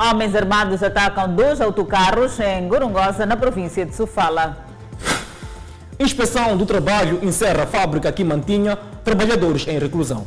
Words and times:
Homens 0.00 0.36
armados 0.36 0.80
atacam 0.80 1.34
dois 1.34 1.60
autocarros 1.60 2.38
em 2.38 2.68
Gorongosa, 2.68 3.26
na 3.26 3.36
província 3.36 3.84
de 3.84 3.96
Sofala. 3.96 4.64
Inspeção 5.98 6.56
do 6.56 6.64
trabalho 6.64 7.18
encerra 7.20 7.64
a 7.64 7.66
fábrica 7.66 8.12
que 8.12 8.22
mantinha 8.22 8.78
trabalhadores 9.02 9.66
em 9.66 9.76
reclusão. 9.76 10.24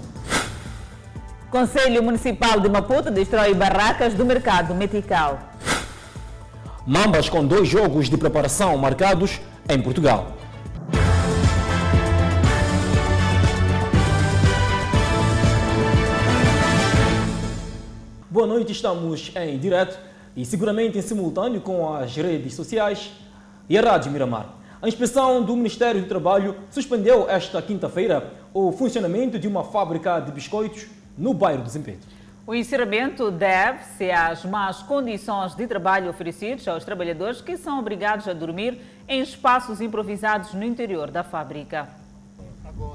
Conselho 1.49 2.03
Municipal 2.03 2.59
de 2.59 2.67
Maputo 2.67 3.09
destrói 3.09 3.53
barracas 3.53 4.13
do 4.13 4.25
mercado 4.25 4.75
metical. 4.75 5.39
Mambas 6.85 7.29
com 7.29 7.45
dois 7.45 7.69
jogos 7.69 8.09
de 8.09 8.17
preparação 8.17 8.77
marcados 8.77 9.39
em 9.69 9.81
Portugal. 9.81 10.33
Boa 18.31 18.47
noite, 18.47 18.71
estamos 18.71 19.29
em 19.35 19.59
direto 19.59 19.99
e 20.37 20.45
seguramente 20.45 20.97
em 20.97 21.01
simultâneo 21.01 21.59
com 21.59 21.93
as 21.93 22.15
redes 22.15 22.53
sociais 22.53 23.11
e 23.67 23.77
a 23.77 23.81
Rádio 23.81 24.09
Miramar. 24.09 24.45
A 24.81 24.87
inspeção 24.87 25.43
do 25.43 25.53
Ministério 25.53 26.01
do 26.01 26.07
Trabalho 26.07 26.55
suspendeu 26.69 27.29
esta 27.29 27.61
quinta-feira 27.61 28.31
o 28.53 28.71
funcionamento 28.71 29.37
de 29.37 29.49
uma 29.49 29.65
fábrica 29.65 30.21
de 30.21 30.31
biscoitos 30.31 30.87
no 31.17 31.33
bairro 31.33 31.63
do 31.63 31.69
Zimpeto. 31.69 32.07
O 32.47 32.55
encerramento 32.55 33.29
deve-se 33.29 34.09
às 34.09 34.45
más 34.45 34.81
condições 34.81 35.53
de 35.53 35.67
trabalho 35.67 36.09
oferecidos 36.09 36.65
aos 36.69 36.85
trabalhadores 36.85 37.41
que 37.41 37.57
são 37.57 37.79
obrigados 37.79 38.29
a 38.29 38.33
dormir 38.33 38.79
em 39.09 39.19
espaços 39.19 39.81
improvisados 39.81 40.53
no 40.53 40.63
interior 40.63 41.11
da 41.11 41.21
fábrica. 41.21 42.00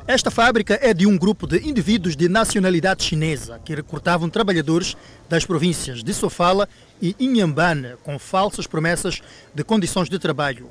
Esta 0.07 0.31
fábrica 0.31 0.79
é 0.81 0.95
de 0.95 1.07
um 1.07 1.19
grupo 1.19 1.47
de 1.47 1.69
indivíduos 1.69 2.15
de 2.17 2.29
nacionalidade 2.29 3.03
chinesa 3.03 3.61
que 3.65 3.75
recrutavam 3.75 4.31
trabalhadores 4.31 4.97
das 5.29 5.45
províncias 5.45 6.05
de 6.05 6.15
Sofala 6.15 6.69
e 7.03 7.17
Inhambane 7.19 7.95
com 8.05 8.19
falsas 8.19 8.67
promessas 8.67 9.21
de 9.53 9.65
condições 9.65 10.09
de 10.09 10.19
trabalho 10.19 10.69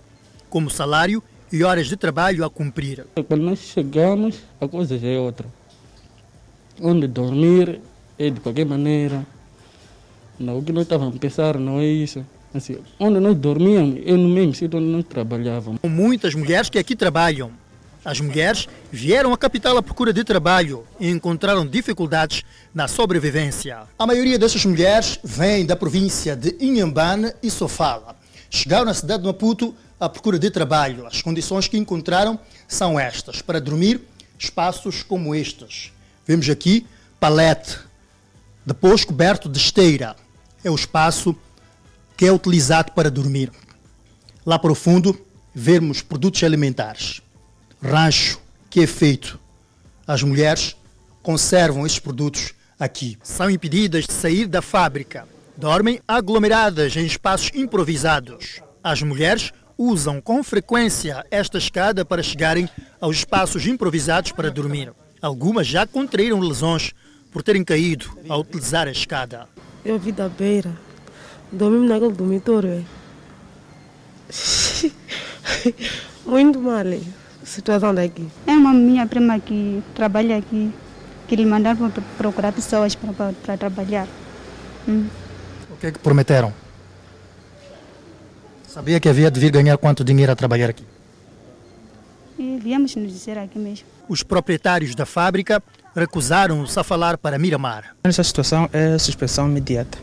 como 0.50 0.70
salário 0.70 1.22
e 1.52 1.64
horas 1.64 1.88
de 1.88 1.98
trabalho 1.98 2.46
a 2.46 2.50
cumprir. 2.50 3.06
Quando 3.28 3.44
nós 3.44 3.60
chegamos, 3.60 4.38
a 4.60 4.68
coisa 4.68 4.98
já 4.98 5.08
é 5.10 5.20
outra. 5.20 5.48
Onde 6.82 7.08
dormir 7.08 7.82
é 8.18 8.30
de 8.30 8.40
qualquer 8.40 8.66
maneira. 8.66 9.26
Não, 10.40 10.60
o 10.60 10.64
que 10.64 10.72
nós 10.72 10.84
estávamos 10.84 11.16
a 11.16 11.20
pensar 11.20 11.60
não 11.60 11.80
é 11.80 11.86
isso. 11.86 12.26
Assim, 12.54 12.78
onde 12.98 13.20
nós 13.20 13.36
dormíamos 13.36 14.00
é 14.06 14.14
no 14.14 14.30
mesmo 14.30 14.54
sítio 14.54 14.80
onde 14.80 14.88
nós 14.88 15.04
trabalhávamos. 15.04 15.80
Muitas 15.84 16.34
mulheres 16.34 16.70
que 16.70 16.80
aqui 16.80 16.96
trabalham. 16.96 17.52
As 18.06 18.22
mulheres 18.22 18.70
vieram 18.92 19.34
à 19.34 19.38
capital 19.38 19.76
à 19.78 19.82
procura 19.82 20.14
de 20.14 20.24
trabalho 20.24 20.86
e 21.00 21.10
encontraram 21.10 21.66
dificuldades 21.66 22.44
na 22.72 22.88
sobrevivência. 22.88 23.80
A 23.98 24.06
maioria 24.06 24.38
dessas 24.38 24.64
mulheres 24.64 25.20
vem 25.24 25.66
da 25.66 25.76
província 25.76 26.36
de 26.36 26.56
Inhambane 26.60 27.34
e 27.42 27.50
Sofala. 27.50 28.16
Chegaram 28.48 28.86
na 28.86 28.94
cidade 28.94 29.24
de 29.24 29.28
Maputo 29.28 29.74
à 30.00 30.08
procura 30.08 30.38
de 30.38 30.52
trabalho. 30.52 31.08
As 31.08 31.24
condições 31.24 31.68
que 31.68 31.80
encontraram 31.80 32.40
são 32.68 33.00
estas. 33.00 33.42
Para 33.42 33.60
dormir, 33.60 34.00
espaços 34.38 35.02
como 35.02 35.34
estes. 35.34 35.92
Vemos 36.28 36.48
aqui 36.48 36.86
palete, 37.20 37.80
depois 38.64 39.04
coberto 39.04 39.50
de 39.50 39.58
esteira. 39.58 40.16
É 40.64 40.70
o 40.70 40.76
espaço 40.76 41.36
que 42.16 42.28
é 42.28 42.32
utilizado 42.32 42.92
para 42.92 43.10
dormir. 43.10 43.52
Lá 44.46 44.60
para 44.60 44.72
o 44.72 44.76
fundo, 44.76 45.20
vemos 45.56 46.04
produtos 46.04 46.44
alimentares. 46.44 47.25
Rancho 47.86 48.40
que 48.68 48.82
é 48.82 48.88
feito. 48.88 49.40
As 50.08 50.24
mulheres 50.24 50.76
conservam 51.22 51.86
estes 51.86 52.00
produtos 52.00 52.54
aqui. 52.80 53.18
São 53.22 53.50
impedidas 53.50 54.06
de 54.06 54.14
sair 54.14 54.48
da 54.48 54.62
fábrica. 54.62 55.28
Dormem 55.56 56.02
aglomeradas 56.08 56.96
em 56.96 57.06
espaços 57.06 57.52
improvisados. 57.54 58.60
As 58.84 59.04
mulheres 59.04 59.52
usam 59.78 60.20
com 60.20 60.44
frequência 60.44 61.24
esta 61.30 61.60
escada 61.60 62.04
para 62.04 62.24
chegarem 62.24 62.68
aos 63.00 63.18
espaços 63.18 63.68
improvisados 63.68 64.32
para 64.32 64.50
dormir. 64.50 64.92
Algumas 65.22 65.68
já 65.68 65.86
contraíram 65.86 66.40
lesões 66.40 66.92
por 67.32 67.44
terem 67.44 67.64
caído 67.64 68.18
ao 68.28 68.42
utilizar 68.42 68.88
a 68.88 68.92
escada. 68.92 69.48
Eu 69.84 70.00
vi 70.00 70.12
da 70.12 70.28
beira, 70.28 70.76
dormimos 71.52 71.90
naquele 71.90 72.14
dormitório. 72.14 72.86
Muito 76.26 76.60
mal 76.60 76.78
a 76.78 77.25
situação 77.46 77.94
daqui. 77.94 78.28
É 78.46 78.52
uma 78.52 78.74
minha 78.74 79.06
prima 79.06 79.40
que 79.40 79.82
trabalha 79.94 80.38
aqui, 80.38 80.72
que 81.28 81.36
lhe 81.36 81.46
mandaram 81.46 81.92
procurar 82.18 82.52
pessoas 82.52 82.96
para 82.96 83.58
trabalhar. 83.58 84.08
Hum. 84.88 85.08
O 85.72 85.78
que 85.78 85.88
é 85.88 85.92
que 85.92 86.00
prometeram? 86.00 86.52
Sabia 88.68 89.00
que 89.00 89.08
havia 89.08 89.32
de 89.32 89.40
vir 89.40 89.52
ganhar 89.52 89.78
quanto 89.78 90.04
dinheiro 90.04 90.32
a 90.32 90.36
trabalhar 90.36 90.70
aqui? 90.70 90.84
E 92.38 92.60
viemos 92.62 92.96
nos 92.96 93.12
dizer 93.12 93.38
aqui 93.38 93.58
mesmo. 93.58 93.86
Os 94.10 94.22
proprietários 94.22 94.94
da 94.94 95.06
fábrica 95.06 95.64
recusaram-se 95.96 96.78
a 96.78 96.84
falar 96.84 97.18
para 97.18 97.40
Miramar. 97.40 97.96
Essa 98.04 98.24
situação 98.24 98.70
é 98.74 98.98
suspensão 98.98 99.48
imediata. 99.48 99.98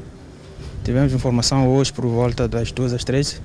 Tivemos 0.82 1.12
informação 1.12 1.68
hoje 1.68 1.92
por 1.92 2.06
volta 2.06 2.48
das 2.48 2.72
duas 2.72 2.92
às 2.92 3.04
três 3.04 3.40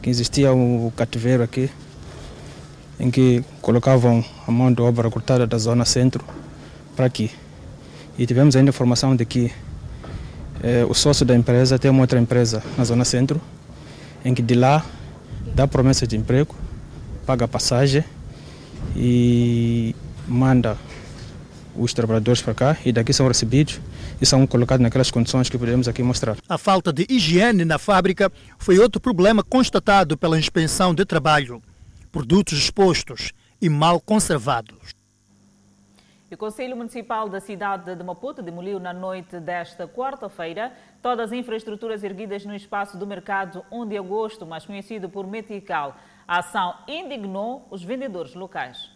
que 0.00 0.08
existia 0.08 0.52
um 0.52 0.90
cativeiro 0.94 1.42
aqui 1.42 1.68
em 2.98 3.10
que 3.10 3.44
colocavam 3.60 4.24
a 4.46 4.50
mão 4.50 4.72
de 4.72 4.80
obra 4.80 5.10
cortada 5.10 5.46
da 5.46 5.58
zona 5.58 5.84
centro 5.84 6.24
para 6.94 7.06
aqui. 7.06 7.30
E 8.18 8.26
tivemos 8.26 8.54
ainda 8.54 8.70
informação 8.70 9.16
de 9.16 9.24
que 9.24 9.52
eh, 10.62 10.84
o 10.88 10.94
sócio 10.94 11.26
da 11.26 11.34
empresa 11.34 11.78
tem 11.78 11.90
uma 11.90 12.00
outra 12.02 12.18
empresa 12.18 12.62
na 12.78 12.84
zona 12.84 13.04
centro 13.04 13.40
em 14.24 14.32
que 14.32 14.40
de 14.40 14.54
lá 14.54 14.84
dá 15.54 15.66
promessa 15.68 16.06
de 16.06 16.16
emprego, 16.16 16.54
paga 17.26 17.46
passagem 17.46 18.04
e 18.96 19.94
manda 20.26 20.78
os 21.76 21.92
trabalhadores 21.92 22.40
para 22.40 22.54
cá 22.54 22.76
e 22.84 22.92
daqui 22.92 23.12
são 23.12 23.26
recebidos 23.26 23.80
e 24.20 24.26
são 24.26 24.46
colocados 24.46 24.82
naquelas 24.82 25.10
condições 25.10 25.48
que 25.48 25.58
podemos 25.58 25.88
aqui 25.88 26.02
mostrar. 26.02 26.36
A 26.48 26.56
falta 26.56 26.92
de 26.92 27.04
higiene 27.08 27.64
na 27.64 27.78
fábrica 27.78 28.30
foi 28.58 28.78
outro 28.78 29.00
problema 29.00 29.42
constatado 29.42 30.16
pela 30.16 30.38
inspeção 30.38 30.94
de 30.94 31.04
trabalho. 31.04 31.60
Produtos 32.14 32.56
expostos 32.56 33.32
e 33.60 33.68
mal 33.68 34.00
conservados. 34.00 34.92
O 36.30 36.36
Conselho 36.36 36.76
Municipal 36.76 37.28
da 37.28 37.40
cidade 37.40 37.92
de 37.92 38.04
Maputo 38.04 38.40
demoliu 38.40 38.78
na 38.78 38.92
noite 38.92 39.40
desta 39.40 39.88
quarta-feira 39.88 40.72
todas 41.02 41.32
as 41.32 41.36
infraestruturas 41.36 42.04
erguidas 42.04 42.44
no 42.44 42.54
espaço 42.54 42.96
do 42.96 43.04
mercado 43.04 43.64
1 43.68 43.88
de 43.88 43.98
agosto, 43.98 44.46
mais 44.46 44.64
conhecido 44.64 45.08
por 45.08 45.26
Metical. 45.26 45.96
A 46.26 46.38
ação 46.38 46.76
indignou 46.86 47.66
os 47.68 47.82
vendedores 47.82 48.32
locais. 48.34 48.88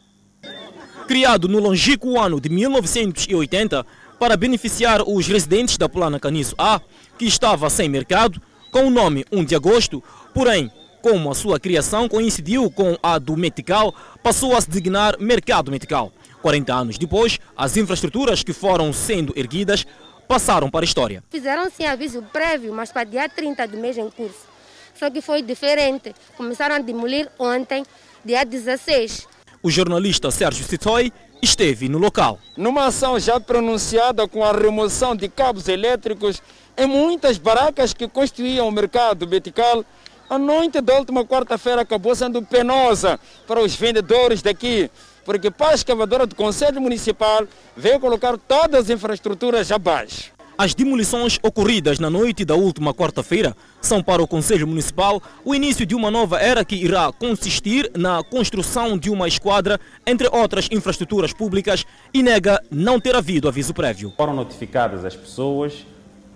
Criado 1.08 1.48
no 1.48 1.58
longínquo 1.58 2.20
ano 2.20 2.40
de 2.40 2.48
1980 2.48 3.84
para 4.16 4.36
beneficiar 4.36 5.02
os 5.02 5.26
residentes 5.26 5.76
da 5.76 5.88
Plana 5.88 6.20
Caniço 6.20 6.54
A, 6.56 6.80
que 7.18 7.24
estava 7.24 7.68
sem 7.68 7.88
mercado, 7.88 8.40
com 8.70 8.84
o 8.84 8.90
nome 8.90 9.24
1 9.32 9.44
de 9.44 9.56
agosto, 9.56 10.04
porém, 10.32 10.70
como 11.10 11.30
a 11.30 11.34
sua 11.34 11.58
criação 11.58 12.06
coincidiu 12.06 12.70
com 12.70 12.94
a 13.02 13.18
do 13.18 13.34
Metical, 13.34 13.94
passou 14.22 14.54
a 14.54 14.60
se 14.60 14.68
designar 14.68 15.16
Mercado 15.18 15.70
Metical. 15.70 16.12
40 16.42 16.74
anos 16.74 16.98
depois, 16.98 17.38
as 17.56 17.78
infraestruturas 17.78 18.42
que 18.42 18.52
foram 18.52 18.92
sendo 18.92 19.32
erguidas 19.34 19.86
passaram 20.28 20.68
para 20.68 20.84
a 20.84 20.84
história. 20.84 21.24
Fizeram 21.30 21.70
sim 21.70 21.86
aviso 21.86 22.20
prévio, 22.30 22.74
mas 22.74 22.92
para 22.92 23.04
dia 23.04 23.26
30 23.26 23.66
do 23.68 23.78
mês 23.78 23.96
em 23.96 24.10
curso. 24.10 24.46
Só 24.94 25.08
que 25.08 25.22
foi 25.22 25.40
diferente. 25.40 26.14
Começaram 26.36 26.74
a 26.74 26.78
demolir 26.78 27.30
ontem, 27.38 27.84
dia 28.22 28.44
16. 28.44 29.26
O 29.62 29.70
jornalista 29.70 30.30
Sérgio 30.30 30.66
Citoi 30.66 31.10
esteve 31.40 31.88
no 31.88 31.96
local. 31.96 32.38
Numa 32.54 32.86
ação 32.86 33.18
já 33.18 33.40
pronunciada 33.40 34.28
com 34.28 34.44
a 34.44 34.52
remoção 34.52 35.16
de 35.16 35.26
cabos 35.26 35.68
elétricos 35.68 36.42
em 36.76 36.86
muitas 36.86 37.38
barracas 37.38 37.94
que 37.94 38.06
constituíam 38.06 38.68
o 38.68 38.72
mercado 38.72 39.26
betical, 39.26 39.84
a 40.28 40.38
noite 40.38 40.80
da 40.80 40.94
última 40.94 41.24
quarta-feira 41.24 41.82
acabou 41.82 42.14
sendo 42.14 42.42
penosa 42.42 43.18
para 43.46 43.60
os 43.60 43.74
vendedores 43.74 44.42
daqui 44.42 44.90
porque 45.28 45.50
para 45.50 45.72
a 45.72 45.74
escavadora 45.74 46.26
do 46.26 46.34
Conselho 46.34 46.80
Municipal 46.80 47.46
veio 47.76 48.00
colocar 48.00 48.38
todas 48.38 48.84
as 48.84 48.90
infraestruturas 48.90 49.70
abaixo. 49.70 50.32
As 50.56 50.74
demolições 50.74 51.38
ocorridas 51.42 51.98
na 51.98 52.08
noite 52.08 52.46
da 52.46 52.54
última 52.54 52.94
quarta-feira 52.94 53.54
são 53.78 54.02
para 54.02 54.22
o 54.22 54.26
Conselho 54.26 54.66
Municipal 54.66 55.22
o 55.44 55.54
início 55.54 55.84
de 55.84 55.94
uma 55.94 56.10
nova 56.10 56.40
era 56.40 56.64
que 56.64 56.74
irá 56.74 57.12
consistir 57.12 57.90
na 57.94 58.24
construção 58.24 58.96
de 58.96 59.10
uma 59.10 59.28
esquadra, 59.28 59.78
entre 60.06 60.28
outras 60.32 60.66
infraestruturas 60.72 61.34
públicas, 61.34 61.84
e 62.12 62.22
nega 62.22 62.60
não 62.70 62.98
ter 62.98 63.14
havido 63.14 63.48
aviso 63.48 63.74
prévio. 63.74 64.14
Foram 64.16 64.34
notificadas 64.34 65.04
as 65.04 65.14
pessoas 65.14 65.84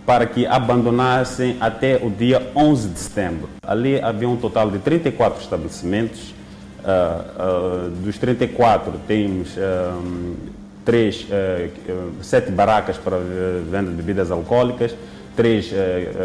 para 0.04 0.26
que 0.26 0.46
abandonassem 0.46 1.56
até 1.60 1.96
o 2.02 2.10
dia 2.10 2.50
11 2.54 2.88
de 2.88 2.98
setembro. 2.98 3.48
Ali 3.62 4.00
havia 4.00 4.28
um 4.28 4.36
total 4.36 4.70
de 4.70 4.78
34 4.78 5.40
estabelecimentos 5.40 6.34
Uh, 6.82 7.86
uh, 7.86 7.90
dos 7.90 8.18
34 8.18 8.92
temos 9.06 9.56
uh, 9.56 10.36
três, 10.84 11.28
sete 12.22 12.50
barracas 12.50 12.98
para 12.98 13.18
venda 13.70 13.90
de 13.90 13.96
bebidas 13.96 14.32
alcoólicas, 14.32 14.96
três 15.36 15.70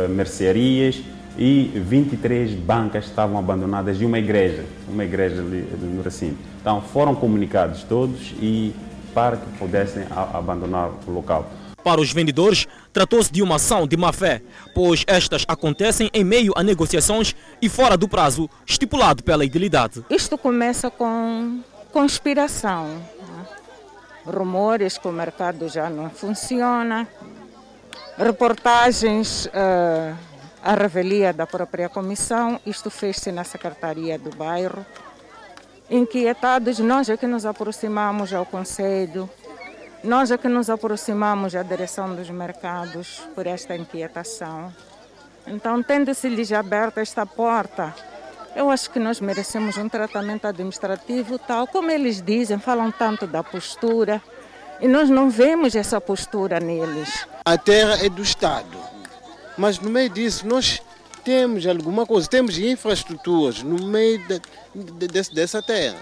mercearias 0.09 0.99
e 1.37 1.71
23 1.75 2.55
bancas 2.55 3.05
estavam 3.05 3.37
abandonadas 3.37 3.99
de 3.99 4.05
uma 4.05 4.17
igreja, 4.17 4.65
uma 4.89 5.05
igreja 5.05 5.43
no 5.43 6.01
recinto. 6.01 6.37
Então 6.59 6.81
foram 6.81 7.13
comunicados 7.13 7.83
todos 7.83 8.33
e 8.41 8.73
para 9.13 9.37
que 9.37 9.45
pudessem 9.59 10.05
abandonar 10.33 10.89
o 11.05 11.11
local. 11.11 11.47
Para 11.83 12.01
os 12.01 12.11
vendedores, 12.11 12.67
tratou-se 12.97 13.31
de 13.31 13.43
uma 13.43 13.57
ação 13.57 13.85
de 13.85 13.95
má-fé, 13.95 14.41
pois 14.73 15.03
estas 15.05 15.45
acontecem 15.47 16.09
em 16.11 16.23
meio 16.23 16.51
a 16.55 16.63
negociações 16.63 17.35
e 17.61 17.69
fora 17.69 17.95
do 17.95 18.07
prazo 18.07 18.49
estipulado 18.65 19.23
pela 19.23 19.45
idilidade. 19.45 20.03
Isto 20.09 20.35
começa 20.35 20.89
com 20.89 21.61
conspiração. 21.93 22.87
Né? 22.87 23.45
Rumores 24.25 24.97
que 24.97 25.07
o 25.07 25.11
mercado 25.11 25.69
já 25.69 25.91
não 25.91 26.09
funciona, 26.09 27.07
reportagens 28.17 29.45
uh, 29.45 30.17
à 30.63 30.73
revelia 30.73 31.31
da 31.31 31.45
própria 31.45 31.89
comissão. 31.89 32.59
Isto 32.65 32.89
fez-se 32.89 33.31
na 33.31 33.43
secretaria 33.43 34.17
do 34.17 34.35
bairro. 34.35 34.83
Inquietados, 35.87 36.79
nós 36.79 37.09
é 37.09 37.15
que 37.15 37.27
nos 37.27 37.45
aproximamos 37.45 38.33
ao 38.33 38.43
Conselho 38.43 39.29
nós 40.03 40.31
é 40.31 40.37
que 40.37 40.47
nos 40.47 40.69
aproximamos 40.69 41.55
à 41.55 41.63
direção 41.63 42.15
dos 42.15 42.29
mercados 42.29 43.21
por 43.33 43.47
esta 43.47 43.75
inquietação. 43.75 44.73
Então, 45.45 45.81
tendo-se-lhes 45.81 46.51
aberta 46.51 47.01
esta 47.01 47.25
porta, 47.25 47.95
eu 48.55 48.69
acho 48.69 48.89
que 48.89 48.99
nós 48.99 49.19
merecemos 49.19 49.77
um 49.77 49.87
tratamento 49.87 50.45
administrativo 50.45 51.39
tal 51.39 51.67
como 51.67 51.89
eles 51.89 52.21
dizem, 52.21 52.59
falam 52.59 52.91
tanto 52.91 53.25
da 53.25 53.43
postura, 53.43 54.21
e 54.79 54.87
nós 54.87 55.09
não 55.09 55.29
vemos 55.29 55.75
essa 55.75 55.99
postura 55.99 56.59
neles. 56.59 57.27
A 57.45 57.57
terra 57.57 58.05
é 58.05 58.09
do 58.09 58.21
Estado, 58.21 58.77
mas 59.57 59.79
no 59.79 59.89
meio 59.89 60.09
disso 60.09 60.47
nós 60.47 60.81
temos 61.23 61.65
alguma 61.65 62.05
coisa, 62.05 62.27
temos 62.27 62.57
infraestruturas 62.57 63.63
no 63.63 63.87
meio 63.87 64.19
de, 64.27 64.39
de, 65.07 65.33
dessa 65.33 65.61
terra. 65.61 65.97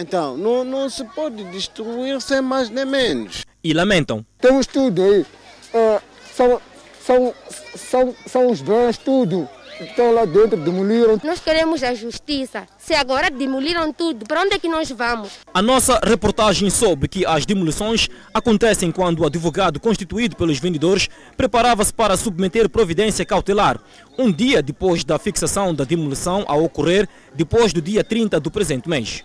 Então, 0.00 0.34
não, 0.34 0.64
não 0.64 0.88
se 0.88 1.04
pode 1.04 1.44
destruir 1.44 2.22
sem 2.22 2.40
mais 2.40 2.70
nem 2.70 2.86
menos. 2.86 3.44
E 3.62 3.74
lamentam. 3.74 4.24
Temos 4.40 4.66
tudo 4.66 5.02
aí. 5.02 5.20
Uh, 5.20 6.00
são, 6.34 6.60
são, 7.04 7.34
são, 7.76 8.16
são 8.26 8.50
os 8.50 8.62
bens, 8.62 8.96
tudo. 8.96 9.46
Estão 9.78 10.12
lá 10.14 10.24
dentro, 10.24 10.56
demoliram. 10.56 11.20
Nós 11.22 11.40
queremos 11.40 11.82
a 11.82 11.92
justiça. 11.92 12.66
Se 12.78 12.94
agora 12.94 13.30
demoliram 13.30 13.92
tudo, 13.92 14.24
para 14.24 14.40
onde 14.40 14.54
é 14.54 14.58
que 14.58 14.68
nós 14.68 14.90
vamos? 14.90 15.32
A 15.52 15.60
nossa 15.60 16.00
reportagem 16.02 16.70
soube 16.70 17.06
que 17.06 17.26
as 17.26 17.44
demolições 17.44 18.08
acontecem 18.32 18.90
quando 18.90 19.20
o 19.20 19.26
advogado 19.26 19.78
constituído 19.78 20.34
pelos 20.34 20.58
vendedores 20.58 21.08
preparava-se 21.36 21.92
para 21.92 22.16
submeter 22.16 22.70
providência 22.70 23.24
cautelar, 23.26 23.78
um 24.18 24.32
dia 24.32 24.62
depois 24.62 25.04
da 25.04 25.18
fixação 25.18 25.74
da 25.74 25.84
demolição 25.84 26.44
a 26.46 26.54
ocorrer 26.54 27.06
depois 27.34 27.72
do 27.74 27.82
dia 27.82 28.02
30 28.02 28.40
do 28.40 28.50
presente 28.50 28.88
mês. 28.88 29.22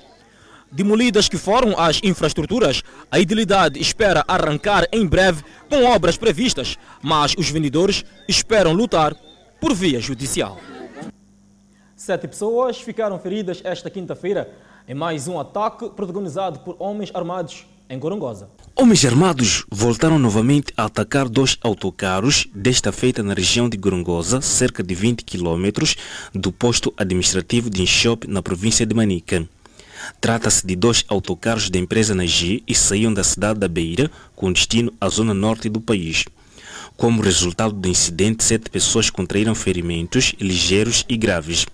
Demolidas 0.71 1.29
que 1.29 1.37
foram 1.37 1.79
as 1.79 2.01
infraestruturas, 2.03 2.83
a 3.09 3.19
idilidade 3.19 3.79
espera 3.79 4.25
arrancar 4.27 4.87
em 4.91 5.05
breve 5.05 5.43
com 5.69 5.85
obras 5.85 6.17
previstas, 6.17 6.77
mas 7.01 7.33
os 7.37 7.49
vendedores 7.49 8.03
esperam 8.27 8.73
lutar 8.73 9.15
por 9.61 9.73
via 9.73 9.99
judicial. 9.99 10.59
Sete 11.95 12.27
pessoas 12.27 12.81
ficaram 12.81 13.17
feridas 13.17 13.61
esta 13.63 13.89
quinta-feira 13.89 14.53
em 14.87 14.93
mais 14.93 15.27
um 15.27 15.39
ataque 15.39 15.89
protagonizado 15.89 16.59
por 16.59 16.75
homens 16.77 17.09
armados 17.13 17.65
em 17.89 17.97
Gorongosa. 17.97 18.49
Homens 18.75 19.05
armados 19.05 19.65
voltaram 19.71 20.19
novamente 20.19 20.73
a 20.75 20.85
atacar 20.85 21.29
dois 21.29 21.57
autocarros, 21.61 22.47
desta 22.53 22.91
feita 22.91 23.23
na 23.23 23.33
região 23.33 23.69
de 23.69 23.77
Gorongosa, 23.77 24.41
cerca 24.41 24.83
de 24.83 24.93
20 24.93 25.23
quilômetros 25.23 25.95
do 26.33 26.51
posto 26.51 26.93
administrativo 26.97 27.69
de 27.69 27.81
Inchop, 27.81 28.27
na 28.27 28.41
província 28.41 28.85
de 28.85 28.93
Manica. 28.93 29.47
Trata-se 30.19 30.65
de 30.65 30.75
dois 30.75 31.03
autocarros 31.07 31.69
da 31.69 31.79
empresa 31.79 32.15
Nagi 32.15 32.63
e 32.67 32.75
saíam 32.75 33.13
da 33.13 33.23
cidade 33.23 33.59
da 33.59 33.67
Beira 33.67 34.09
com 34.35 34.51
destino 34.51 34.93
à 34.99 35.09
zona 35.09 35.33
norte 35.33 35.69
do 35.69 35.81
país. 35.81 36.25
Como 36.97 37.21
resultado 37.21 37.73
do 37.73 37.89
incidente, 37.89 38.43
sete 38.43 38.69
pessoas 38.69 39.09
contraíram 39.09 39.53
ferimentos 39.53 40.33
ligeiros 40.39 41.03
e 41.09 41.17
graves. 41.17 41.65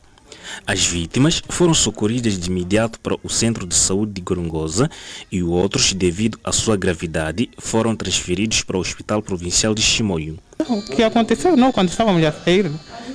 As 0.65 0.85
vítimas 0.85 1.41
foram 1.47 1.73
socorridas 1.73 2.37
de 2.37 2.49
imediato 2.49 2.99
para 2.99 3.15
o 3.23 3.29
centro 3.29 3.65
de 3.65 3.75
saúde 3.75 4.13
de 4.13 4.21
Gorongosa 4.21 4.89
e 5.31 5.41
outros, 5.43 5.93
devido 5.93 6.39
à 6.43 6.51
sua 6.51 6.75
gravidade, 6.75 7.49
foram 7.57 7.95
transferidos 7.95 8.63
para 8.63 8.77
o 8.77 8.79
Hospital 8.79 9.21
Provincial 9.21 9.73
de 9.73 9.81
Chimoio. 9.81 10.37
O 10.67 10.81
que 10.81 11.03
aconteceu 11.03 11.55
não 11.55 11.71
quando 11.71 11.89
estávamos 11.89 12.23
a 12.23 12.31
sair, 12.31 12.69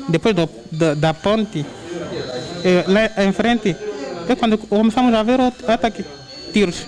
depois 0.09 0.35
do, 0.35 0.49
da, 0.73 0.95
da 0.95 1.15
ponte, 1.15 1.65
eh, 2.65 2.85
lá 2.87 3.25
em 3.25 3.33
frente, 3.33 3.77
é 4.29 4.35
quando 4.37 4.59
começamos 4.59 5.15
a 5.15 5.23
ver 5.23 5.41
ataque, 5.41 6.05
tiros. 6.53 6.87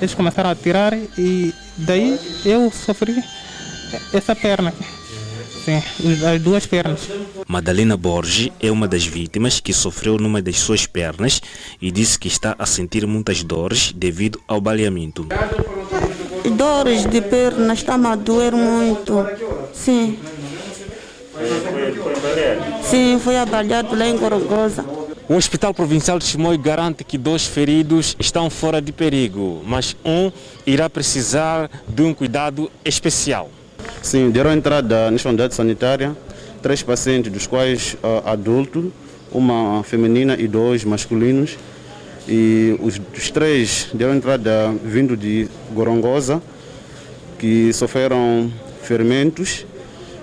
Eles 0.00 0.14
começaram 0.14 0.50
a 0.50 0.54
tirar 0.54 0.96
e 1.18 1.52
daí 1.76 2.18
eu 2.44 2.70
sofri 2.70 3.22
essa 4.12 4.34
perna. 4.34 4.72
Sim, 5.64 5.82
as 6.26 6.40
duas 6.40 6.66
pernas. 6.66 7.00
Madalena 7.46 7.96
Borges 7.96 8.50
é 8.60 8.70
uma 8.70 8.88
das 8.88 9.04
vítimas 9.04 9.60
que 9.60 9.74
sofreu 9.74 10.16
numa 10.16 10.40
das 10.40 10.58
suas 10.58 10.86
pernas 10.86 11.42
e 11.82 11.90
disse 11.90 12.18
que 12.18 12.28
está 12.28 12.54
a 12.58 12.64
sentir 12.64 13.06
muitas 13.06 13.42
dores 13.42 13.92
devido 13.92 14.40
ao 14.48 14.60
baleamento. 14.60 15.26
Dores 16.56 17.04
de 17.04 17.20
perna, 17.20 17.74
está-me 17.74 18.06
a 18.06 18.16
doer 18.16 18.52
muito. 18.52 19.26
Sim. 19.74 20.18
Sim, 22.82 23.20
foi 23.22 23.36
abaleado 23.36 23.94
lá 23.94 24.06
em 24.06 24.16
Gorogosa. 24.16 25.07
O 25.28 25.34
Hospital 25.34 25.74
Provincial 25.74 26.18
de 26.18 26.24
Chimoio 26.24 26.58
garante 26.58 27.04
que 27.04 27.18
dois 27.18 27.44
feridos 27.46 28.16
estão 28.18 28.48
fora 28.48 28.80
de 28.80 28.92
perigo, 28.92 29.62
mas 29.66 29.94
um 30.02 30.32
irá 30.66 30.88
precisar 30.88 31.70
de 31.86 32.00
um 32.00 32.14
cuidado 32.14 32.70
especial. 32.82 33.50
Sim, 34.00 34.30
deram 34.30 34.54
entrada 34.54 35.10
nesta 35.10 35.28
unidade 35.28 35.54
sanitária 35.54 36.16
três 36.62 36.82
pacientes, 36.82 37.30
dos 37.30 37.46
quais 37.46 37.92
uh, 38.02 38.26
adultos, 38.26 38.86
uma 39.30 39.82
feminina 39.84 40.34
e 40.34 40.48
dois 40.48 40.82
masculinos. 40.82 41.58
E 42.26 42.74
os, 42.80 42.98
os 43.14 43.30
três 43.30 43.88
deram 43.92 44.14
entrada 44.14 44.74
vindo 44.82 45.14
de 45.14 45.46
Gorongosa, 45.74 46.42
que 47.38 47.70
sofreram 47.74 48.50
ferimentos. 48.82 49.66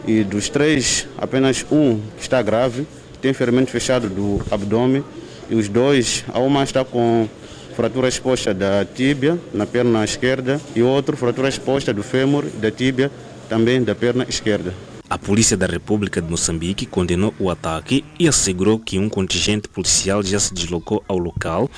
E 0.08 0.24
dos 0.24 0.50
três, 0.50 1.08
apenas 1.16 1.64
um 1.72 2.00
está 2.20 2.42
grave 2.42 2.88
tem 3.18 3.34
ferimento 3.34 3.72
fechado 3.72 4.10
do 4.10 4.42
abdômen 4.52 5.04
e 5.50 5.56
os 5.56 5.68
dois, 5.68 6.26
a 6.34 6.40
uma 6.40 6.64
está 6.64 6.84
com 6.84 7.28
fratura 7.76 8.08
exposta 8.08 8.54
da 8.54 8.86
tíbia 8.86 9.38
na 9.54 9.66
perna 9.66 10.04
esquerda 10.04 10.60
e 10.76 10.82
outro 10.82 11.18
fratura 11.18 11.50
exposta 11.50 11.94
do 11.94 12.02
fêmur 12.02 12.46
da 12.62 12.72
tíbia 12.72 13.12
também 13.50 13.84
da 13.84 13.94
perna 13.94 14.26
esquerda. 14.28 14.74
A 15.08 15.20
Polícia 15.20 15.56
da 15.56 15.68
República 15.68 16.20
de 16.20 16.30
Moçambique 16.32 16.88
condenou 16.88 17.32
o 17.40 17.52
ataque 17.52 18.04
e 18.18 18.28
assegurou 18.28 18.80
que 18.80 18.98
um 18.98 19.08
contingente 19.08 19.68
policial 19.68 20.24
já 20.24 20.40
se 20.40 20.52
deslocou 20.52 21.04
ao 21.08 21.20
local 21.20 21.70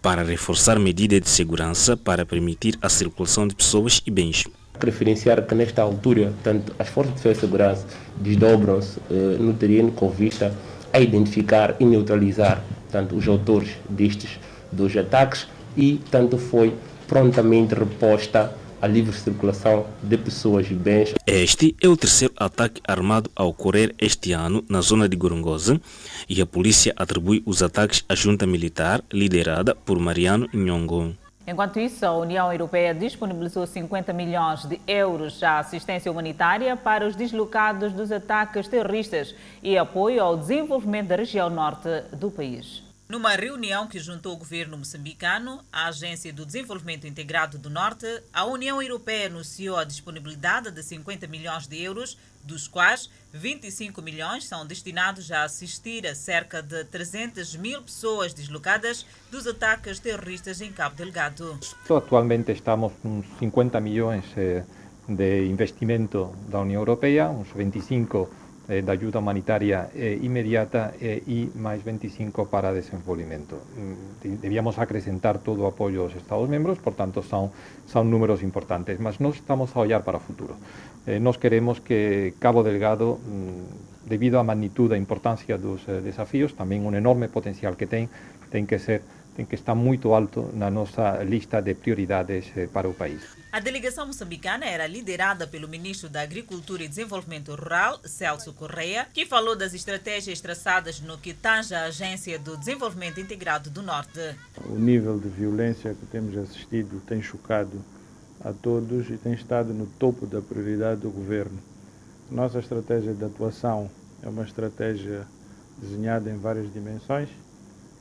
para 0.00 0.22
reforçar 0.22 0.78
medidas 0.78 1.20
de 1.20 1.28
segurança 1.28 1.96
para 1.96 2.24
permitir 2.24 2.78
a 2.80 2.88
circulação 2.88 3.48
de 3.48 3.56
pessoas 3.56 4.00
e 4.06 4.10
bens. 4.10 4.44
Referenciar 4.80 5.42
que 5.42 5.54
nesta 5.54 5.82
altura, 5.82 6.32
tanto 6.44 6.72
as 6.78 6.88
forças 6.88 7.14
de 7.14 7.40
segurança 7.40 7.86
desdobram-se 8.18 9.00
eh, 9.10 9.36
no 9.40 9.52
terreno 9.54 9.90
com 9.90 10.08
vista 10.08 10.54
a 10.96 11.00
identificar 11.00 11.76
e 11.78 11.84
neutralizar 11.84 12.64
tanto 12.90 13.16
os 13.16 13.28
autores 13.28 13.68
destes 13.88 14.30
dois 14.72 14.96
ataques 14.96 15.46
e 15.76 16.00
tanto 16.10 16.38
foi 16.38 16.72
prontamente 17.06 17.74
reposta 17.74 18.56
a 18.80 18.86
livre 18.86 19.14
circulação 19.14 19.86
de 20.02 20.16
pessoas 20.16 20.70
e 20.70 20.74
bens. 20.74 21.14
Este 21.26 21.76
é 21.82 21.88
o 21.88 21.96
terceiro 21.96 22.32
ataque 22.38 22.80
armado 22.88 23.30
a 23.36 23.44
ocorrer 23.44 23.94
este 23.98 24.32
ano 24.32 24.64
na 24.68 24.80
zona 24.80 25.06
de 25.06 25.16
Gorongosa 25.16 25.78
e 26.28 26.40
a 26.40 26.46
polícia 26.46 26.94
atribui 26.96 27.42
os 27.44 27.62
ataques 27.62 28.02
à 28.08 28.14
junta 28.14 28.46
militar 28.46 29.04
liderada 29.12 29.74
por 29.74 29.98
Mariano 29.98 30.48
Nhongon. 30.54 31.12
Enquanto 31.46 31.78
isso, 31.78 32.04
a 32.04 32.12
União 32.12 32.52
Europeia 32.52 32.92
disponibilizou 32.92 33.66
50 33.66 34.12
milhões 34.12 34.64
de 34.64 34.80
euros 34.86 35.40
à 35.44 35.60
assistência 35.60 36.10
humanitária 36.10 36.76
para 36.76 37.06
os 37.06 37.14
deslocados 37.14 37.92
dos 37.92 38.10
ataques 38.10 38.66
terroristas 38.66 39.32
e 39.62 39.78
apoio 39.78 40.20
ao 40.22 40.36
desenvolvimento 40.36 41.06
da 41.06 41.16
região 41.16 41.48
norte 41.48 41.88
do 42.12 42.32
país. 42.32 42.85
Numa 43.08 43.36
reunião 43.36 43.86
que 43.86 44.00
juntou 44.00 44.34
o 44.34 44.36
governo 44.36 44.76
moçambicano, 44.76 45.64
a 45.72 45.86
Agência 45.86 46.32
do 46.32 46.44
Desenvolvimento 46.44 47.06
Integrado 47.06 47.56
do 47.56 47.70
Norte, 47.70 48.04
a 48.32 48.44
União 48.44 48.82
Europeia 48.82 49.28
anunciou 49.28 49.76
a 49.76 49.84
disponibilidade 49.84 50.72
de 50.72 50.82
50 50.82 51.28
milhões 51.28 51.68
de 51.68 51.80
euros 51.80 52.18
dos 52.42 52.66
quais 52.66 53.08
25 53.32 54.02
milhões 54.02 54.44
são 54.44 54.66
destinados 54.66 55.30
a 55.30 55.44
assistir 55.44 56.04
a 56.04 56.16
cerca 56.16 56.60
de 56.60 56.82
300 56.84 57.54
mil 57.54 57.80
pessoas 57.80 58.34
deslocadas 58.34 59.06
dos 59.30 59.46
ataques 59.46 60.00
terroristas 60.00 60.60
em 60.60 60.72
Cabo 60.72 60.96
Delgado. 60.96 61.56
Atualmente 61.88 62.50
estamos 62.50 62.92
com 63.00 63.22
50 63.38 63.80
milhões 63.80 64.24
eh, 64.36 64.64
de 65.08 65.46
investimento 65.46 66.34
da 66.48 66.60
União 66.60 66.80
Europeia, 66.80 67.28
uns 67.28 67.52
25 67.54 68.28
eh, 68.68 68.82
da 68.82 68.92
ajuda 68.92 69.18
humanitária 69.18 69.88
eh, 69.94 70.18
imediata 70.22 70.94
eh, 71.00 71.22
e 71.26 71.50
mais 71.54 71.82
25 71.82 72.46
para 72.46 72.72
desenvolvimento. 72.72 73.56
Mm, 73.76 74.36
debíamos 74.40 74.78
acrescentar 74.78 75.38
todo 75.38 75.62
o 75.62 75.66
apoio 75.66 76.02
aos 76.02 76.14
Estados-membros, 76.14 76.78
portanto, 76.78 77.22
são, 77.22 77.50
são 77.86 78.04
números 78.04 78.42
importantes, 78.42 78.98
mas 78.98 79.18
nós 79.18 79.36
estamos 79.36 79.74
a 79.74 79.80
olhar 79.80 80.02
para 80.02 80.18
futuro. 80.18 80.56
Eh, 81.06 81.20
nós 81.20 81.36
queremos 81.36 81.78
que 81.78 82.34
Cabo 82.40 82.62
Delgado, 82.62 83.18
mm, 83.24 84.06
devido 84.06 84.38
à 84.38 84.42
magnitude 84.42 84.94
e 84.94 84.98
importância 84.98 85.56
dos 85.56 85.86
eh, 85.88 86.00
desafios, 86.00 86.52
também 86.52 86.80
um 86.80 86.94
enorme 86.94 87.28
potencial 87.28 87.74
que 87.76 87.86
tem, 87.86 88.08
tem 88.50 88.66
que 88.66 88.78
ser 88.78 89.02
tem 89.36 89.44
que 89.44 89.54
estar 89.54 89.74
muito 89.74 90.14
alto 90.14 90.50
na 90.54 90.70
nossa 90.70 91.22
lista 91.22 91.60
de 91.60 91.74
prioridades 91.74 92.46
eh, 92.56 92.66
para 92.66 92.88
o 92.88 92.94
país. 92.94 93.20
A 93.52 93.60
delegação 93.60 94.06
moçambicana 94.06 94.64
era 94.64 94.86
liderada 94.86 95.46
pelo 95.46 95.68
ministro 95.68 96.08
da 96.08 96.22
Agricultura 96.22 96.82
e 96.82 96.88
Desenvolvimento 96.88 97.54
Rural, 97.54 98.00
Celso 98.04 98.54
Correia, 98.54 99.06
que 99.12 99.26
falou 99.26 99.54
das 99.54 99.74
estratégias 99.74 100.40
traçadas 100.40 101.00
no 101.00 101.18
que 101.18 101.34
tange 101.34 101.74
a 101.74 101.84
Agência 101.84 102.38
do 102.38 102.56
Desenvolvimento 102.56 103.20
Integrado 103.20 103.68
do 103.68 103.82
Norte. 103.82 104.34
O 104.64 104.78
nível 104.78 105.18
de 105.18 105.28
violência 105.28 105.94
que 105.94 106.06
temos 106.06 106.34
assistido 106.38 107.02
tem 107.06 107.20
chocado 107.20 107.84
a 108.42 108.54
todos 108.54 109.10
e 109.10 109.18
tem 109.18 109.34
estado 109.34 109.74
no 109.74 109.86
topo 109.86 110.26
da 110.26 110.40
prioridade 110.40 111.02
do 111.02 111.10
governo. 111.10 111.58
Nossa 112.30 112.58
estratégia 112.58 113.12
de 113.12 113.24
atuação 113.24 113.90
é 114.22 114.28
uma 114.28 114.44
estratégia 114.44 115.26
desenhada 115.78 116.30
em 116.30 116.38
várias 116.38 116.72
dimensões 116.72 117.28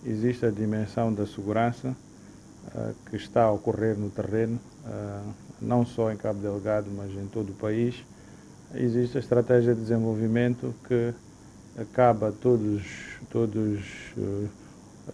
existe 0.05 0.45
a 0.45 0.51
dimensão 0.51 1.11
da 1.11 1.25
segurança 1.25 1.95
uh, 2.73 2.95
que 3.09 3.15
está 3.15 3.43
a 3.43 3.51
ocorrer 3.51 3.97
no 3.97 4.09
terreno, 4.09 4.59
uh, 4.85 5.33
não 5.61 5.85
só 5.85 6.11
em 6.11 6.17
Cabo 6.17 6.39
Delgado, 6.39 6.89
mas 6.95 7.11
em 7.11 7.27
todo 7.27 7.49
o 7.49 7.53
país. 7.53 8.03
Existe 8.73 9.17
a 9.17 9.19
estratégia 9.19 9.73
de 9.73 9.81
desenvolvimento 9.81 10.73
que 10.87 11.13
acaba 11.77 12.31
todos, 12.31 12.83
todos, 13.29 13.81
uh, 14.17 14.49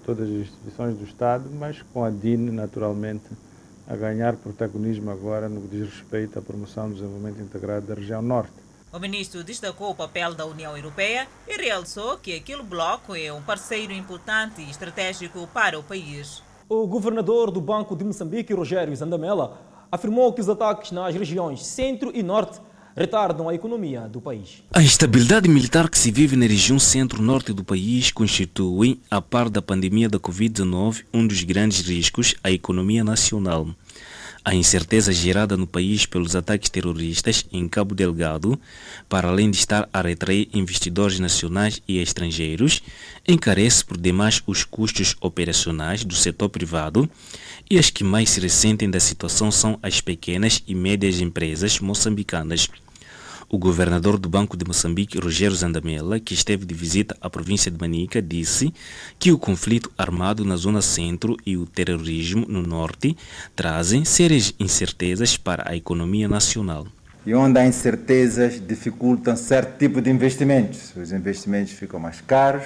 todas 0.05 0.27
as 0.27 0.35
instituições 0.35 0.97
do 0.97 1.05
Estado, 1.05 1.49
mas 1.57 1.81
com 1.93 2.03
a 2.03 2.09
DIN, 2.09 2.51
naturalmente, 2.51 3.29
a 3.87 3.95
ganhar 3.95 4.35
protagonismo 4.35 5.09
agora 5.09 5.49
no 5.49 5.61
que 5.61 5.77
diz 5.77 5.89
respeito 5.89 6.37
à 6.37 6.41
promoção 6.41 6.89
do 6.89 6.95
desenvolvimento 6.95 7.41
integrado 7.41 7.87
da 7.87 7.93
região 7.93 8.21
norte. 8.21 8.60
O 8.93 8.99
ministro 8.99 9.41
destacou 9.41 9.91
o 9.91 9.95
papel 9.95 10.33
da 10.33 10.45
União 10.45 10.75
Europeia 10.75 11.25
e 11.47 11.55
realçou 11.55 12.17
que 12.17 12.35
aquele 12.35 12.61
bloco 12.61 13.15
é 13.15 13.31
um 13.31 13.41
parceiro 13.41 13.93
importante 13.93 14.61
e 14.61 14.69
estratégico 14.69 15.47
para 15.53 15.79
o 15.79 15.83
país. 15.83 16.43
O 16.67 16.85
governador 16.85 17.51
do 17.51 17.61
Banco 17.61 17.95
de 17.95 18.03
Moçambique, 18.03 18.53
Rogério 18.53 18.93
Zandamela, 18.93 19.61
afirmou 19.89 20.33
que 20.33 20.41
os 20.41 20.49
ataques 20.49 20.91
nas 20.91 21.15
regiões 21.15 21.65
centro 21.65 22.11
e 22.13 22.21
norte 22.21 22.59
retardam 22.93 23.47
a 23.47 23.55
economia 23.55 24.01
do 24.09 24.19
país. 24.19 24.61
A 24.73 24.81
instabilidade 24.81 25.47
militar 25.47 25.89
que 25.89 25.97
se 25.97 26.11
vive 26.11 26.35
na 26.35 26.45
região 26.45 26.77
centro-norte 26.77 27.53
do 27.53 27.63
país 27.63 28.11
constitui, 28.11 28.99
a 29.09 29.21
par 29.21 29.49
da 29.49 29.61
pandemia 29.61 30.09
da 30.09 30.19
Covid-19, 30.19 31.05
um 31.13 31.25
dos 31.25 31.41
grandes 31.43 31.79
riscos 31.87 32.35
à 32.43 32.51
economia 32.51 33.05
nacional. 33.05 33.67
A 34.43 34.55
incerteza 34.55 35.13
gerada 35.13 35.55
no 35.55 35.67
país 35.67 36.07
pelos 36.07 36.35
ataques 36.35 36.67
terroristas 36.67 37.45
em 37.51 37.67
Cabo 37.67 37.93
Delgado, 37.93 38.59
para 39.07 39.27
além 39.27 39.51
de 39.51 39.57
estar 39.57 39.87
a 39.93 40.01
retrair 40.01 40.49
investidores 40.51 41.19
nacionais 41.19 41.79
e 41.87 41.99
estrangeiros, 41.99 42.81
encarece 43.27 43.85
por 43.85 43.97
demais 43.97 44.41
os 44.47 44.63
custos 44.63 45.15
operacionais 45.21 46.03
do 46.03 46.15
setor 46.15 46.49
privado 46.49 47.07
e 47.69 47.77
as 47.77 47.91
que 47.91 48.03
mais 48.03 48.31
se 48.31 48.39
ressentem 48.39 48.89
da 48.89 48.99
situação 48.99 49.51
são 49.51 49.77
as 49.83 50.01
pequenas 50.01 50.63
e 50.67 50.73
médias 50.73 51.19
empresas 51.19 51.79
moçambicanas. 51.79 52.67
O 53.53 53.57
governador 53.57 54.17
do 54.17 54.29
Banco 54.29 54.55
de 54.55 54.63
Moçambique, 54.65 55.19
Rogério 55.19 55.57
Zandamela, 55.57 56.21
que 56.21 56.33
esteve 56.33 56.65
de 56.65 56.73
visita 56.73 57.17
à 57.19 57.29
província 57.29 57.69
de 57.69 57.77
Manica, 57.77 58.21
disse 58.21 58.73
que 59.19 59.29
o 59.29 59.37
conflito 59.37 59.91
armado 59.97 60.45
na 60.45 60.55
zona 60.55 60.81
centro 60.81 61.35
e 61.45 61.57
o 61.57 61.65
terrorismo 61.65 62.45
no 62.47 62.61
norte 62.61 63.13
trazem 63.53 64.05
sérias 64.05 64.53
incertezas 64.57 65.35
para 65.35 65.69
a 65.69 65.75
economia 65.75 66.29
nacional. 66.29 66.87
E 67.25 67.33
onde 67.33 67.59
há 67.59 67.67
incertezas, 67.67 68.65
dificultam 68.65 69.35
certo 69.35 69.77
tipo 69.77 70.01
de 70.01 70.09
investimentos. 70.09 70.95
Os 70.95 71.11
investimentos 71.11 71.73
ficam 71.73 71.99
mais 71.99 72.21
caros, 72.21 72.63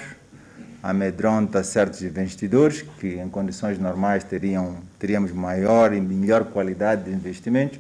amedronta 0.84 1.63
certos 1.63 2.04
investidores 2.04 2.86
que 3.00 3.15
em 3.15 3.27
condições 3.27 3.80
normais 3.80 4.24
teriam, 4.24 4.77
teríamos 5.00 5.32
maior 5.32 5.92
e 5.94 6.00
melhor 6.00 6.44
qualidade 6.44 7.06
de 7.06 7.12
investimentos 7.12 7.80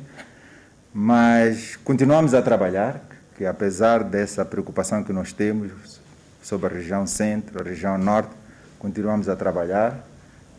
mas 0.97 1.75
continuamos 1.83 2.33
a 2.33 2.41
trabalhar, 2.41 3.01
que 3.35 3.45
apesar 3.45 4.01
dessa 4.01 4.45
preocupação 4.45 5.03
que 5.03 5.11
nós 5.11 5.33
temos 5.33 5.99
sobre 6.41 6.67
a 6.67 6.69
região 6.69 7.05
centro, 7.05 7.59
a 7.59 7.63
região 7.65 7.97
norte, 7.97 8.29
continuamos 8.79 9.27
a 9.27 9.35
trabalhar 9.35 10.07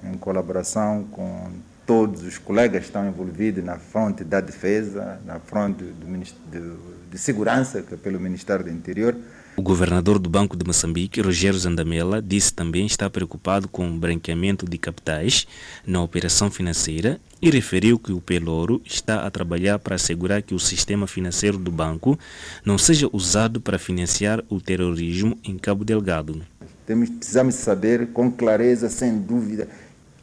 em 0.04 0.12
colaboração 0.18 1.04
com 1.10 1.48
todos 1.86 2.22
os 2.22 2.36
colegas 2.36 2.80
que 2.80 2.88
estão 2.88 3.08
envolvidos 3.08 3.64
na 3.64 3.78
fronte 3.78 4.24
da 4.24 4.42
defesa, 4.42 5.18
na 5.24 5.38
fronte 5.38 5.82
do, 5.82 7.08
de 7.10 7.16
segurança, 7.16 7.80
que 7.80 7.94
é 7.94 7.96
pelo 7.96 8.20
Ministério 8.20 8.62
do 8.62 8.70
Interior, 8.70 9.16
o 9.56 9.62
governador 9.62 10.18
do 10.18 10.28
Banco 10.28 10.54
de 10.54 10.66
Moçambique, 10.66 11.20
Rogério 11.20 11.58
Zandamela, 11.58 12.20
disse 12.20 12.52
também 12.52 12.84
estar 12.84 13.08
preocupado 13.08 13.66
com 13.66 13.88
o 13.88 13.98
branqueamento 13.98 14.68
de 14.68 14.76
capitais 14.76 15.46
na 15.86 16.02
operação 16.02 16.50
financeira 16.50 17.18
e 17.40 17.50
referiu 17.50 17.98
que 17.98 18.12
o 18.12 18.20
Pelouro 18.20 18.82
está 18.84 19.26
a 19.26 19.30
trabalhar 19.30 19.78
para 19.78 19.94
assegurar 19.94 20.42
que 20.42 20.54
o 20.54 20.60
sistema 20.60 21.06
financeiro 21.06 21.56
do 21.56 21.70
banco 21.70 22.18
não 22.64 22.76
seja 22.76 23.08
usado 23.12 23.60
para 23.60 23.78
financiar 23.78 24.44
o 24.50 24.60
terrorismo 24.60 25.38
em 25.42 25.56
Cabo 25.56 25.84
Delgado. 25.84 26.42
Temos, 26.86 27.08
precisamos 27.08 27.54
saber 27.54 28.08
com 28.08 28.30
clareza, 28.30 28.90
sem 28.90 29.18
dúvida, 29.18 29.68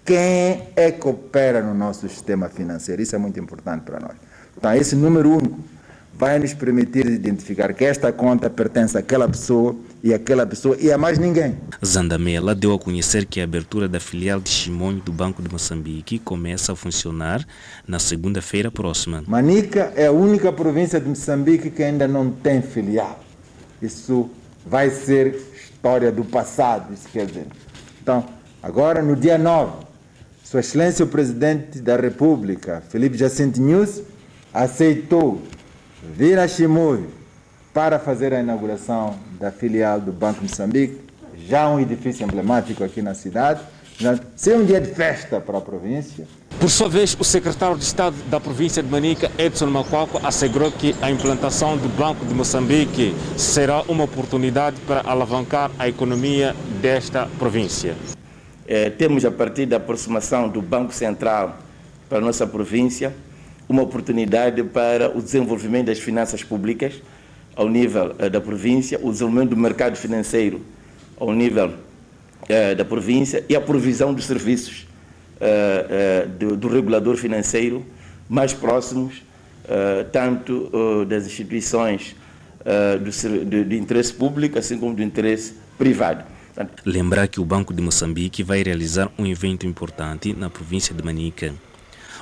quem 0.06 0.68
é 0.76 0.92
que 0.92 1.08
opera 1.08 1.62
no 1.62 1.74
nosso 1.74 2.08
sistema 2.08 2.50
financeiro. 2.50 3.02
Isso 3.02 3.16
é 3.16 3.20
muito 3.20 3.40
importante 3.40 3.82
para 3.84 4.00
nós. 4.00 4.16
Então, 4.56 4.74
esse 4.76 4.96
número 4.96 5.32
único 5.32 5.60
vai 6.16 6.38
nos 6.38 6.54
permitir 6.54 7.06
identificar 7.08 7.74
que 7.74 7.84
esta 7.84 8.12
conta 8.12 8.50
pertence 8.50 8.98
àquela 8.98 9.28
pessoa 9.28 9.76
e 10.04 10.14
àquela 10.14 10.46
pessoa 10.46 10.78
e 10.80 10.92
a 10.92 10.98
mais 10.98 11.18
ninguém. 11.18 11.58
Zandamela 11.84 12.54
deu 12.54 12.74
a 12.74 12.80
conhecer 12.80 13.26
que 13.26 13.42
a 13.42 13.44
abertura 13.44 13.88
da 13.88 14.00
filial 14.00 14.40
de 14.40 14.50
Chimonho 14.50 15.00
do 15.00 15.12
Banco 15.12 15.42
de 15.42 15.52
Moçambique 15.52 16.20
começa 16.20 16.74
a 16.74 16.76
funcionar 16.76 17.46
na 17.88 18.00
segunda-feira 18.00 18.70
próxima. 18.70 19.24
Manica 19.28 19.92
é 19.96 20.06
a 20.06 20.12
única 20.12 20.52
província 20.52 21.00
de 21.00 21.10
Moçambique 21.10 21.72
que 21.72 21.82
ainda 21.82 22.08
não 22.08 22.30
tem 22.30 22.62
filial. 22.62 23.20
Isso 23.82 24.30
vai 24.66 24.90
ser 24.90 25.36
história 25.56 26.12
do 26.12 26.24
passado, 26.24 26.94
isso 26.94 27.08
quer 27.12 27.26
dizer. 27.26 27.48
Então, 28.02 28.24
agora 28.62 29.02
no 29.02 29.16
dia 29.16 29.38
9, 29.38 29.84
Sua 30.44 30.60
Excelência 30.60 31.04
o 31.04 31.08
Presidente 31.08 31.80
da 31.80 31.98
República, 31.98 32.84
Felipe 32.90 33.18
Jacinto 33.18 33.60
News, 33.60 34.02
aceitou 34.54 35.42
vir 36.04 36.38
a 36.38 36.48
Chimoio 36.48 37.10
para 37.74 37.98
fazer 37.98 38.34
a 38.34 38.40
inauguração 38.40 39.16
da 39.40 39.52
filial 39.52 40.00
do 40.00 40.12
Banco 40.12 40.44
Moçambique, 40.44 41.00
já 41.48 41.68
um 41.70 41.80
edifício 41.80 42.24
emblemático 42.24 42.84
aqui 42.84 43.02
na 43.02 43.14
cidade. 43.14 43.62
Ser 44.36 44.58
um 44.58 44.66
dia 44.66 44.82
de 44.82 44.92
festa 44.92 45.40
para 45.40 45.60
a 45.60 45.62
província. 45.62 46.28
Por 46.60 46.70
sua 46.70 46.90
vez, 46.90 47.16
o 47.20 47.24
secretário 47.24 47.78
de 47.78 47.84
Estado 47.84 48.16
da 48.30 48.40
província 48.40 48.82
de 48.82 48.90
Manica, 48.90 49.32
Edson 49.38 49.68
Macuaco, 49.68 50.20
assegurou 50.26 50.72
que 50.72 50.96
a 51.02 51.10
implantação 51.10 51.78
do 51.78 51.88
Banco 51.90 52.26
de 52.26 52.34
Moçambique 52.34 53.14
será 53.38 53.82
uma 53.84 54.04
oportunidade 54.04 54.80
para 54.82 55.02
alavancar 55.02 55.72
a 55.78 55.88
economia 55.88 56.56
desta 56.82 57.28
província. 57.38 57.96
É, 58.68 58.90
temos, 58.90 59.26
a 59.26 59.32
partir 59.32 59.66
da 59.66 59.78
aproximação 59.78 60.50
do 60.50 60.62
Banco 60.62 60.94
Central 60.94 61.58
para 62.10 62.18
a 62.18 62.22
nossa 62.22 62.48
província, 62.48 63.14
uma 63.68 63.82
oportunidade 63.82 64.64
para 64.64 65.16
o 65.16 65.22
desenvolvimento 65.22 65.88
das 65.88 66.00
finanças 66.00 66.44
públicas 66.44 67.02
ao 67.56 67.70
nível 67.70 68.16
uh, 68.20 68.30
da 68.30 68.42
província, 68.42 69.00
o 69.02 69.12
desenvolvimento 69.12 69.50
do 69.52 69.58
mercado 69.58 69.96
financeiro 69.96 70.62
ao 71.20 71.32
nível 71.34 71.68
uh, 71.70 72.76
da 72.76 72.84
província 72.84 73.44
e 73.48 73.56
a 73.56 73.62
provisão 73.62 74.14
dos 74.14 74.26
serviços 74.26 74.88
uh, 75.38 76.28
do, 76.30 76.58
do, 76.58 76.68
regulador 76.68 77.16
financeiro 77.16 77.86
mais 78.28 78.54
próximos, 78.54 79.22
tanto 80.12 81.06
das 81.06 81.26
instituições 81.26 82.16
de 83.68 83.78
interesse 83.78 84.14
público, 84.14 84.58
assim 84.58 84.78
como 84.78 84.96
do 84.96 85.04
interesse 85.04 85.56
privado. 85.78 86.24
Lembrar 86.86 87.28
que 87.28 87.40
o 87.40 87.46
Banco 87.46 87.74
de 87.74 87.82
Moçambique 87.82 88.44
vai 88.44 88.64
realizar 88.64 89.12
um 89.18 89.26
evento 89.26 89.68
importante 89.68 90.34
na 90.34 90.50
província 90.50 90.96
de 90.96 91.04
Manica. 91.04 91.54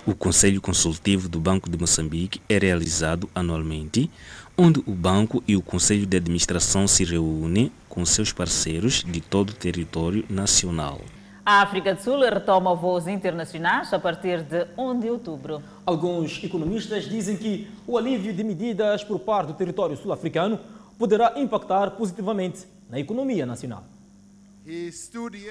O 0.03 0.15
Conselho 0.15 0.60
Consultivo 0.60 1.29
do 1.29 1.39
Banco 1.39 1.70
de 1.70 1.77
Moçambique 1.77 2.41
é 2.50 2.58
realizado 2.58 3.29
anualmente, 3.36 4.10
onde 4.58 4.79
o 4.88 4.93
banco 4.93 5.43
e 5.48 5.55
o 5.55 5.62
Conselho 5.62 6.08
de 6.08 6.17
Administração 6.17 6.88
se 6.88 7.05
reúnem 7.05 7.72
com 7.88 8.03
seus 8.03 8.34
parceiros 8.34 9.03
de 9.03 9.22
todo 9.22 9.51
o 9.51 9.53
território 9.53 10.25
nacional. 10.27 11.00
A 11.46 11.62
África 11.62 11.93
do 11.93 12.01
Sul 12.01 12.20
retoma 12.22 12.74
voos 12.74 13.08
internacionais 13.08 13.93
a 13.93 14.00
partir 14.00 14.41
de 14.41 14.65
1 14.75 15.00
de 15.01 15.08
outubro. 15.08 15.62
Alguns 15.86 16.43
economistas 16.43 17.08
dizem 17.08 17.38
que 17.38 17.67
o 17.86 17.96
alívio 17.96 18.34
de 18.34 18.43
medidas 18.43 19.03
por 19.03 19.20
parte 19.20 19.50
do 19.50 19.53
território 19.53 19.96
sul-africano 19.96 20.60
poderá 20.98 21.34
impactar 21.39 21.91
positivamente 21.91 22.65
na 22.89 23.00
economia 23.00 23.46
nacional. 23.46 23.84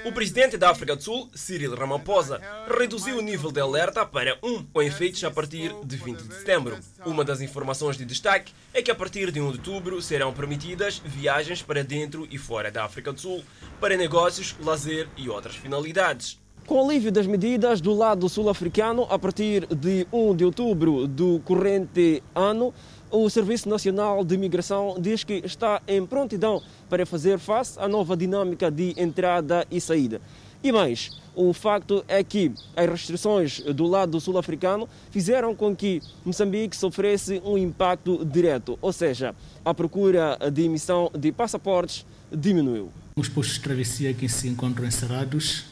O 0.06 0.12
presidente 0.12 0.56
da 0.56 0.70
África 0.70 0.96
do 0.96 1.02
Sul, 1.02 1.28
Cyril 1.34 1.74
Ramaphosa, 1.74 2.40
reduziu 2.78 3.18
o 3.18 3.20
nível 3.20 3.52
de 3.52 3.60
alerta 3.60 4.06
para 4.06 4.38
1, 4.42 4.64
com 4.72 4.80
efeitos 4.80 5.22
a 5.24 5.30
partir 5.30 5.74
de 5.84 5.96
20 5.96 6.22
de 6.22 6.34
setembro. 6.34 6.78
Uma 7.04 7.22
das 7.22 7.42
informações 7.42 7.98
de 7.98 8.06
destaque 8.06 8.54
é 8.72 8.80
que 8.80 8.90
a 8.90 8.94
partir 8.94 9.30
de 9.30 9.38
1 9.38 9.52
de 9.52 9.58
outubro 9.58 10.00
serão 10.00 10.32
permitidas 10.32 11.02
viagens 11.04 11.60
para 11.60 11.84
dentro 11.84 12.26
e 12.30 12.38
fora 12.38 12.70
da 12.70 12.84
África 12.84 13.12
do 13.12 13.20
Sul, 13.20 13.44
para 13.78 13.96
negócios, 13.96 14.56
lazer 14.60 15.06
e 15.18 15.28
outras 15.28 15.54
finalidades. 15.54 16.38
Com 16.66 16.76
o 16.76 16.88
alívio 16.88 17.10
das 17.10 17.26
medidas 17.26 17.80
do 17.80 17.92
lado 17.92 18.28
sul-africano, 18.28 19.06
a 19.10 19.18
partir 19.18 19.66
de 19.66 20.06
1 20.12 20.36
de 20.36 20.44
outubro 20.44 21.06
do 21.06 21.40
corrente 21.40 22.22
ano, 22.34 22.72
o 23.10 23.28
Serviço 23.28 23.68
Nacional 23.68 24.24
de 24.24 24.34
Imigração 24.34 24.96
diz 25.00 25.24
que 25.24 25.42
está 25.44 25.82
em 25.86 26.04
prontidão 26.06 26.62
para 26.88 27.04
fazer 27.04 27.38
face 27.38 27.78
à 27.78 27.88
nova 27.88 28.16
dinâmica 28.16 28.70
de 28.70 28.94
entrada 28.96 29.66
e 29.70 29.80
saída. 29.80 30.20
E 30.62 30.70
mais, 30.70 31.10
o 31.34 31.52
facto 31.52 32.04
é 32.06 32.22
que 32.22 32.52
as 32.76 32.88
restrições 32.88 33.60
do 33.60 33.86
lado 33.86 34.20
sul-africano 34.20 34.88
fizeram 35.10 35.54
com 35.54 35.74
que 35.74 36.02
Moçambique 36.24 36.76
sofresse 36.76 37.40
um 37.44 37.56
impacto 37.56 38.24
direto, 38.24 38.78
ou 38.80 38.92
seja, 38.92 39.34
a 39.64 39.72
procura 39.72 40.38
de 40.52 40.62
emissão 40.62 41.10
de 41.18 41.32
passaportes 41.32 42.04
diminuiu. 42.30 42.90
Os 43.16 43.28
postos 43.28 43.56
de 43.56 43.62
travessia 43.62 44.12
que 44.12 44.28
se 44.28 44.48
encontram 44.48 44.86
encerrados 44.86 45.64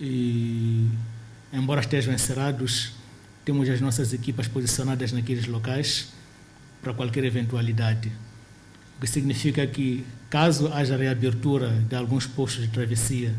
e, 0.00 0.88
embora 1.52 1.82
estejam 1.82 2.14
encerrados, 2.14 2.92
temos 3.44 3.68
as 3.68 3.80
nossas 3.80 4.12
equipas 4.12 4.48
posicionadas 4.48 5.12
naqueles 5.12 5.46
locais 5.46 6.11
para 6.82 6.92
qualquer 6.92 7.24
eventualidade. 7.24 8.10
O 8.98 9.00
que 9.00 9.06
significa 9.06 9.66
que, 9.66 10.04
caso 10.28 10.68
haja 10.72 10.96
reabertura 10.96 11.70
de 11.88 11.94
alguns 11.94 12.26
postos 12.26 12.62
de 12.62 12.68
travessia 12.68 13.34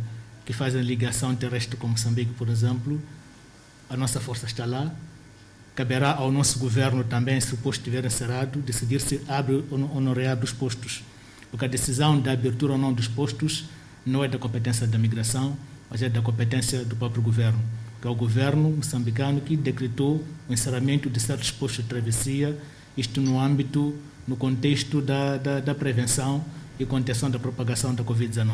que 0.45 0.53
fazem 0.53 0.81
ligação 0.81 1.35
terrestre 1.35 1.77
com 1.77 1.88
Moçambique, 1.88 2.33
por 2.33 2.50
exemplo, 2.50 3.01
a 3.89 3.97
nossa 3.97 4.19
força 4.19 4.45
está 4.45 4.65
lá. 4.65 4.93
Caberá 5.75 6.13
ao 6.13 6.31
nosso 6.31 6.59
governo 6.59 7.03
também, 7.03 7.39
se 7.41 7.53
o 7.53 7.57
posto 7.57 7.79
estiver 7.79 8.05
encerrado, 8.05 8.59
decidir 8.59 9.01
se 9.01 9.21
abre 9.27 9.63
ou 9.69 9.77
não 9.77 10.13
reabre 10.13 10.45
os 10.45 10.53
postos. 10.53 11.03
Porque 11.50 11.65
a 11.65 11.67
decisão 11.67 12.19
da 12.19 12.31
abertura 12.31 12.73
ou 12.73 12.79
não 12.79 12.93
dos 12.93 13.07
postos 13.07 13.65
não 14.05 14.23
é 14.23 14.27
da 14.27 14.38
competência 14.38 14.88
da 14.88 14.97
migração, 14.97 15.57
mas 15.89 16.01
é 16.01 16.09
da 16.09 16.21
competência 16.21 16.83
do 16.83 16.95
próprio 16.95 17.21
governo, 17.21 17.59
que 18.01 18.07
é 18.07 18.09
o 18.09 18.15
governo 18.15 18.71
moçambicano 18.71 19.41
que 19.41 19.55
decretou 19.55 20.23
o 20.47 20.53
encerramento 20.53 21.09
de 21.09 21.19
certos 21.19 21.51
postos 21.51 21.83
de 21.83 21.89
travessia 21.89 22.57
isto 22.97 23.21
no 23.21 23.39
âmbito, 23.39 23.95
no 24.27 24.35
contexto 24.35 25.01
da, 25.01 25.38
da, 25.38 25.59
da 25.59 25.75
prevenção 25.75 26.43
e 26.79 26.85
contenção 26.85 27.29
da 27.29 27.39
propagação 27.39 27.93
da 27.93 28.03
Covid-19. 28.03 28.53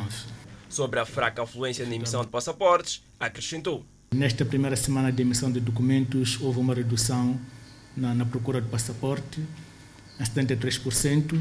Sobre 0.70 1.00
a 1.00 1.06
fraca 1.06 1.42
afluência 1.44 1.86
na 1.86 1.96
emissão 1.96 2.22
de 2.22 2.28
passaportes, 2.28 3.02
acrescentou. 3.20 3.84
Nesta 4.14 4.44
primeira 4.46 4.76
semana 4.76 5.12
de 5.12 5.22
emissão 5.22 5.52
de 5.52 5.60
documentos, 5.60 6.40
houve 6.42 6.60
uma 6.60 6.74
redução 6.74 7.40
na, 7.96 8.14
na 8.14 8.26
procura 8.26 8.62
de 8.62 8.68
passaporte, 8.68 9.42
a 10.20 10.24
73%. 10.24 11.40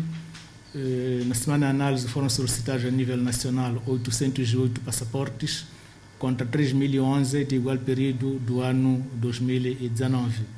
Eh, 0.74 1.22
na 1.26 1.34
semana 1.34 1.66
de 1.66 1.70
análise 1.70 2.08
foram 2.08 2.28
solicitados 2.28 2.84
a 2.84 2.90
nível 2.90 3.16
nacional 3.16 3.82
808 3.86 4.80
passaportes, 4.82 5.66
contra 6.18 6.46
3.011 6.46 7.46
de 7.46 7.56
igual 7.56 7.78
período 7.78 8.38
do 8.40 8.60
ano 8.60 9.04
2019. 9.14 10.57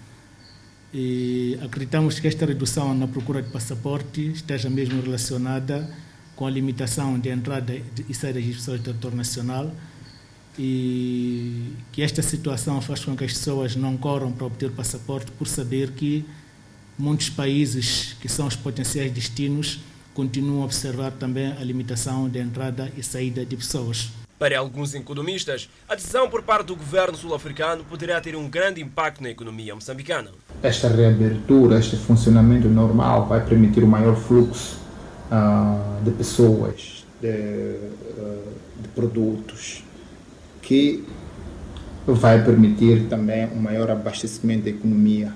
E 0.93 1.59
acreditamos 1.63 2.19
que 2.19 2.27
esta 2.27 2.45
redução 2.45 2.95
na 2.95 3.07
procura 3.07 3.41
de 3.41 3.49
passaporte 3.51 4.33
esteja 4.33 4.69
mesmo 4.69 5.01
relacionada 5.01 5.89
com 6.35 6.47
a 6.47 6.51
limitação 6.51 7.19
de 7.19 7.29
entrada 7.29 7.81
e 8.09 8.15
saída 8.15 8.41
de 8.41 8.53
pessoas 8.53 8.81
do 8.81 8.85
território 8.85 9.17
nacional 9.17 9.71
e 10.59 11.73
que 11.93 12.03
esta 12.03 12.23
situação 12.23 12.81
faz 12.81 13.05
com 13.05 13.17
que 13.17 13.25
as 13.25 13.33
pessoas 13.33 13.77
não 13.77 13.97
corram 13.97 14.33
para 14.33 14.47
obter 14.47 14.71
passaporte 14.71 15.31
por 15.33 15.47
saber 15.47 15.93
que 15.93 16.25
muitos 16.99 17.31
países 17.31 18.17
que 18.21 18.29
são 18.29 18.47
os 18.47 18.57
potenciais 18.57 19.13
destinos 19.13 19.81
continuam 20.13 20.63
a 20.63 20.65
observar 20.65 21.13
também 21.13 21.53
a 21.53 21.65
limitação 21.65 22.29
de 22.29 22.39
entrada 22.41 22.93
e 22.97 23.03
saída 23.03 23.45
de 23.47 23.57
pessoas. 23.57 24.11
Para 24.39 24.59
alguns 24.59 24.95
economistas, 24.95 25.69
a 25.87 25.95
decisão 25.95 26.29
por 26.29 26.43
parte 26.43 26.69
do 26.69 26.77
governo 26.77 27.17
sul-africano 27.17 27.85
poderá 27.85 28.21
ter 28.21 28.35
um 28.35 28.49
grande 28.49 28.81
impacto 28.81 29.23
na 29.23 29.31
economia 29.31 29.75
moçambicana. 29.75 30.31
Esta 30.63 30.89
reabertura, 30.89 31.79
este 31.79 31.97
funcionamento 31.97 32.69
normal 32.69 33.27
vai 33.27 33.43
permitir 33.43 33.83
um 33.83 33.87
maior 33.87 34.15
fluxo 34.15 34.77
uh, 35.31 36.05
de 36.05 36.11
pessoas, 36.11 37.07
de, 37.19 37.29
uh, 37.29 38.53
de 38.83 38.89
produtos, 38.95 39.83
que 40.61 41.03
vai 42.07 42.45
permitir 42.45 43.09
também 43.09 43.49
um 43.55 43.57
maior 43.61 43.91
abastecimento 43.91 44.65
da 44.65 44.71
economia 44.71 45.33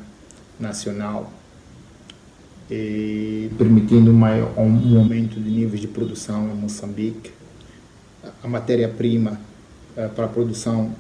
nacional 0.60 1.32
e 2.70 3.50
permitindo 3.56 4.10
um, 4.10 4.14
maior, 4.14 4.52
um 4.58 4.98
aumento 4.98 5.40
de 5.40 5.50
níveis 5.50 5.80
de 5.80 5.88
produção 5.88 6.50
em 6.50 6.54
Moçambique 6.54 7.32
a 8.42 8.48
matéria-prima 8.48 9.40
uh, 9.96 10.10
para 10.10 10.26
a 10.26 10.28
produção 10.28 10.92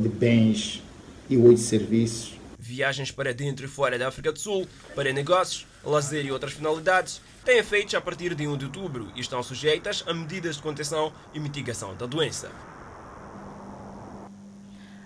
de 0.00 0.08
bens 0.08 0.82
e 1.30 1.36
ou 1.36 1.54
de 1.54 1.60
serviços. 1.60 2.32
Viagens 2.66 3.10
para 3.10 3.34
dentro 3.34 3.66
e 3.66 3.68
fora 3.68 3.98
da 3.98 4.08
África 4.08 4.32
do 4.32 4.38
Sul, 4.38 4.66
para 4.94 5.12
negócios, 5.12 5.66
lazer 5.84 6.24
e 6.24 6.32
outras 6.32 6.54
finalidades, 6.54 7.20
têm 7.44 7.58
efeitos 7.58 7.94
a 7.94 8.00
partir 8.00 8.34
de 8.34 8.48
1 8.48 8.56
de 8.56 8.64
outubro 8.64 9.12
e 9.14 9.20
estão 9.20 9.42
sujeitas 9.42 10.02
a 10.06 10.14
medidas 10.14 10.56
de 10.56 10.62
contenção 10.62 11.12
e 11.34 11.38
mitigação 11.38 11.94
da 11.94 12.06
doença. 12.06 12.50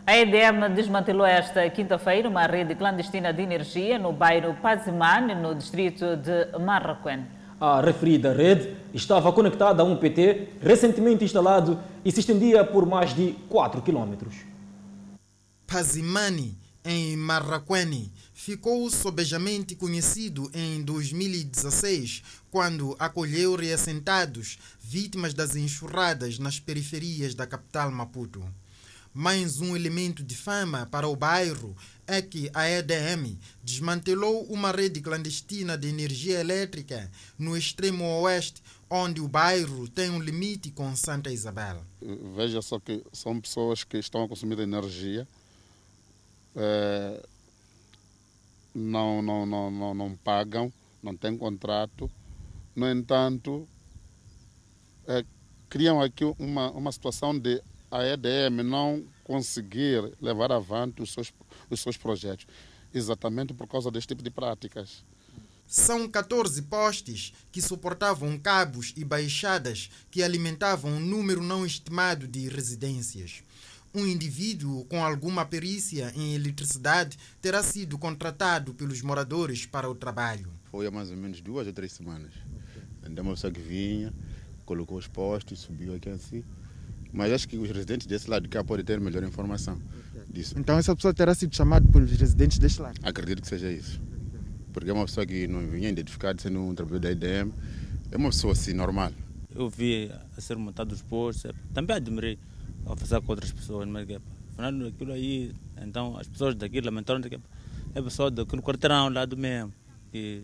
A 0.07 0.17
EDM 0.17 0.73
desmantelou 0.73 1.27
esta 1.27 1.69
quinta-feira 1.69 2.29
uma 2.29 2.47
rede 2.47 2.77
clandestina 2.77 3.33
de 3.33 3.43
energia 3.43 3.99
no 3.99 4.13
bairro 4.13 4.55
Pazimane, 4.63 5.35
no 5.35 5.53
distrito 5.53 6.17
de 6.17 6.57
Marraquém. 6.61 7.27
A 7.61 7.81
referida 7.81 8.33
rede 8.33 8.73
estava 8.95 9.33
conectada 9.33 9.83
a 9.83 9.85
um 9.85 9.97
PT 9.97 10.51
recentemente 10.63 11.25
instalado 11.25 11.81
e 12.05 12.13
se 12.13 12.21
estendia 12.21 12.63
por 12.63 12.87
mais 12.87 13.13
de 13.13 13.33
4 13.49 13.83
quilômetros. 13.83 14.37
Pazimani, 15.67 16.57
em 16.91 17.19
Marraquene, 17.19 18.11
ficou 18.33 18.91
sobejamente 18.91 19.75
conhecido 19.75 20.51
em 20.55 20.83
2016, 20.83 22.23
quando 22.51 22.97
acolheu 22.99 23.55
reassentados 23.57 24.59
vítimas 24.81 25.35
das 25.35 25.55
enxurradas 25.55 26.39
nas 26.39 26.59
periferias 26.59 27.35
da 27.35 27.47
capital 27.47 27.91
Maputo. 27.91 28.43
Mais 29.13 29.61
um 29.61 29.77
elemento 29.77 30.23
de 30.23 30.35
fama 30.35 30.87
para 30.87 31.07
o 31.07 31.15
bairro 31.15 31.77
é 32.07 32.23
que 32.23 32.51
a 32.55 32.67
EDM 32.67 33.39
desmantelou 33.63 34.45
uma 34.45 34.73
rede 34.73 35.03
clandestina 35.03 35.77
de 35.77 35.89
energia 35.89 36.41
elétrica 36.41 37.11
no 37.39 37.55
extremo 37.55 38.23
oeste, 38.23 38.63
onde 38.89 39.21
o 39.21 39.29
bairro 39.29 39.89
tem 39.89 40.09
um 40.09 40.23
limite 40.23 40.71
com 40.71 40.97
Santa 40.97 41.31
Isabel. 41.31 41.85
Veja 42.35 42.63
só 42.63 42.81
que 42.81 43.05
são 43.13 43.39
pessoas 43.39 43.85
que 43.85 43.99
estão 43.99 44.25
a 44.25 44.29
consumir 44.29 44.59
energia, 44.61 45.29
é, 46.59 47.23
não, 48.75 49.23
não, 49.23 49.47
não, 49.47 49.71
não, 49.71 49.95
não 49.95 50.17
pagam, 50.17 50.73
não 51.03 51.17
têm 51.17 51.39
contrato. 51.39 52.11
No 52.75 52.91
entanto, 52.91 53.67
é, 55.07 55.25
criam 55.69 56.01
aqui 56.01 56.25
uma, 56.39 56.71
uma 56.73 56.91
situação 56.91 57.39
de 57.39 57.63
a 57.91 58.05
EDM 58.05 58.63
não 58.63 59.03
conseguir 59.25 60.13
levar 60.21 60.53
avante 60.53 61.01
os 61.01 61.13
seus, 61.13 61.33
os 61.71 61.81
seus 61.81 61.97
projetos, 61.97 62.47
exatamente 62.93 63.55
por 63.55 63.67
causa 63.67 63.91
deste 63.91 64.09
tipo 64.09 64.23
de 64.23 64.31
práticas. 64.31 65.05
São 65.67 66.09
14 66.09 66.63
postes 66.63 67.33
que 67.53 67.61
suportavam 67.61 68.39
cabos 68.39 68.95
e 68.97 69.05
baixadas 69.05 69.91
que 70.11 70.23
alimentavam 70.23 70.93
um 70.93 71.01
número 71.01 71.43
não 71.43 71.65
estimado 71.65 72.27
de 72.27 72.49
residências. 72.49 73.43
Um 73.95 74.07
indivíduo 74.07 74.85
com 74.85 75.05
alguma 75.05 75.45
perícia 75.45 76.13
em 76.15 76.35
eletricidade 76.35 77.19
terá 77.41 77.63
sido 77.63 77.99
contratado 77.99 78.75
pelos 78.75 79.03
moradores 79.03 79.67
para 79.67 79.89
o 79.89 79.95
trabalho. 79.95 80.51
Foi 80.71 80.87
há 80.87 80.91
mais 80.91 81.11
ou 81.11 81.17
menos 81.17 81.41
duas 81.41 81.67
ou 81.67 81.73
três 81.73 81.93
semanas. 81.93 82.33
Então, 83.05 83.25
uma 83.25 83.35
pessoa 83.35 83.53
que 83.53 83.61
vinha, 83.61 84.13
colocou 84.67 84.99
os 84.99 85.07
postes, 85.07 85.61
subiu 85.61 85.95
aqui 85.95 86.11
assim, 86.11 86.45
mas 87.13 87.33
acho 87.33 87.49
que 87.49 87.57
os 87.57 87.71
residentes 87.71 88.07
desse 88.07 88.29
lado 88.29 88.43
de 88.43 88.49
cá 88.49 88.63
podem 88.63 88.85
ter 88.85 89.01
melhor 89.01 89.23
informação 89.23 89.81
disso. 90.29 90.55
Então 90.59 90.79
essa 90.79 90.95
pessoa 90.95 91.15
terá 91.15 91.35
sido 91.35 91.55
chamada 91.57 91.89
pelos 91.91 92.11
residentes 92.13 92.59
deste 92.59 92.81
lado? 92.81 92.99
Acredito 93.03 93.41
que 93.41 93.49
seja 93.49 93.71
isso. 93.71 94.01
Porque 94.73 94.91
é 94.91 94.93
uma 94.93 95.07
pessoa 95.07 95.25
que 95.25 95.47
não 95.47 95.67
vinha 95.67 95.89
identificada 95.89 96.41
sendo 96.41 96.61
um 96.61 96.75
trabalhador 96.75 97.15
da 97.15 97.27
IDM. 97.27 97.53
É 98.11 98.17
uma 98.17 98.31
pessoa 98.31 98.53
assim, 98.53 98.73
normal. 98.73 99.13
Eu 99.55 99.69
vi 99.69 100.11
a 100.37 100.41
ser 100.41 100.57
montado 100.57 100.93
os 100.93 101.03
postos, 101.03 101.51
também 101.73 101.97
admirei, 101.97 102.39
a 102.87 102.97
fazer 102.97 103.21
com 103.21 103.33
outras 103.33 103.53
pessoas, 103.53 103.89
mas 103.89 104.07
que 104.07 104.19
afinal 104.53 104.89
aquilo 104.89 105.13
aí, 105.13 105.55
então 105.81 106.17
as 106.17 106.27
pessoas 106.27 106.55
daqui 106.55 106.81
lamentaram 106.81 107.21
que 107.21 107.39
é 107.95 108.03
pessoa 108.03 108.31
daquele 108.31 108.63
quarteirão 108.63 109.09
lá 109.09 109.25
do 109.25 109.37
mesmo 109.37 109.73
e 110.13 110.43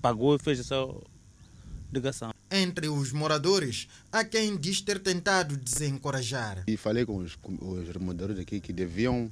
pagou 0.00 0.36
e 0.36 0.38
fez 0.38 0.60
essa 0.60 0.76
ligação. 1.92 2.32
Entre 2.50 2.88
os 2.88 3.12
moradores, 3.12 3.88
há 4.12 4.24
quem 4.24 4.56
diz 4.56 4.80
ter 4.80 4.98
tentado 4.98 5.56
desencorajar. 5.56 6.64
E 6.66 6.76
falei 6.76 7.04
com 7.04 7.18
os, 7.18 7.36
com 7.36 7.52
os 7.52 7.96
moradores 7.96 8.38
aqui 8.38 8.60
que 8.60 8.72
deviam 8.72 9.30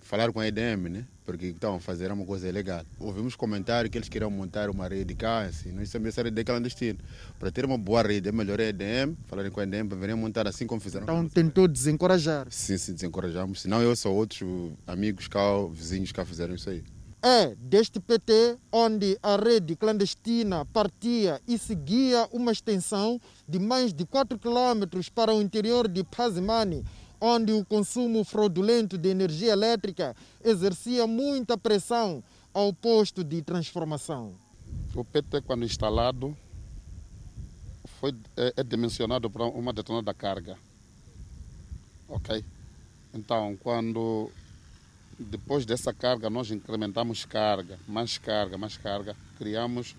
falar 0.00 0.32
com 0.32 0.40
a 0.40 0.46
EDM, 0.46 0.88
né? 0.90 1.06
Porque 1.30 1.46
estavam 1.46 1.76
a 1.76 1.80
fazer 1.80 2.10
uma 2.10 2.26
coisa 2.26 2.48
ilegal. 2.48 2.84
Ouvimos 2.98 3.36
comentários 3.36 3.88
que 3.88 3.96
eles 3.96 4.08
queriam 4.08 4.28
montar 4.32 4.68
uma 4.68 4.88
rede 4.88 5.14
cá, 5.14 5.42
assim, 5.42 5.70
não 5.70 5.86
sabemos 5.86 6.14
essa 6.14 6.24
rede 6.24 6.42
clandestina. 6.42 6.98
Para 7.38 7.52
ter 7.52 7.64
uma 7.64 7.78
boa 7.78 8.02
rede, 8.02 8.28
é 8.28 8.32
melhor 8.32 8.60
a 8.60 8.64
EDM, 8.64 9.14
falarem 9.28 9.48
com 9.52 9.60
a 9.60 9.62
EDM 9.62 9.86
para 9.86 9.96
virem 9.96 10.16
montar 10.16 10.48
assim 10.48 10.66
como 10.66 10.80
fizeram. 10.80 11.04
Então 11.04 11.28
tentou 11.28 11.68
desencorajar? 11.68 12.48
Sim, 12.50 12.76
sim, 12.76 12.94
desencorajamos. 12.94 13.62
Senão 13.62 13.80
eu 13.80 13.94
sou 13.94 14.12
outros 14.12 14.42
amigos 14.88 15.28
cá, 15.28 15.40
vizinhos 15.72 16.10
cá 16.10 16.24
fizeram 16.24 16.56
isso 16.56 16.68
aí. 16.68 16.82
É 17.22 17.54
deste 17.60 18.00
PT 18.00 18.56
onde 18.72 19.18
a 19.22 19.36
rede 19.36 19.76
clandestina 19.76 20.64
partia 20.64 21.38
e 21.46 21.58
seguia 21.58 22.26
uma 22.32 22.50
extensão 22.50 23.20
de 23.46 23.58
mais 23.58 23.92
de 23.92 24.06
4 24.06 24.38
quilômetros 24.38 25.10
para 25.10 25.32
o 25.32 25.42
interior 25.42 25.86
de 25.86 26.02
Pazimani, 26.02 26.82
onde 27.20 27.52
o 27.52 27.64
consumo 27.64 28.24
fraudulento 28.24 28.96
de 28.96 29.08
energia 29.08 29.52
elétrica 29.52 30.16
exercia 30.42 31.06
muita 31.06 31.58
pressão 31.58 32.22
ao 32.52 32.72
posto 32.72 33.22
de 33.22 33.42
transformação. 33.42 34.34
O 34.94 35.04
PT, 35.04 35.42
quando 35.42 35.64
instalado, 35.64 36.36
foi, 38.00 38.14
é, 38.36 38.54
é 38.56 38.62
dimensionado 38.64 39.30
para 39.30 39.44
uma 39.44 39.72
detonada 39.72 40.12
carga. 40.14 40.56
Ok? 42.08 42.44
Então, 43.12 43.56
quando 43.62 44.30
depois 45.18 45.66
dessa 45.66 45.92
carga, 45.92 46.30
nós 46.30 46.50
incrementamos 46.50 47.24
carga, 47.24 47.78
mais 47.86 48.16
carga, 48.16 48.56
mais 48.56 48.76
carga, 48.76 49.14
criamos 49.36 49.94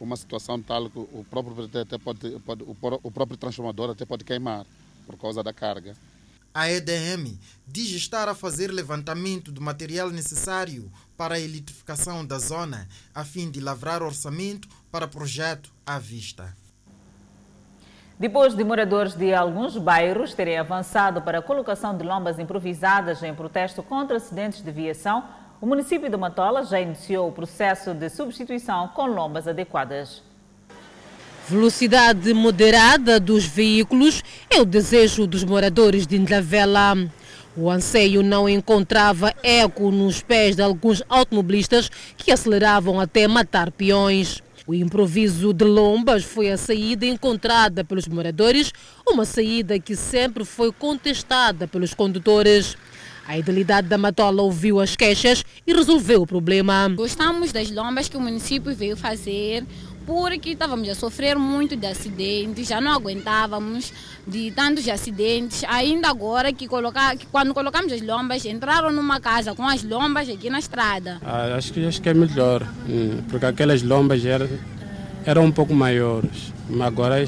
uma 0.00 0.16
situação 0.16 0.60
tal 0.60 0.88
que 0.90 0.98
o 0.98 1.24
próprio 1.28 1.64
até 1.80 1.98
pode, 1.98 2.38
pode 2.40 2.64
o 3.02 3.10
próprio 3.10 3.36
transformador 3.36 3.90
até 3.90 4.04
pode 4.04 4.24
queimar 4.24 4.66
por 5.06 5.16
causa 5.18 5.42
da 5.42 5.52
carga. 5.52 5.94
A 6.56 6.70
EDM 6.70 7.36
diz 7.66 7.90
estar 7.90 8.28
a 8.28 8.34
fazer 8.34 8.70
levantamento 8.70 9.50
do 9.50 9.60
material 9.60 10.08
necessário 10.10 10.88
para 11.16 11.34
a 11.34 11.40
eletrificação 11.40 12.24
da 12.24 12.38
zona, 12.38 12.86
a 13.12 13.24
fim 13.24 13.50
de 13.50 13.58
lavrar 13.58 14.04
orçamento 14.04 14.68
para 14.88 15.08
projeto 15.08 15.72
à 15.84 15.98
vista. 15.98 16.56
Depois 18.16 18.54
de 18.54 18.62
moradores 18.62 19.16
de 19.16 19.34
alguns 19.34 19.76
bairros 19.76 20.32
terem 20.32 20.56
avançado 20.56 21.20
para 21.22 21.40
a 21.40 21.42
colocação 21.42 21.98
de 21.98 22.04
lombas 22.04 22.38
improvisadas 22.38 23.20
em 23.24 23.34
protesto 23.34 23.82
contra 23.82 24.18
acidentes 24.18 24.62
de 24.62 24.70
viação, 24.70 25.24
o 25.60 25.66
município 25.66 26.08
de 26.08 26.16
Matola 26.16 26.62
já 26.62 26.80
iniciou 26.80 27.30
o 27.30 27.32
processo 27.32 27.92
de 27.92 28.08
substituição 28.08 28.86
com 28.94 29.06
lombas 29.06 29.48
adequadas. 29.48 30.22
Velocidade 31.46 32.32
moderada 32.32 33.20
dos 33.20 33.44
veículos 33.44 34.22
é 34.48 34.62
o 34.62 34.64
desejo 34.64 35.26
dos 35.26 35.44
moradores 35.44 36.06
de 36.06 36.16
Indravela. 36.16 36.96
O 37.54 37.70
anseio 37.70 38.22
não 38.22 38.48
encontrava 38.48 39.34
eco 39.42 39.90
nos 39.90 40.22
pés 40.22 40.56
de 40.56 40.62
alguns 40.62 41.02
automobilistas 41.06 41.90
que 42.16 42.32
aceleravam 42.32 42.98
até 42.98 43.28
matar 43.28 43.70
peões. 43.70 44.42
O 44.66 44.74
improviso 44.74 45.52
de 45.52 45.66
lombas 45.66 46.24
foi 46.24 46.50
a 46.50 46.56
saída 46.56 47.04
encontrada 47.04 47.84
pelos 47.84 48.08
moradores, 48.08 48.72
uma 49.06 49.26
saída 49.26 49.78
que 49.78 49.94
sempre 49.94 50.46
foi 50.46 50.72
contestada 50.72 51.68
pelos 51.68 51.92
condutores. 51.92 52.74
A 53.26 53.38
idealidade 53.38 53.88
da 53.88 53.96
Matola 53.96 54.42
ouviu 54.42 54.80
as 54.80 54.96
queixas 54.96 55.44
e 55.66 55.74
resolveu 55.74 56.22
o 56.22 56.26
problema. 56.26 56.90
Gostamos 56.94 57.52
das 57.52 57.70
lombas 57.70 58.08
que 58.08 58.16
o 58.16 58.20
município 58.20 58.74
veio 58.74 58.96
fazer 58.96 59.64
porque 60.06 60.50
estávamos 60.50 60.88
a 60.88 60.94
sofrer 60.94 61.38
muito 61.38 61.76
de 61.76 61.86
acidentes, 61.86 62.68
já 62.68 62.80
não 62.80 62.92
aguentávamos 62.92 63.92
de 64.26 64.50
tantos 64.50 64.88
acidentes. 64.88 65.64
Ainda 65.68 66.08
agora 66.08 66.52
que, 66.52 66.66
colocar, 66.66 67.16
que 67.16 67.26
quando 67.26 67.54
colocamos 67.54 67.92
as 67.92 68.00
lombas, 68.00 68.44
entraram 68.44 68.92
numa 68.92 69.20
casa 69.20 69.54
com 69.54 69.66
as 69.66 69.82
lombas 69.82 70.28
aqui 70.28 70.50
na 70.50 70.58
estrada. 70.58 71.20
Ah, 71.24 71.54
acho, 71.56 71.72
que, 71.72 71.86
acho 71.86 72.00
que 72.00 72.08
é 72.08 72.14
melhor, 72.14 72.62
hum, 72.88 73.22
porque 73.28 73.46
aquelas 73.46 73.82
lombas 73.82 74.24
eram, 74.24 74.48
eram 75.24 75.44
um 75.44 75.52
pouco 75.52 75.74
maiores, 75.74 76.52
mas 76.68 76.86
agora 76.86 77.22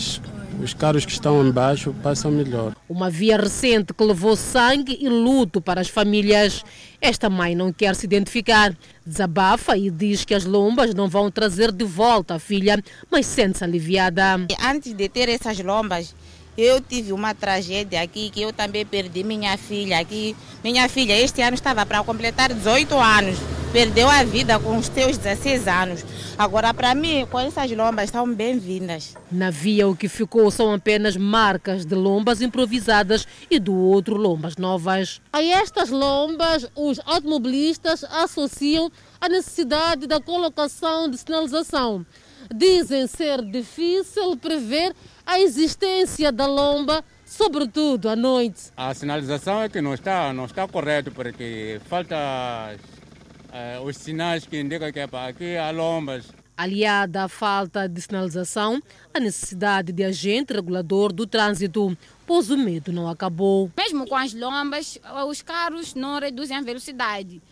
os 0.62 0.74
carros 0.74 1.04
que 1.04 1.12
estão 1.12 1.46
embaixo 1.46 1.94
passam 2.02 2.30
melhor. 2.30 2.74
Uma 2.88 3.10
via 3.10 3.36
recente 3.36 3.92
que 3.92 4.04
levou 4.04 4.36
sangue 4.36 4.96
e 5.00 5.08
luto 5.08 5.60
para 5.60 5.80
as 5.80 5.88
famílias. 5.88 6.64
Esta 7.00 7.28
mãe 7.28 7.54
não 7.54 7.72
quer 7.72 7.94
se 7.94 8.06
identificar. 8.06 8.74
Desabafa 9.04 9.76
e 9.76 9.90
diz 9.90 10.24
que 10.24 10.34
as 10.34 10.44
lombas 10.44 10.94
não 10.94 11.08
vão 11.08 11.30
trazer 11.30 11.70
de 11.70 11.84
volta 11.84 12.34
a 12.34 12.38
filha, 12.38 12.82
mas 13.10 13.26
sente-se 13.26 13.62
aliviada. 13.62 14.22
Antes 14.62 14.92
de 14.92 15.08
ter 15.08 15.28
essas 15.28 15.58
lombas, 15.60 16.14
eu 16.56 16.80
tive 16.80 17.12
uma 17.12 17.34
tragédia 17.34 18.00
aqui 18.00 18.30
que 18.30 18.42
eu 18.42 18.52
também 18.52 18.84
perdi 18.86 19.22
minha 19.22 19.56
filha 19.58 19.98
aqui. 19.98 20.34
Minha 20.64 20.88
filha 20.88 21.18
este 21.18 21.42
ano 21.42 21.54
estava 21.54 21.84
para 21.84 22.02
completar 22.02 22.52
18 22.52 22.94
anos. 22.96 23.38
Perdeu 23.72 24.08
a 24.08 24.24
vida 24.24 24.58
com 24.58 24.78
os 24.78 24.86
seus 24.86 25.18
16 25.18 25.68
anos. 25.68 26.04
Agora, 26.38 26.72
para 26.72 26.94
mim, 26.94 27.26
com 27.30 27.38
essas 27.38 27.70
lombas 27.72 28.08
são 28.08 28.32
bem-vindas. 28.32 29.14
Na 29.30 29.50
via, 29.50 29.86
o 29.86 29.94
que 29.94 30.08
ficou 30.08 30.50
são 30.50 30.72
apenas 30.72 31.16
marcas 31.16 31.84
de 31.84 31.94
lombas 31.94 32.40
improvisadas 32.40 33.26
e 33.50 33.58
do 33.58 33.74
outro 33.74 34.16
lombas 34.16 34.56
novas. 34.56 35.20
A 35.32 35.42
estas 35.42 35.90
lombas, 35.90 36.66
os 36.74 37.00
automobilistas 37.04 38.02
associam 38.04 38.90
a 39.20 39.28
necessidade 39.28 40.06
da 40.06 40.20
colocação 40.20 41.10
de 41.10 41.18
sinalização. 41.18 42.06
Dizem 42.54 43.06
ser 43.06 43.42
difícil 43.42 44.36
prever 44.36 44.94
a 45.26 45.40
existência 45.40 46.30
da 46.30 46.46
lomba, 46.46 47.04
sobretudo 47.24 48.08
à 48.08 48.14
noite. 48.14 48.70
A 48.76 48.94
sinalização 48.94 49.60
é 49.60 49.68
que 49.68 49.80
não 49.80 49.92
está, 49.92 50.32
não 50.32 50.44
está 50.44 50.66
correto, 50.68 51.10
porque 51.10 51.80
falta 51.86 52.16
uh, 52.16 53.84
os 53.84 53.96
sinais 53.96 54.46
que 54.46 54.60
indicam 54.60 54.92
que 54.92 55.00
é 55.00 55.06
para 55.08 55.28
aqui 55.28 55.56
há 55.56 55.70
lombas. 55.72 56.28
Aliada 56.56 57.24
à 57.24 57.28
falta 57.28 57.86
de 57.86 58.00
sinalização, 58.00 58.80
a 59.12 59.20
necessidade 59.20 59.92
de 59.92 60.04
agente 60.04 60.54
regulador 60.54 61.12
do 61.12 61.26
trânsito, 61.26 61.98
pois 62.24 62.48
o 62.48 62.56
medo 62.56 62.92
não 62.92 63.08
acabou. 63.08 63.70
Mesmo 63.76 64.08
com 64.08 64.16
as 64.16 64.32
lombas, 64.32 64.98
os 65.28 65.42
carros 65.42 65.94
não 65.94 66.18
reduzem 66.18 66.56
a 66.56 66.62
velocidade. 66.62 67.42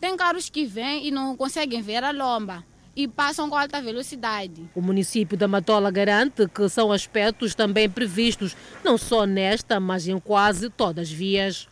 Tem 0.00 0.16
carros 0.16 0.50
que 0.50 0.66
vêm 0.66 1.08
e 1.08 1.10
não 1.10 1.36
conseguem 1.36 1.80
ver 1.80 2.04
a 2.04 2.12
lomba 2.12 2.62
e 2.96 3.08
passam 3.08 3.48
com 3.48 3.56
alta 3.56 3.80
velocidade. 3.80 4.68
O 4.74 4.80
município 4.80 5.36
da 5.36 5.48
Matola 5.48 5.90
garante 5.90 6.48
que 6.48 6.68
são 6.68 6.92
aspectos 6.92 7.54
também 7.54 7.88
previstos, 7.88 8.56
não 8.84 8.96
só 8.96 9.24
nesta, 9.26 9.80
mas 9.80 10.06
em 10.06 10.18
quase 10.18 10.70
todas 10.70 11.08
as 11.08 11.12
vias. 11.12 11.68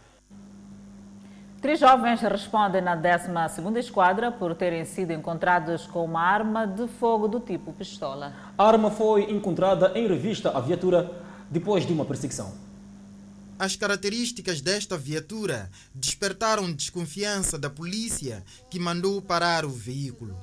Três 1.61 1.79
jovens 1.79 2.21
respondem 2.21 2.83
na 2.83 2.97
12ª 2.97 3.77
Esquadra 3.79 4.33
por 4.33 4.53
terem 4.53 4.85
sido 4.85 5.13
encontrados 5.13 5.87
com 5.87 6.05
uma 6.05 6.21
arma 6.21 6.67
de 6.67 6.89
fogo 6.89 7.29
do 7.29 7.39
tipo 7.39 7.73
pistola. 7.73 8.35
A 8.59 8.67
arma 8.67 8.91
foi 8.91 9.31
encontrada 9.31 9.93
em 9.95 10.09
revista 10.09 10.51
à 10.51 10.61
viatura 10.61 11.09
depois 11.49 11.87
de 11.87 11.93
uma 11.93 12.05
perseguição. 12.05 12.53
As 13.57 13.77
características 13.77 14.61
desta 14.61 14.99
viatura 14.99 15.71
despertaram 15.95 16.73
desconfiança 16.73 17.57
da 17.57 17.71
polícia 17.71 18.43
que 18.69 18.81
mandou 18.81 19.23
parar 19.23 19.65
o 19.65 19.71
veículo 19.71 20.37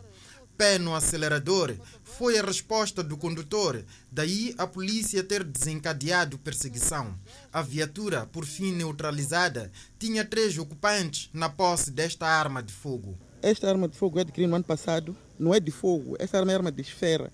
pé 0.59 0.77
no 0.77 0.93
acelerador 0.93 1.73
foi 2.03 2.37
a 2.37 2.43
resposta 2.43 3.01
do 3.01 3.15
condutor, 3.15 3.81
daí 4.11 4.53
a 4.57 4.67
polícia 4.67 5.23
ter 5.23 5.41
desencadeado 5.41 6.37
perseguição. 6.37 7.15
A 7.53 7.61
viatura, 7.61 8.25
por 8.25 8.45
fim 8.45 8.73
neutralizada, 8.73 9.71
tinha 9.97 10.25
três 10.25 10.57
ocupantes 10.57 11.29
na 11.31 11.47
posse 11.47 11.89
desta 11.89 12.27
arma 12.27 12.61
de 12.61 12.73
fogo. 12.73 13.17
Esta 13.41 13.69
arma 13.69 13.87
de 13.87 13.97
fogo 13.97 14.19
é 14.19 14.23
adquirida 14.23 14.49
no 14.49 14.57
ano 14.57 14.65
passado, 14.65 15.15
não 15.39 15.55
é 15.55 15.61
de 15.61 15.71
fogo, 15.71 16.17
esta 16.19 16.37
arma 16.37 16.51
é 16.51 16.55
arma 16.55 16.71
de 16.73 16.81
esfera. 16.81 17.31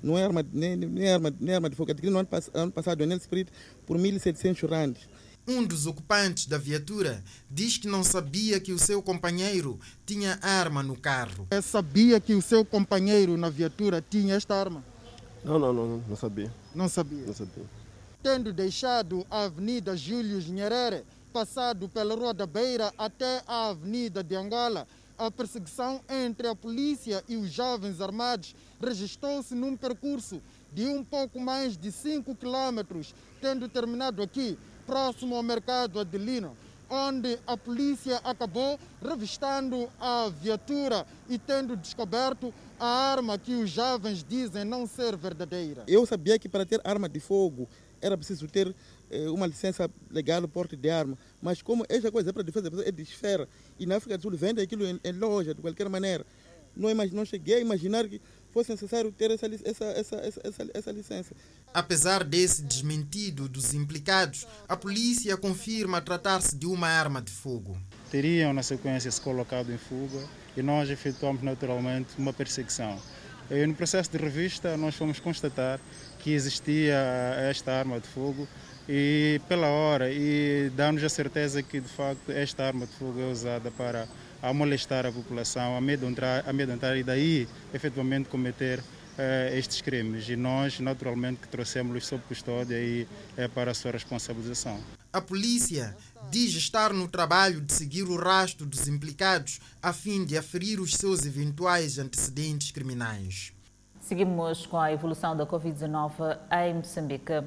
Não 0.00 0.16
é 0.16 0.22
arma, 0.22 0.46
nem, 0.52 0.76
nem 0.76 1.12
arma, 1.12 1.34
nem 1.40 1.56
arma 1.56 1.68
de 1.68 1.74
fogo, 1.74 1.90
é 1.90 1.92
adquirida 1.92 2.12
no 2.12 2.20
ano, 2.20 2.28
ano 2.54 2.70
passado 2.70 3.02
em 3.02 3.10
El 3.10 3.18
Spirit 3.18 3.50
por 3.84 3.98
1.700 3.98 4.70
randes. 4.70 5.08
Um 5.50 5.64
dos 5.64 5.86
ocupantes 5.86 6.44
da 6.44 6.58
viatura 6.58 7.24
diz 7.50 7.78
que 7.78 7.88
não 7.88 8.04
sabia 8.04 8.60
que 8.60 8.70
o 8.70 8.78
seu 8.78 9.02
companheiro 9.02 9.80
tinha 10.04 10.38
arma 10.42 10.82
no 10.82 10.94
carro. 10.94 11.48
Eu 11.50 11.62
sabia 11.62 12.20
que 12.20 12.34
o 12.34 12.42
seu 12.42 12.66
companheiro 12.66 13.34
na 13.38 13.48
viatura 13.48 14.04
tinha 14.06 14.34
esta 14.34 14.54
arma? 14.54 14.84
Não, 15.42 15.58
não, 15.58 15.72
não, 15.72 16.04
não 16.06 16.16
sabia. 16.16 16.52
Não 16.74 16.86
sabia? 16.86 17.24
Não 17.24 17.32
sabia. 17.32 17.64
Tendo 18.22 18.52
deixado 18.52 19.26
a 19.30 19.44
Avenida 19.44 19.96
Júlio 19.96 20.38
Nyerere, 20.38 21.02
passado 21.32 21.88
pela 21.88 22.14
Rua 22.14 22.34
da 22.34 22.46
Beira 22.46 22.92
até 22.98 23.42
a 23.46 23.70
Avenida 23.70 24.22
de 24.22 24.36
Angola, 24.36 24.86
a 25.16 25.30
perseguição 25.30 26.02
entre 26.10 26.46
a 26.46 26.54
polícia 26.54 27.24
e 27.26 27.36
os 27.36 27.50
jovens 27.50 28.02
armados 28.02 28.54
registrou-se 28.78 29.54
num 29.54 29.74
percurso 29.78 30.42
de 30.72 30.86
um 30.86 31.02
pouco 31.02 31.40
mais 31.40 31.74
de 31.74 31.90
5 31.90 32.34
quilômetros, 32.34 33.14
tendo 33.40 33.66
terminado 33.66 34.22
aqui, 34.22 34.58
próximo 34.88 35.36
ao 35.36 35.42
mercado 35.42 36.00
Adelino, 36.00 36.56
onde 36.88 37.38
a 37.46 37.58
polícia 37.58 38.16
acabou 38.24 38.80
revistando 39.06 39.86
a 40.00 40.30
viatura 40.30 41.06
e 41.28 41.38
tendo 41.38 41.76
descoberto 41.76 42.54
a 42.80 42.86
arma 42.86 43.38
que 43.38 43.52
os 43.52 43.68
jovens 43.68 44.24
dizem 44.26 44.64
não 44.64 44.86
ser 44.86 45.14
verdadeira. 45.14 45.84
Eu 45.86 46.06
sabia 46.06 46.38
que 46.38 46.48
para 46.48 46.64
ter 46.64 46.80
arma 46.82 47.06
de 47.06 47.20
fogo 47.20 47.68
era 48.00 48.16
preciso 48.16 48.48
ter 48.48 48.74
eh, 49.10 49.28
uma 49.28 49.46
licença 49.46 49.90
legal 50.10 50.40
no 50.40 50.48
porte 50.48 50.74
de 50.74 50.88
arma, 50.88 51.18
mas 51.42 51.60
como 51.60 51.84
essa 51.86 52.10
coisa 52.10 52.30
é 52.30 52.32
para 52.32 52.42
defesa 52.42 52.70
é 52.86 52.90
de 52.90 53.02
esfera 53.02 53.46
e 53.78 53.84
na 53.84 53.96
África 53.96 54.16
do 54.16 54.22
Sul 54.22 54.30
vende 54.38 54.62
aquilo 54.62 54.86
em, 54.86 54.98
em 55.04 55.12
loja 55.12 55.52
de 55.52 55.60
qualquer 55.60 55.88
maneira, 55.90 56.24
não, 56.74 56.88
não 57.12 57.24
cheguei 57.26 57.56
a 57.56 57.60
imaginar 57.60 58.08
que 58.08 58.22
fosse 58.50 58.70
necessário 58.70 59.12
ter 59.12 59.30
essa, 59.30 59.46
essa, 59.46 59.84
essa, 59.84 60.70
essa 60.72 60.92
licença. 60.92 61.34
Apesar 61.72 62.24
desse 62.24 62.62
desmentido 62.62 63.48
dos 63.48 63.74
implicados, 63.74 64.46
a 64.68 64.76
polícia 64.76 65.36
confirma 65.36 66.00
tratar-se 66.00 66.56
de 66.56 66.66
uma 66.66 66.88
arma 66.88 67.20
de 67.20 67.30
fogo. 67.30 67.76
Teriam 68.10 68.52
na 68.52 68.62
sequência 68.62 69.10
se 69.10 69.20
colocado 69.20 69.72
em 69.72 69.78
fuga 69.78 70.26
e 70.56 70.62
nós 70.62 70.90
efetuamos 70.90 71.42
naturalmente 71.42 72.08
uma 72.18 72.32
perseguição. 72.32 72.98
E 73.50 73.66
no 73.66 73.74
processo 73.74 74.10
de 74.10 74.18
revista 74.18 74.76
nós 74.76 74.94
fomos 74.94 75.20
constatar 75.20 75.78
que 76.18 76.32
existia 76.32 76.96
esta 77.48 77.72
arma 77.72 78.00
de 78.00 78.08
fogo 78.08 78.48
e 78.88 79.40
pela 79.48 79.68
hora 79.68 80.10
e 80.10 80.70
dá-nos 80.74 81.04
a 81.04 81.08
certeza 81.08 81.62
que 81.62 81.80
de 81.80 81.88
facto 81.88 82.30
esta 82.30 82.64
arma 82.64 82.86
de 82.86 82.92
fogo 82.92 83.20
é 83.20 83.26
usada 83.26 83.70
para 83.70 84.08
a 84.42 84.52
molestar 84.52 85.04
a 85.04 85.12
população, 85.12 85.76
amedrontar, 85.76 86.44
amedrontar 86.48 86.96
e 86.96 87.02
daí 87.02 87.48
efetivamente 87.74 88.28
cometer 88.28 88.82
estes 89.52 89.80
crimes. 89.80 90.28
E 90.28 90.36
nós, 90.36 90.78
naturalmente, 90.80 91.40
que 91.40 91.48
trouxemos-los 91.48 92.06
sob 92.06 92.22
custódia 92.28 92.76
e 92.76 93.06
é 93.36 93.48
para 93.48 93.72
a 93.72 93.74
sua 93.74 93.92
responsabilização. 93.92 94.78
A 95.12 95.20
polícia 95.20 95.96
diz 96.30 96.54
estar 96.54 96.92
no 96.92 97.08
trabalho 97.08 97.60
de 97.60 97.72
seguir 97.72 98.02
o 98.02 98.16
rastro 98.16 98.66
dos 98.66 98.86
implicados 98.86 99.60
a 99.82 99.92
fim 99.92 100.24
de 100.24 100.36
aferir 100.36 100.80
os 100.80 100.94
seus 100.94 101.24
eventuais 101.24 101.98
antecedentes 101.98 102.70
criminais. 102.70 103.52
Seguimos 104.00 104.66
com 104.66 104.78
a 104.78 104.92
evolução 104.92 105.36
da 105.36 105.46
Covid-19 105.46 106.38
em 106.50 106.74
Moçambique. 106.74 107.42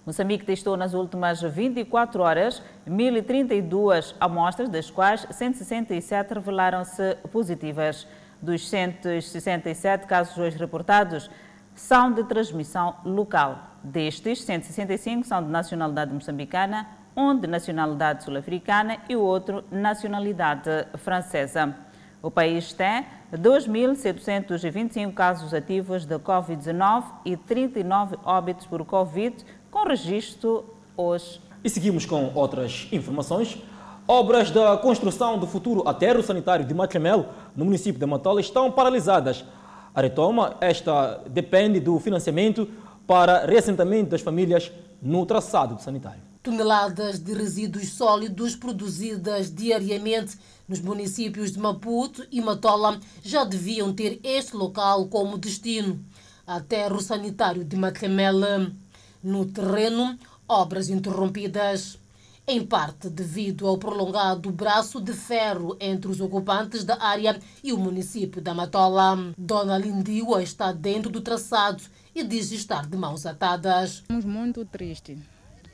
Moçambique 0.06 0.46
testou 0.46 0.78
nas 0.78 0.94
últimas 0.94 1.42
24 1.42 2.22
horas 2.22 2.62
1.032 2.88 4.14
amostras, 4.18 4.70
das 4.70 4.90
quais 4.90 5.26
167 5.30 6.32
revelaram-se 6.32 7.16
positivas. 7.30 8.08
Dos 8.40 8.66
167 8.66 10.06
casos 10.06 10.38
hoje 10.38 10.56
reportados, 10.56 11.30
são 11.74 12.10
de 12.10 12.24
transmissão 12.24 12.96
local. 13.04 13.71
Destes, 13.84 14.42
165 14.44 15.26
são 15.26 15.42
de 15.42 15.50
nacionalidade 15.50 16.12
moçambicana, 16.14 16.86
um 17.16 17.36
de 17.36 17.46
nacionalidade 17.48 18.24
sul-africana 18.24 18.98
e 19.08 19.16
o 19.16 19.20
outro 19.20 19.64
nacionalidade 19.70 20.70
francesa. 20.98 21.74
O 22.22 22.30
país 22.30 22.72
tem 22.72 23.04
2.725 23.34 25.12
casos 25.12 25.52
ativos 25.52 26.04
de 26.06 26.16
Covid-19 26.16 27.04
e 27.24 27.36
39 27.36 28.16
óbitos 28.24 28.66
por 28.66 28.84
Covid, 28.84 29.44
com 29.70 29.84
registro 29.88 30.64
hoje. 30.96 31.40
E 31.64 31.68
seguimos 31.68 32.06
com 32.06 32.30
outras 32.34 32.86
informações. 32.92 33.58
Obras 34.06 34.50
da 34.52 34.76
construção 34.76 35.38
do 35.38 35.46
futuro 35.46 35.88
aterro 35.88 36.22
sanitário 36.22 36.64
de 36.64 36.72
Matlamel, 36.72 37.26
no 37.56 37.64
município 37.64 37.98
de 37.98 38.06
Matola, 38.06 38.40
estão 38.40 38.70
paralisadas 38.70 39.44
a 39.94 40.00
retoma, 40.00 40.56
esta 40.60 41.20
depende 41.28 41.78
do 41.78 41.98
financiamento 41.98 42.66
para 43.12 43.44
reassentamento 43.44 44.12
das 44.12 44.22
famílias 44.22 44.72
no 45.02 45.26
traçado 45.26 45.78
sanitário. 45.82 46.22
Toneladas 46.42 47.18
de 47.18 47.34
resíduos 47.34 47.90
sólidos 47.90 48.56
produzidas 48.56 49.54
diariamente 49.54 50.38
nos 50.66 50.80
municípios 50.80 51.52
de 51.52 51.58
Maputo 51.58 52.26
e 52.32 52.40
Matola 52.40 52.98
já 53.22 53.44
deviam 53.44 53.92
ter 53.92 54.18
este 54.24 54.56
local 54.56 55.08
como 55.08 55.36
destino. 55.36 56.02
Aterro 56.46 57.02
sanitário 57.02 57.62
de 57.62 57.76
Matlemela. 57.76 58.72
No 59.22 59.44
terreno, 59.44 60.18
obras 60.48 60.88
interrompidas 60.88 61.98
em 62.46 62.64
parte 62.64 63.10
devido 63.10 63.66
ao 63.66 63.76
prolongado 63.76 64.50
braço 64.50 64.98
de 65.02 65.12
ferro 65.12 65.76
entre 65.78 66.10
os 66.10 66.18
ocupantes 66.18 66.82
da 66.82 66.96
área 66.98 67.38
e 67.62 67.74
o 67.74 67.78
município 67.78 68.40
da 68.40 68.54
Matola. 68.54 69.34
Dona 69.36 69.76
Lindiwa 69.76 70.42
está 70.42 70.72
dentro 70.72 71.10
do 71.10 71.20
traçado 71.20 71.82
e 72.14 72.22
diz 72.22 72.52
estar 72.52 72.86
de 72.86 72.96
mãos 72.96 73.24
atadas. 73.26 73.94
Estamos 73.94 74.24
muito 74.24 74.64
tristes, 74.64 75.18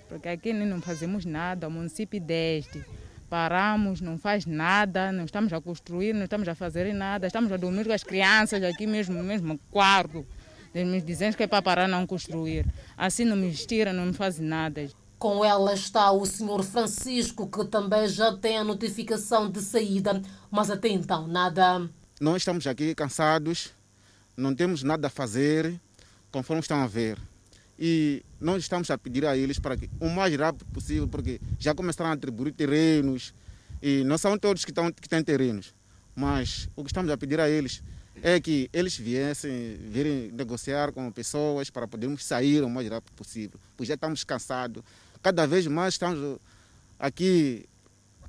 porque 0.08 0.28
aqui 0.28 0.52
não 0.52 0.80
fazemos 0.80 1.24
nada, 1.24 1.68
o 1.68 1.70
município 1.70 2.20
deste. 2.20 2.84
Paramos, 3.28 4.00
não 4.00 4.16
faz 4.16 4.46
nada, 4.46 5.12
não 5.12 5.24
estamos 5.24 5.52
a 5.52 5.60
construir, 5.60 6.14
não 6.14 6.24
estamos 6.24 6.48
a 6.48 6.54
fazer 6.54 6.92
nada, 6.94 7.26
estamos 7.26 7.52
a 7.52 7.56
dormir 7.56 7.84
com 7.84 7.92
as 7.92 8.02
crianças 8.02 8.62
aqui 8.62 8.86
mesmo, 8.86 9.14
no 9.14 9.24
mesmo 9.24 9.58
quarto. 9.70 10.24
Eles 10.74 11.04
dizem 11.04 11.32
que 11.32 11.42
é 11.42 11.46
para 11.46 11.60
parar 11.62 11.88
não 11.88 12.06
construir. 12.06 12.66
Assim 12.96 13.24
não 13.24 13.36
me 13.36 13.50
estiram, 13.50 13.92
não 13.92 14.06
me 14.06 14.12
fazem 14.12 14.46
nada. 14.46 14.88
Com 15.18 15.44
ela 15.44 15.74
está 15.74 16.10
o 16.12 16.24
senhor 16.24 16.62
Francisco, 16.62 17.48
que 17.48 17.64
também 17.64 18.06
já 18.08 18.36
tem 18.36 18.58
a 18.58 18.64
notificação 18.64 19.50
de 19.50 19.60
saída, 19.60 20.22
mas 20.50 20.70
até 20.70 20.88
então 20.88 21.26
nada. 21.26 21.90
Nós 22.20 22.42
estamos 22.42 22.66
aqui 22.66 22.94
cansados, 22.94 23.72
não 24.36 24.54
temos 24.54 24.82
nada 24.82 25.08
a 25.08 25.10
fazer, 25.10 25.80
conforme 26.30 26.60
estão 26.60 26.82
a 26.82 26.86
ver. 26.86 27.18
E 27.78 28.22
nós 28.40 28.62
estamos 28.62 28.90
a 28.90 28.98
pedir 28.98 29.24
a 29.24 29.36
eles 29.36 29.58
para 29.58 29.76
que 29.76 29.88
o 30.00 30.08
mais 30.08 30.34
rápido 30.34 30.66
possível, 30.66 31.06
porque 31.06 31.40
já 31.58 31.74
começaram 31.74 32.10
a 32.10 32.14
atribuir 32.14 32.52
terrenos, 32.52 33.32
e 33.80 34.02
não 34.04 34.18
são 34.18 34.36
todos 34.38 34.64
que, 34.64 34.70
estão, 34.70 34.90
que 34.90 35.08
têm 35.08 35.22
terrenos, 35.22 35.74
mas 36.14 36.68
o 36.74 36.82
que 36.82 36.90
estamos 36.90 37.10
a 37.10 37.16
pedir 37.16 37.38
a 37.38 37.48
eles 37.48 37.82
é 38.20 38.40
que 38.40 38.68
eles 38.72 38.96
viessem, 38.96 39.76
virem 39.88 40.32
negociar 40.32 40.90
com 40.90 41.08
pessoas 41.12 41.70
para 41.70 41.86
podermos 41.86 42.24
sair 42.24 42.64
o 42.64 42.68
mais 42.68 42.88
rápido 42.88 43.14
possível, 43.14 43.60
pois 43.76 43.88
já 43.88 43.94
estamos 43.94 44.24
cansados 44.24 44.82
cada 45.22 45.46
vez 45.46 45.66
mais 45.66 45.94
estamos 45.94 46.38
aqui, 46.98 47.66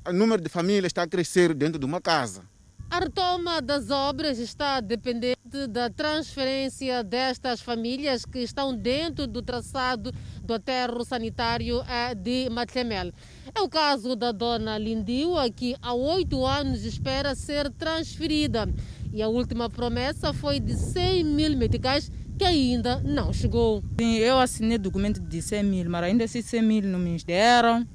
o 0.07 0.13
número 0.13 0.41
de 0.41 0.49
famílias 0.49 0.85
está 0.85 1.03
a 1.03 1.07
crescer 1.07 1.53
dentro 1.53 1.79
de 1.79 1.85
uma 1.85 2.01
casa. 2.01 2.43
A 2.91 2.99
retoma 2.99 3.61
das 3.61 3.91
obras 3.91 4.39
está 4.39 4.79
dependente 4.79 5.67
da 5.69 5.91
transferência 5.91 7.03
destas 7.03 7.61
famílias 7.61 8.25
que 8.25 8.39
estão 8.39 8.75
dentro 8.75 9.27
do 9.27 9.43
traçado 9.43 10.11
do 10.41 10.55
aterro 10.55 11.05
sanitário 11.05 11.83
eh, 11.87 12.15
de 12.15 12.49
Matlemel. 12.49 13.11
É 13.53 13.61
o 13.61 13.69
caso 13.69 14.15
da 14.15 14.31
dona 14.31 14.79
Lindiwa, 14.79 15.47
que 15.51 15.75
há 15.83 15.93
oito 15.93 16.43
anos 16.43 16.83
espera 16.83 17.35
ser 17.35 17.69
transferida. 17.71 18.67
E 19.13 19.21
a 19.21 19.27
última 19.27 19.69
promessa 19.69 20.33
foi 20.33 20.59
de 20.59 20.73
100 20.73 21.23
mil 21.23 21.55
meticais 21.55 22.11
que 22.39 22.43
ainda 22.43 23.01
não 23.01 23.31
chegou. 23.31 23.83
Sim, 23.99 24.15
eu 24.15 24.39
assinei 24.39 24.79
documento 24.79 25.21
de 25.21 25.43
100 25.43 25.63
mil, 25.63 25.89
mas 25.91 26.05
ainda 26.05 26.23
esses 26.23 26.43
100 26.43 26.61
mil 26.63 26.83
não 26.83 26.97
me 26.97 27.15
deram. 27.23 27.85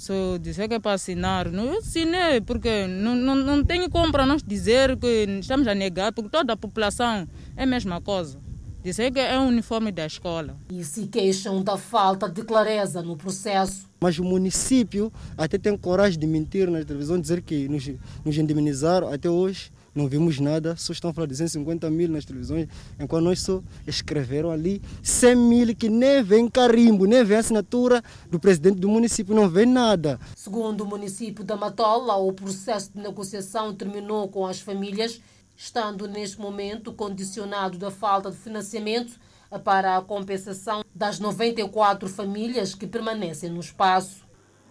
Só 0.00 0.38
dizer 0.38 0.66
que 0.66 0.72
é 0.72 0.78
para 0.78 0.94
assinar. 0.94 1.52
Eu 1.52 1.76
assinei, 1.76 2.40
porque 2.40 2.86
não, 2.86 3.14
não, 3.14 3.34
não 3.34 3.62
tem 3.62 3.86
como 3.90 4.10
para 4.10 4.24
nós 4.24 4.42
dizer 4.42 4.96
que 4.96 5.26
estamos 5.38 5.68
a 5.68 5.74
negar, 5.74 6.10
porque 6.10 6.30
toda 6.30 6.54
a 6.54 6.56
população 6.56 7.28
é 7.54 7.64
a 7.64 7.66
mesma 7.66 8.00
coisa. 8.00 8.40
Dizer 8.82 9.12
que 9.12 9.20
é 9.20 9.38
o 9.38 9.42
uniforme 9.42 9.92
da 9.92 10.06
escola. 10.06 10.56
E 10.70 10.82
se 10.84 11.06
queixam 11.06 11.62
da 11.62 11.76
falta 11.76 12.30
de 12.30 12.42
clareza 12.42 13.02
no 13.02 13.14
processo. 13.14 13.90
Mas 14.00 14.18
o 14.18 14.24
município 14.24 15.12
até 15.36 15.58
tem 15.58 15.76
coragem 15.76 16.18
de 16.18 16.26
mentir 16.26 16.70
na 16.70 16.82
televisão, 16.82 17.20
dizer 17.20 17.42
que 17.42 17.68
nos, 17.68 17.86
nos 18.24 18.38
indemnizaram 18.38 19.12
até 19.12 19.28
hoje 19.28 19.70
não 19.94 20.06
vimos 20.06 20.38
nada, 20.38 20.76
só 20.76 20.92
estão 20.92 21.12
falar 21.12 21.26
de 21.26 21.32
250 21.32 21.90
mil 21.90 22.08
nas 22.08 22.24
televisões, 22.24 22.68
enquanto 22.98 23.24
nós 23.24 23.40
só 23.40 23.62
escreveram 23.86 24.50
ali 24.50 24.80
100 25.02 25.36
mil 25.36 25.74
que 25.74 25.88
nem 25.88 26.22
vem 26.22 26.48
carimbo, 26.48 27.06
nem 27.06 27.24
vem 27.24 27.38
assinatura 27.38 28.02
do 28.30 28.38
presidente 28.38 28.78
do 28.78 28.88
município, 28.88 29.34
não 29.34 29.48
vem 29.48 29.66
nada. 29.66 30.18
Segundo 30.36 30.82
o 30.82 30.86
município 30.86 31.44
da 31.44 31.56
Matola, 31.56 32.16
o 32.16 32.32
processo 32.32 32.92
de 32.92 33.00
negociação 33.00 33.74
terminou 33.74 34.28
com 34.28 34.46
as 34.46 34.60
famílias, 34.60 35.20
estando 35.56 36.08
neste 36.08 36.40
momento 36.40 36.92
condicionado 36.92 37.76
da 37.78 37.90
falta 37.90 38.30
de 38.30 38.36
financiamento 38.36 39.18
para 39.64 39.96
a 39.96 40.02
compensação 40.02 40.84
das 40.94 41.18
94 41.18 42.08
famílias 42.08 42.74
que 42.74 42.86
permanecem 42.86 43.50
no 43.50 43.60
espaço. 43.60 44.29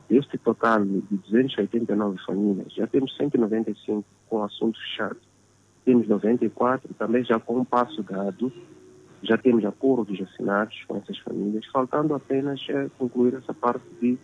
Este 0.09 0.37
total 0.39 0.83
de 0.83 1.01
289 1.11 2.17
famílias, 2.25 2.73
já 2.73 2.87
temos 2.87 3.15
195 3.15 4.03
com 4.27 4.43
assunto 4.43 4.79
fechado. 4.79 5.17
Temos 5.85 6.07
94 6.07 6.93
também 6.95 7.23
já 7.23 7.39
com 7.39 7.59
um 7.59 7.65
passo 7.65 8.01
dado, 8.01 8.51
já 9.21 9.37
temos 9.37 9.63
acordos 9.65 10.19
assinados 10.21 10.83
com 10.87 10.97
essas 10.97 11.17
famílias, 11.19 11.65
faltando 11.67 12.15
apenas 12.15 12.65
é, 12.69 12.89
concluir 12.97 13.35
essa 13.35 13.53
parte 13.53 13.83
de 14.01 14.17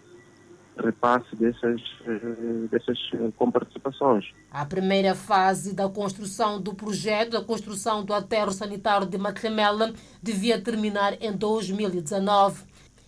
repasse 0.77 1.35
dessas, 1.35 1.81
eh, 2.05 2.67
dessas 2.69 2.97
eh, 3.13 3.31
comparticipações. 3.37 4.25
A 4.51 4.65
primeira 4.65 5.15
fase 5.15 5.73
da 5.73 5.87
construção 5.87 6.61
do 6.61 6.73
projeto, 6.73 7.37
a 7.37 7.43
construção 7.43 8.03
do 8.03 8.13
aterro 8.13 8.51
sanitário 8.51 9.07
de 9.07 9.17
Matlemela, 9.17 9.93
devia 10.21 10.59
terminar 10.59 11.13
em 11.21 11.31
2019 11.31 12.63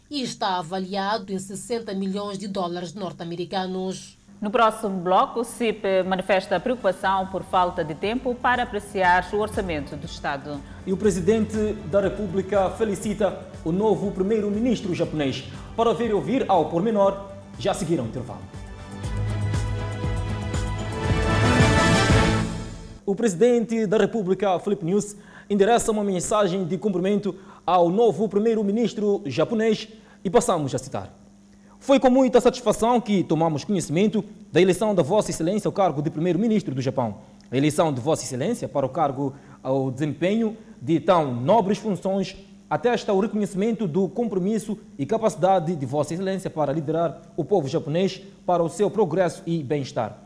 e 0.09 0.21
está 0.21 0.57
avaliado 0.57 1.33
em 1.33 1.39
60 1.39 1.93
milhões 1.93 2.37
de 2.37 2.47
dólares 2.47 2.93
norte-americanos. 2.93 4.17
No 4.39 4.51
próximo 4.51 5.01
bloco, 5.01 5.39
o 5.41 5.43
CIP 5.43 6.03
manifesta 6.05 6.59
preocupação 6.59 7.27
por 7.27 7.43
falta 7.43 7.83
de 7.83 7.95
tempo 7.95 8.35
para 8.35 8.63
apreciar 8.63 9.27
o 9.33 9.37
orçamento 9.37 9.95
do 9.95 10.05
Estado. 10.05 10.61
E 10.85 10.93
o 10.93 10.97
presidente 10.97 11.73
da 11.89 11.99
República 11.99 12.69
felicita 12.69 13.47
o 13.65 13.71
novo 13.71 14.11
primeiro-ministro 14.11 14.93
japonês. 14.93 15.43
Para 15.75 15.93
ver 15.93 16.11
e 16.11 16.13
ouvir 16.13 16.45
ao 16.47 16.69
pormenor, 16.69 17.29
já 17.57 17.73
seguiram 17.73 18.05
o 18.05 18.07
intervalo. 18.07 18.41
O 23.05 23.15
presidente 23.15 23.87
da 23.87 23.97
República, 23.97 24.59
Felipe 24.59 24.85
News, 24.85 25.15
endereça 25.49 25.91
uma 25.91 26.03
mensagem 26.03 26.65
de 26.65 26.77
cumprimento 26.77 27.33
ao 27.67 27.89
novo 27.89 28.29
primeiro-ministro 28.29 29.21
japonês 29.25 29.89
e 30.23 30.29
passamos 30.29 30.73
a 30.73 30.77
citar. 30.77 31.13
Foi 31.77 31.99
com 31.99 32.09
muita 32.09 32.39
satisfação 32.39 33.01
que 33.01 33.25
tomamos 33.25 33.65
conhecimento 33.65 34.23
da 34.53 34.61
eleição 34.61 34.95
da 34.95 35.03
Vossa 35.03 35.31
Excelência 35.31 35.67
ao 35.67 35.73
cargo 35.73 36.01
de 36.01 36.09
primeiro-ministro 36.09 36.73
do 36.73 36.81
Japão. 36.81 37.17
A 37.51 37.57
eleição 37.57 37.91
de 37.91 37.99
Vossa 37.99 38.23
Excelência 38.23 38.69
para 38.69 38.85
o 38.85 38.89
cargo 38.89 39.35
ao 39.61 39.91
desempenho 39.91 40.55
de 40.81 40.97
tão 41.01 41.35
nobres 41.35 41.77
funções 41.77 42.37
atesta 42.69 43.11
o 43.11 43.19
reconhecimento 43.19 43.85
do 43.85 44.07
compromisso 44.07 44.77
e 44.97 45.05
capacidade 45.05 45.75
de 45.75 45.85
Vossa 45.85 46.13
Excelência 46.13 46.49
para 46.49 46.71
liderar 46.71 47.21
o 47.35 47.43
povo 47.43 47.67
japonês 47.67 48.21
para 48.45 48.63
o 48.63 48.69
seu 48.69 48.89
progresso 48.89 49.43
e 49.45 49.61
bem-estar. 49.61 50.17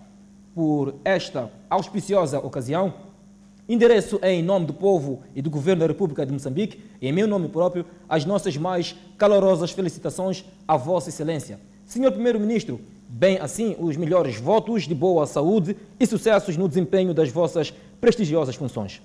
Por 0.54 0.93
esta 1.04 1.49
auspiciosa 1.71 2.38
ocasião, 2.38 2.93
endereço 3.73 4.19
em 4.21 4.43
nome 4.43 4.65
do 4.65 4.73
povo 4.73 5.21
e 5.34 5.41
do 5.41 5.49
governo 5.49 5.79
da 5.79 5.88
República 5.88 6.25
de 6.25 6.34
Moçambique 6.34 6.84
e 7.01 7.07
em 7.07 7.13
meu 7.13 7.25
nome 7.25 7.47
próprio 7.47 7.86
as 8.10 8.25
nossas 8.25 8.57
mais 8.57 8.93
calorosas 9.17 9.71
felicitações 9.71 10.43
à 10.67 10.75
Vossa 10.75 11.07
Excelência. 11.07 11.57
Senhor 11.86 12.12
Primeiro-Ministro, 12.12 12.81
bem 13.07 13.38
assim 13.38 13.75
os 13.79 13.95
melhores 13.95 14.36
votos 14.36 14.84
de 14.84 14.93
boa 14.93 15.25
saúde 15.25 15.77
e 15.97 16.05
sucessos 16.05 16.57
no 16.57 16.67
desempenho 16.67 17.13
das 17.13 17.29
vossas 17.29 17.73
prestigiosas 18.01 18.55
funções. 18.55 19.01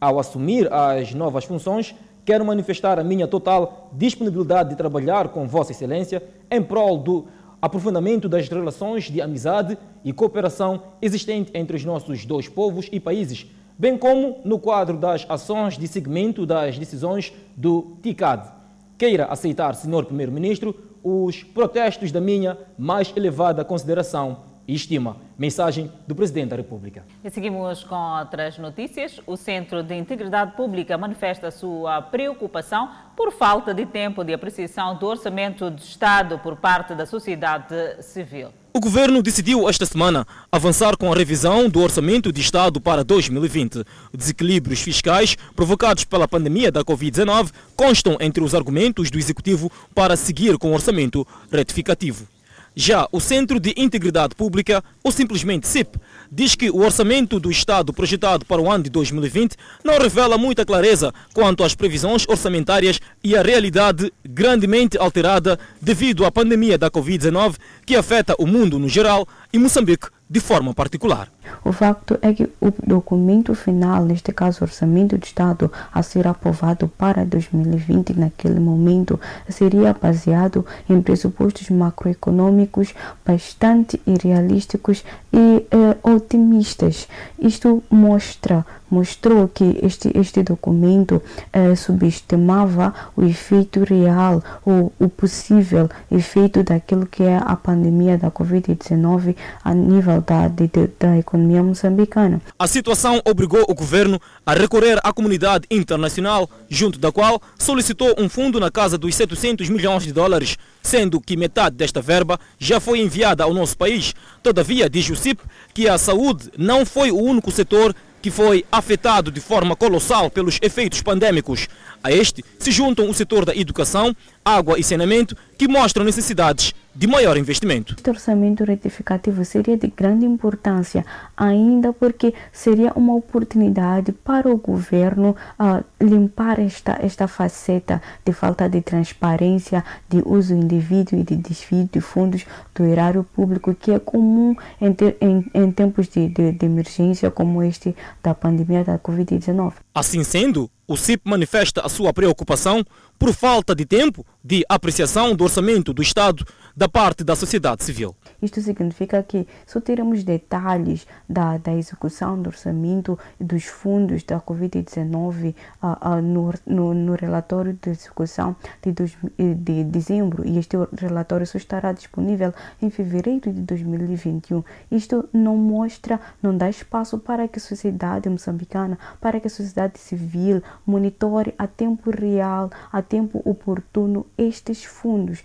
Ao 0.00 0.18
assumir 0.18 0.72
as 0.72 1.14
novas 1.14 1.44
funções, 1.44 1.94
quero 2.24 2.44
manifestar 2.44 2.98
a 2.98 3.04
minha 3.04 3.28
total 3.28 3.88
disponibilidade 3.92 4.70
de 4.70 4.76
trabalhar 4.76 5.28
com 5.28 5.46
Vossa 5.46 5.70
Excelência 5.70 6.22
em 6.50 6.60
prol 6.60 6.98
do 6.98 7.26
aprofundamento 7.62 8.28
das 8.28 8.48
relações 8.48 9.04
de 9.04 9.20
amizade 9.20 9.78
e 10.04 10.12
cooperação 10.12 10.82
existente 11.00 11.50
entre 11.54 11.76
os 11.76 11.84
nossos 11.84 12.24
dois 12.24 12.48
povos 12.48 12.88
e 12.90 13.00
países, 13.00 13.46
bem 13.78 13.96
como 13.96 14.40
no 14.44 14.58
quadro 14.58 14.96
das 14.96 15.24
ações 15.28 15.78
de 15.78 15.86
seguimento 15.86 16.44
das 16.44 16.76
decisões 16.76 17.32
do 17.56 17.96
TICAD. 18.02 18.50
Queira 18.98 19.26
aceitar, 19.26 19.74
Senhor 19.76 20.04
Primeiro-Ministro, 20.04 20.74
os 21.02 21.44
protestos 21.44 22.10
da 22.10 22.20
minha 22.20 22.58
mais 22.76 23.12
elevada 23.16 23.64
consideração 23.64 24.48
e 24.66 24.74
estima. 24.74 25.16
Mensagem 25.38 25.90
do 26.06 26.14
Presidente 26.14 26.50
da 26.50 26.56
República. 26.56 27.04
E 27.24 27.30
seguimos 27.30 27.84
com 27.84 27.94
outras 27.94 28.58
notícias. 28.58 29.20
O 29.26 29.36
Centro 29.36 29.82
de 29.82 29.94
Integridade 29.94 30.56
Pública 30.56 30.98
manifesta 30.98 31.50
sua 31.50 32.02
preocupação 32.02 32.90
por 33.16 33.32
falta 33.32 33.72
de 33.72 33.86
tempo 33.86 34.24
de 34.24 34.34
apreciação 34.34 34.96
do 34.96 35.06
orçamento 35.06 35.70
do 35.70 35.78
Estado 35.78 36.38
por 36.40 36.56
parte 36.56 36.94
da 36.94 37.06
sociedade 37.06 38.02
civil. 38.02 38.48
O 38.70 38.80
governo 38.80 39.22
decidiu 39.22 39.66
esta 39.68 39.86
semana 39.86 40.26
avançar 40.52 40.96
com 40.96 41.10
a 41.10 41.16
revisão 41.16 41.70
do 41.70 41.80
orçamento 41.80 42.30
de 42.30 42.42
Estado 42.42 42.78
para 42.80 43.02
2020. 43.02 43.82
Desequilíbrios 44.14 44.80
fiscais 44.80 45.36
provocados 45.56 46.04
pela 46.04 46.28
pandemia 46.28 46.70
da 46.70 46.84
Covid-19 46.84 47.50
constam 47.74 48.18
entre 48.20 48.44
os 48.44 48.54
argumentos 48.54 49.10
do 49.10 49.18
executivo 49.18 49.72
para 49.94 50.16
seguir 50.16 50.58
com 50.58 50.70
o 50.70 50.74
orçamento 50.74 51.26
retificativo. 51.50 52.28
Já 52.76 53.08
o 53.10 53.18
Centro 53.18 53.58
de 53.58 53.74
Integridade 53.76 54.34
Pública, 54.36 54.84
ou 55.02 55.10
simplesmente 55.10 55.66
CIP, 55.66 55.98
diz 56.30 56.54
que 56.54 56.70
o 56.70 56.80
orçamento 56.80 57.40
do 57.40 57.50
Estado 57.50 57.92
projetado 57.92 58.44
para 58.44 58.60
o 58.60 58.70
ano 58.70 58.84
de 58.84 58.90
2020 58.90 59.56
não 59.84 59.98
revela 59.98 60.38
muita 60.38 60.64
clareza 60.64 61.12
quanto 61.32 61.64
às 61.64 61.74
previsões 61.74 62.24
orçamentárias 62.28 63.00
e 63.22 63.36
a 63.36 63.42
realidade 63.42 64.12
grandemente 64.24 64.98
alterada 64.98 65.58
devido 65.80 66.24
à 66.24 66.30
pandemia 66.30 66.78
da 66.78 66.90
Covid-19 66.90 67.56
que 67.86 67.96
afeta 67.96 68.34
o 68.38 68.46
mundo 68.46 68.78
no 68.78 68.88
geral 68.88 69.26
e 69.52 69.58
Moçambique 69.58 70.08
de 70.28 70.40
forma 70.40 70.74
particular. 70.74 71.30
O 71.64 71.72
facto 71.72 72.18
é 72.22 72.32
que 72.32 72.44
o 72.60 72.72
documento 72.86 73.54
final, 73.54 74.04
neste 74.04 74.32
caso 74.32 74.64
Orçamento 74.64 75.18
de 75.18 75.26
Estado, 75.26 75.70
a 75.92 76.02
ser 76.02 76.26
aprovado 76.26 76.88
para 76.88 77.24
2020, 77.24 78.18
naquele 78.18 78.60
momento, 78.60 79.20
seria 79.48 79.94
baseado 80.00 80.64
em 80.88 81.00
pressupostos 81.00 81.68
macroeconômicos 81.70 82.94
bastante 83.26 84.00
irrealísticos 84.06 85.04
e 85.32 85.66
eh, 85.70 85.96
otimistas. 86.02 87.08
Isto 87.38 87.82
mostra 87.90 88.64
mostrou 88.90 89.48
que 89.48 89.78
este, 89.82 90.10
este 90.18 90.42
documento 90.42 91.22
eh, 91.52 91.74
subestimava 91.74 92.94
o 93.16 93.22
efeito 93.22 93.84
real, 93.84 94.42
o, 94.64 94.90
o 94.98 95.08
possível 95.08 95.88
efeito 96.10 96.62
daquilo 96.62 97.06
que 97.06 97.22
é 97.22 97.36
a 97.36 97.56
pandemia 97.56 98.16
da 98.16 98.30
Covid-19 98.30 99.36
a 99.62 99.74
nível 99.74 100.20
da, 100.22 100.48
de, 100.48 100.70
da 100.98 101.16
economia 101.18 101.37
moçambicana. 101.38 102.40
A 102.58 102.66
situação 102.66 103.20
obrigou 103.24 103.64
o 103.68 103.74
governo 103.74 104.20
a 104.44 104.54
recorrer 104.54 104.98
à 105.02 105.12
comunidade 105.12 105.66
internacional, 105.70 106.48
junto 106.68 106.98
da 106.98 107.12
qual 107.12 107.40
solicitou 107.58 108.14
um 108.18 108.28
fundo 108.28 108.58
na 108.58 108.70
casa 108.70 108.98
dos 108.98 109.14
700 109.14 109.68
milhões 109.68 110.04
de 110.04 110.12
dólares, 110.12 110.56
sendo 110.82 111.20
que 111.20 111.36
metade 111.36 111.76
desta 111.76 112.00
verba 112.00 112.38
já 112.58 112.80
foi 112.80 113.00
enviada 113.00 113.44
ao 113.44 113.54
nosso 113.54 113.76
país. 113.76 114.14
Todavia, 114.42 114.88
diz 114.88 115.08
o 115.10 115.16
CIP, 115.16 115.40
que 115.74 115.88
a 115.88 115.98
saúde 115.98 116.50
não 116.56 116.84
foi 116.84 117.10
o 117.10 117.16
único 117.18 117.50
setor 117.50 117.94
que 118.20 118.30
foi 118.30 118.64
afetado 118.70 119.30
de 119.30 119.40
forma 119.40 119.76
colossal 119.76 120.30
pelos 120.30 120.58
efeitos 120.60 121.02
pandêmicos. 121.02 121.68
A 122.02 122.12
este 122.12 122.44
se 122.58 122.70
juntam 122.70 123.08
o 123.08 123.14
setor 123.14 123.44
da 123.44 123.54
educação, 123.54 124.14
água 124.44 124.78
e 124.78 124.84
saneamento, 124.84 125.36
que 125.56 125.68
mostram 125.68 126.04
necessidades 126.04 126.74
de 126.98 127.06
maior 127.06 127.36
investimento. 127.36 127.94
Este 127.96 128.10
orçamento 128.10 128.64
retificativo 128.64 129.44
seria 129.44 129.76
de 129.76 129.86
grande 129.86 130.26
importância, 130.26 131.06
ainda 131.36 131.92
porque 131.92 132.34
seria 132.52 132.92
uma 132.96 133.14
oportunidade 133.14 134.10
para 134.10 134.50
o 134.50 134.56
governo 134.56 135.36
uh, 135.60 135.84
limpar 136.04 136.58
esta, 136.58 136.98
esta 137.00 137.28
faceta 137.28 138.02
de 138.24 138.32
falta 138.32 138.68
de 138.68 138.80
transparência, 138.80 139.84
de 140.08 140.20
uso 140.26 140.52
indevido 140.52 141.14
e 141.14 141.22
de 141.22 141.36
desvio 141.36 141.88
de 141.92 142.00
fundos 142.00 142.44
do 142.74 142.84
erário 142.84 143.22
público, 143.22 143.72
que 143.76 143.92
é 143.92 144.00
comum 144.00 144.56
em, 144.80 144.92
ter, 144.92 145.16
em, 145.20 145.48
em 145.54 145.70
tempos 145.70 146.08
de, 146.08 146.26
de, 146.26 146.50
de 146.50 146.66
emergência 146.66 147.30
como 147.30 147.62
este 147.62 147.94
da 148.20 148.34
pandemia 148.34 148.82
da 148.82 148.98
Covid-19. 148.98 149.74
Assim 149.94 150.24
sendo, 150.24 150.68
O 150.90 150.96
CIP 150.96 151.20
manifesta 151.28 151.82
a 151.82 151.88
sua 151.90 152.14
preocupação 152.14 152.82
por 153.18 153.34
falta 153.34 153.74
de 153.74 153.84
tempo 153.84 154.24
de 154.42 154.64
apreciação 154.66 155.36
do 155.36 155.44
orçamento 155.44 155.92
do 155.92 156.00
Estado 156.00 156.46
da 156.78 156.88
parte 156.88 157.24
da 157.24 157.34
sociedade 157.34 157.82
civil. 157.82 158.14
Isto 158.40 158.60
significa 158.60 159.20
que 159.20 159.48
só 159.66 159.80
teremos 159.80 160.22
detalhes 160.22 161.08
da, 161.28 161.58
da 161.58 161.74
execução 161.74 162.40
do 162.40 162.50
orçamento 162.50 163.18
dos 163.40 163.64
fundos 163.64 164.22
da 164.22 164.40
Covid-19 164.40 165.56
uh, 165.82 165.86
uh, 165.86 166.22
no, 166.22 166.54
no, 166.64 166.94
no, 166.94 167.14
relatório 167.16 167.76
de 167.82 167.90
execução 167.90 168.54
de, 168.80 168.92
dois, 168.92 169.18
de 169.36 169.82
dezembro 169.82 170.46
e 170.46 170.56
este 170.56 170.76
relatório 170.96 171.44
só 171.48 171.58
estará 171.58 171.90
disponível 171.90 172.54
em 172.80 172.90
fevereiro 172.90 173.52
de 173.52 173.60
2021. 173.62 174.62
Isto 174.88 175.28
não 175.32 175.56
mostra, 175.56 176.20
não 176.40 176.56
dá 176.56 176.70
espaço 176.70 177.18
para 177.18 177.48
que 177.48 177.58
a 177.58 177.60
sociedade 177.60 178.28
moçambicana, 178.28 178.96
para 179.20 179.40
que 179.40 179.48
a 179.48 179.50
sociedade 179.50 179.98
civil 179.98 180.62
monitore 180.86 181.52
a 181.58 181.66
tempo 181.66 182.12
real, 182.12 182.70
a 182.92 183.02
tempo 183.02 183.42
oportuno 183.44 184.24
estes 184.38 184.84
fundos. 184.84 185.42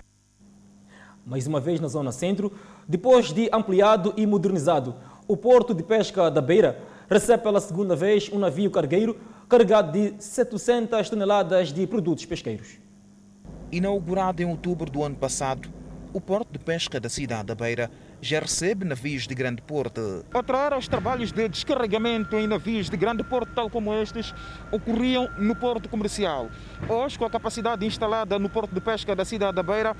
Mais 1.25 1.47
uma 1.47 1.59
vez 1.59 1.79
na 1.79 1.87
zona 1.87 2.11
centro, 2.11 2.51
depois 2.87 3.31
de 3.31 3.49
ampliado 3.53 4.13
e 4.17 4.25
modernizado, 4.25 4.95
o 5.25 5.37
porto 5.37 5.73
de 5.73 5.81
pesca 5.81 6.29
da 6.29 6.41
Beira 6.41 6.77
recebe 7.09 7.43
pela 7.43 7.61
segunda 7.61 7.95
vez 7.95 8.29
um 8.31 8.39
navio 8.39 8.69
cargueiro 8.69 9.17
carregado 9.47 9.91
de 9.91 10.21
700 10.21 11.09
toneladas 11.09 11.71
de 11.71 11.87
produtos 11.87 12.25
pesqueiros. 12.25 12.77
Inaugurado 13.71 14.41
em 14.41 14.45
outubro 14.45 14.91
do 14.91 15.01
ano 15.01 15.15
passado, 15.15 15.69
o 16.13 16.19
porto 16.19 16.51
de 16.51 16.59
pesca 16.59 16.99
da 16.99 17.09
cidade 17.09 17.45
da 17.45 17.55
Beira 17.55 17.89
já 18.21 18.39
recebe 18.39 18.85
navios 18.85 19.25
de 19.25 19.33
grande 19.33 19.61
porte. 19.61 19.99
Outrora, 20.33 20.77
os 20.77 20.87
trabalhos 20.87 21.31
de 21.31 21.47
descarregamento 21.49 22.35
em 22.35 22.47
navios 22.47 22.89
de 22.89 22.95
grande 22.95 23.23
porte, 23.23 23.51
tal 23.55 23.69
como 23.69 23.93
estes, 23.93 24.33
ocorriam 24.71 25.27
no 25.37 25.55
porto 25.55 25.89
comercial. 25.89 26.49
Hoje, 26.87 27.17
com 27.17 27.25
a 27.25 27.29
capacidade 27.29 27.85
instalada 27.85 28.37
no 28.37 28.49
porto 28.49 28.73
de 28.73 28.79
pesca 28.79 29.15
da 29.15 29.25
cidade 29.25 29.55
da 29.55 29.63
Beira, 29.63 29.95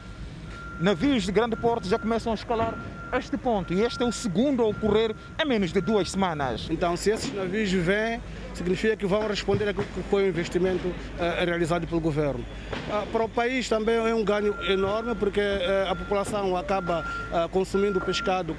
navios 0.84 1.24
de 1.24 1.32
grande 1.32 1.56
porte 1.56 1.88
já 1.88 1.98
começam 1.98 2.34
a 2.34 2.36
escalar 2.36 2.78
este 3.18 3.38
ponto 3.38 3.74
e 3.74 3.82
este 3.82 4.04
é 4.04 4.06
o 4.06 4.12
segundo 4.12 4.64
a 4.64 4.68
ocorrer 4.68 5.16
em 5.42 5.48
menos 5.48 5.72
de 5.72 5.80
duas 5.80 6.12
semanas. 6.12 6.68
Então, 6.70 6.98
se 6.98 7.12
esses 7.12 7.34
navios 7.34 7.72
vêm, 7.72 8.20
significa 8.54 8.98
que 8.98 9.06
vão 9.06 9.26
responder 9.28 9.70
aquilo 9.70 9.86
que 9.86 10.02
foi 10.10 10.26
o 10.26 10.28
investimento 10.28 10.88
uh, 10.88 11.46
realizado 11.46 11.88
pelo 11.88 12.02
governo. 12.02 12.44
Uh, 12.44 13.08
para 13.12 13.24
o 13.24 13.30
país 13.30 13.70
também 13.70 13.96
é 13.96 14.14
um 14.14 14.26
ganho 14.26 14.56
enorme 14.70 15.16
porque 15.16 15.40
uh, 15.40 15.92
a 15.92 15.96
população 15.96 16.58
acaba 16.58 17.06
consumindo 17.52 18.00
pescado 18.00 18.56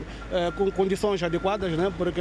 com 0.57 0.70
condições 0.70 1.22
adequadas, 1.22 1.72
né? 1.72 1.93
porque 1.97 2.20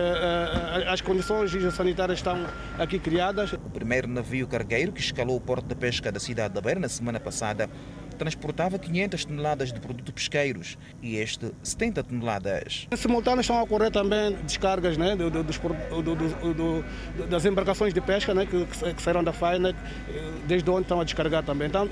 as 0.88 1.01
condições 1.01 1.51
sanitárias 1.74 2.20
estão 2.20 2.45
aqui 2.78 2.99
criadas. 2.99 3.54
O 3.54 3.70
primeiro 3.70 4.08
navio 4.08 4.47
cargueiro 4.47 4.91
que 4.91 5.01
escalou 5.01 5.38
o 5.38 5.41
porto 5.41 5.66
de 5.66 5.76
pesca 5.76 6.12
da 6.12 6.20
cidade 6.20 6.54
da 6.54 6.62
Beira 6.62 6.80
na 6.80 6.89
semana 6.89 7.20
passada 7.20 7.70
transportava 8.14 8.78
500 8.78 9.26
toneladas 9.26 9.74
de 9.74 9.80
produtos 9.80 10.14
pesqueiros 10.14 10.78
e 11.01 11.18
este 11.18 11.51
70 11.61 12.03
toneladas. 12.03 12.88
Em 12.91 12.95
simultâneo 12.95 13.41
estão 13.41 13.57
a 13.57 13.64
ocorrer 13.64 13.91
também 13.91 14.34
descargas 14.43 14.97
né, 14.97 15.16
do, 15.16 15.30
do, 15.30 15.43
do, 15.43 16.86
das 17.28 17.45
embarcações 17.45 17.93
de 17.93 18.01
pesca 18.01 18.34
né, 18.34 18.45
que, 18.45 18.66
que 18.66 19.01
saíram 19.01 19.24
da 19.24 19.34
FAI, 19.34 19.59
né, 19.59 19.74
desde 20.47 20.70
onde 20.70 20.84
estão 20.84 20.99
a 20.99 21.03
descargar 21.03 21.43
também. 21.43 21.68
Então, 21.68 21.89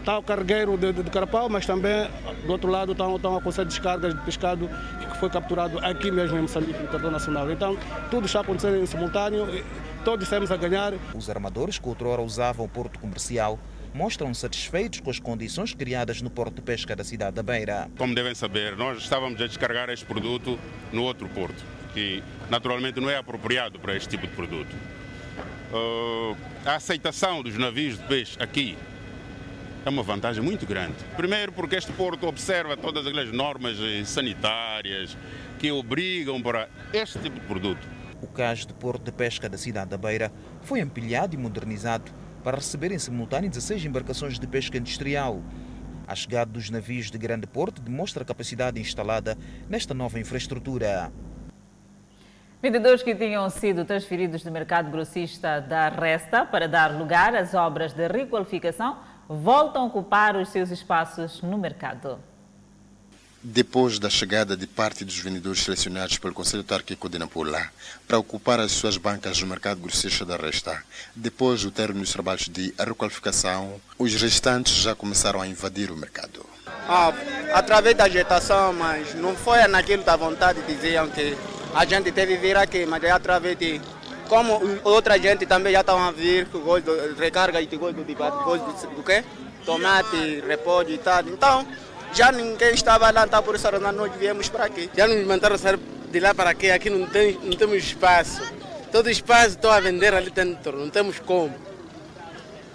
está 0.00 0.18
o 0.18 0.22
cargueiro 0.22 0.76
de, 0.76 0.92
de, 0.92 1.02
de 1.02 1.10
Carapau, 1.10 1.48
mas 1.48 1.66
também 1.66 2.08
do 2.44 2.52
outro 2.52 2.70
lado 2.70 2.92
estão, 2.92 3.16
estão 3.16 3.34
a 3.34 3.38
acontecer 3.38 3.64
descargas 3.64 4.14
de 4.14 4.20
pescado 4.22 4.68
que 4.68 5.18
foi 5.18 5.30
capturado 5.30 5.78
aqui 5.78 6.10
mesmo 6.10 6.38
em 6.38 6.42
Moçambique, 6.42 6.72
no 6.72 6.86
território 6.86 7.10
nacional. 7.10 7.50
Então, 7.50 7.76
tudo 8.10 8.26
está 8.26 8.40
acontecendo 8.40 8.76
em 8.76 8.86
simultâneo, 8.86 9.46
todos 10.04 10.24
estamos 10.24 10.50
a 10.50 10.56
ganhar. 10.56 10.94
Os 11.14 11.28
armadores 11.28 11.78
que 11.78 11.88
outrora 11.88 12.22
usavam 12.22 12.64
o 12.64 12.68
porto 12.68 12.98
comercial 12.98 13.58
mostram 13.96 14.34
satisfeitos 14.34 15.00
com 15.00 15.08
as 15.08 15.18
condições 15.18 15.72
criadas 15.72 16.20
no 16.20 16.28
porto 16.28 16.56
de 16.56 16.62
pesca 16.62 16.94
da 16.94 17.02
cidade 17.02 17.36
da 17.36 17.42
Beira. 17.42 17.90
Como 17.96 18.14
devem 18.14 18.34
saber, 18.34 18.76
nós 18.76 18.98
estávamos 18.98 19.40
a 19.40 19.46
descarregar 19.46 19.88
este 19.88 20.04
produto 20.04 20.58
no 20.92 21.02
outro 21.02 21.26
porto, 21.30 21.64
que 21.94 22.22
naturalmente 22.50 23.00
não 23.00 23.08
é 23.08 23.16
apropriado 23.16 23.80
para 23.80 23.96
este 23.96 24.10
tipo 24.10 24.26
de 24.26 24.34
produto. 24.34 24.76
Uh, 25.72 26.36
a 26.64 26.76
aceitação 26.76 27.42
dos 27.42 27.56
navios 27.56 27.96
de 27.96 28.04
peixe 28.04 28.36
aqui 28.38 28.76
é 29.84 29.88
uma 29.88 30.02
vantagem 30.02 30.42
muito 30.42 30.66
grande. 30.66 30.96
Primeiro, 31.16 31.50
porque 31.52 31.76
este 31.76 31.90
porto 31.92 32.26
observa 32.26 32.76
todas 32.76 33.06
aquelas 33.06 33.32
normas 33.32 33.78
sanitárias 34.04 35.16
que 35.58 35.72
obrigam 35.72 36.42
para 36.42 36.68
este 36.92 37.18
tipo 37.18 37.40
de 37.40 37.46
produto. 37.46 37.88
O 38.20 38.26
cais 38.26 38.66
de 38.66 38.74
porto 38.74 39.02
de 39.02 39.12
pesca 39.12 39.48
da 39.48 39.56
cidade 39.56 39.90
da 39.90 39.96
Beira 39.96 40.30
foi 40.62 40.82
ampliado 40.82 41.34
e 41.34 41.38
modernizado 41.38 42.12
para 42.46 42.58
receber 42.58 42.92
em 42.92 42.98
simultâneo 43.00 43.50
16 43.50 43.86
embarcações 43.86 44.38
de 44.38 44.46
pesca 44.46 44.78
industrial. 44.78 45.42
A 46.06 46.14
chegada 46.14 46.48
dos 46.48 46.70
navios 46.70 47.10
de 47.10 47.18
grande 47.18 47.44
porte 47.44 47.80
demonstra 47.80 48.22
a 48.22 48.24
capacidade 48.24 48.80
instalada 48.80 49.36
nesta 49.68 49.92
nova 49.92 50.20
infraestrutura. 50.20 51.10
Vendedores 52.62 53.02
que 53.02 53.16
tinham 53.16 53.50
sido 53.50 53.84
transferidos 53.84 54.44
do 54.44 54.52
mercado 54.52 54.92
grossista 54.92 55.60
da 55.60 55.88
Resta 55.88 56.46
para 56.46 56.68
dar 56.68 56.96
lugar 56.96 57.34
às 57.34 57.52
obras 57.52 57.92
de 57.92 58.06
requalificação 58.06 58.96
voltam 59.28 59.82
a 59.82 59.86
ocupar 59.86 60.36
os 60.36 60.50
seus 60.50 60.70
espaços 60.70 61.42
no 61.42 61.58
mercado 61.58 62.16
depois 63.48 64.00
da 64.00 64.10
chegada 64.10 64.56
de 64.56 64.66
parte 64.66 65.04
dos 65.04 65.16
vendedores 65.18 65.62
selecionados 65.62 66.18
pelo 66.18 66.34
Conselho 66.34 66.62
Autárquico 66.62 67.08
de 67.08 67.16
Nampula 67.16 67.70
para 68.04 68.18
ocupar 68.18 68.58
as 68.58 68.72
suas 68.72 68.96
bancas 68.96 69.40
no 69.40 69.46
mercado 69.46 69.80
grossista 69.80 70.24
da 70.24 70.36
Resta. 70.36 70.82
Depois 71.14 71.62
do 71.62 71.70
término 71.70 72.00
dos 72.00 72.12
trabalhos 72.12 72.48
de 72.48 72.74
requalificação, 72.76 73.80
os 73.96 74.12
restantes 74.20 74.74
já 74.74 74.96
começaram 74.96 75.40
a 75.40 75.46
invadir 75.46 75.92
o 75.92 75.96
mercado. 75.96 76.44
Ah, 76.88 77.12
através 77.52 77.96
da 77.96 78.04
agitação, 78.04 78.72
mas 78.72 79.14
não 79.14 79.36
foi 79.36 79.64
naquilo 79.68 80.02
da 80.02 80.16
vontade, 80.16 80.60
diziam 80.62 81.08
que 81.08 81.36
a 81.72 81.84
gente 81.84 82.10
teve 82.10 82.36
vir 82.38 82.56
aqui, 82.56 82.84
mas 82.84 83.00
é 83.04 83.12
através 83.12 83.56
de 83.56 83.80
como 84.28 84.60
outra 84.82 85.20
gente 85.20 85.46
também 85.46 85.72
já 85.72 85.82
estão 85.82 86.02
a 86.02 86.10
vir, 86.10 86.48
recarga 87.16 87.64
de 87.64 87.78
coisa 87.78 87.94
do, 87.94 88.02
do, 88.02 88.12
do, 88.12 88.96
do 88.96 89.02
quê? 89.04 89.22
Tomate, 89.64 90.42
repolho 90.48 90.90
e 90.90 90.98
tal. 90.98 91.22
Então, 91.28 91.66
já 92.12 92.32
ninguém 92.32 92.74
estava 92.74 93.10
lá, 93.10 93.24
então 93.24 93.42
por 93.42 93.54
isso 93.54 93.70
nós 93.70 94.12
viemos 94.16 94.48
para 94.48 94.64
aqui. 94.64 94.90
Já 94.96 95.06
nos 95.06 95.26
mandaram 95.26 95.58
sair 95.58 95.78
de 96.10 96.20
lá 96.20 96.34
para 96.34 96.50
aqui, 96.50 96.70
aqui 96.70 96.90
não, 96.90 97.06
tem, 97.06 97.38
não 97.42 97.52
temos 97.52 97.76
espaço. 97.76 98.42
Todo 98.90 99.10
espaço 99.10 99.50
estou 99.50 99.70
a 99.70 99.80
vender 99.80 100.14
ali 100.14 100.30
dentro, 100.30 100.78
não 100.78 100.88
temos 100.88 101.18
como. 101.18 101.54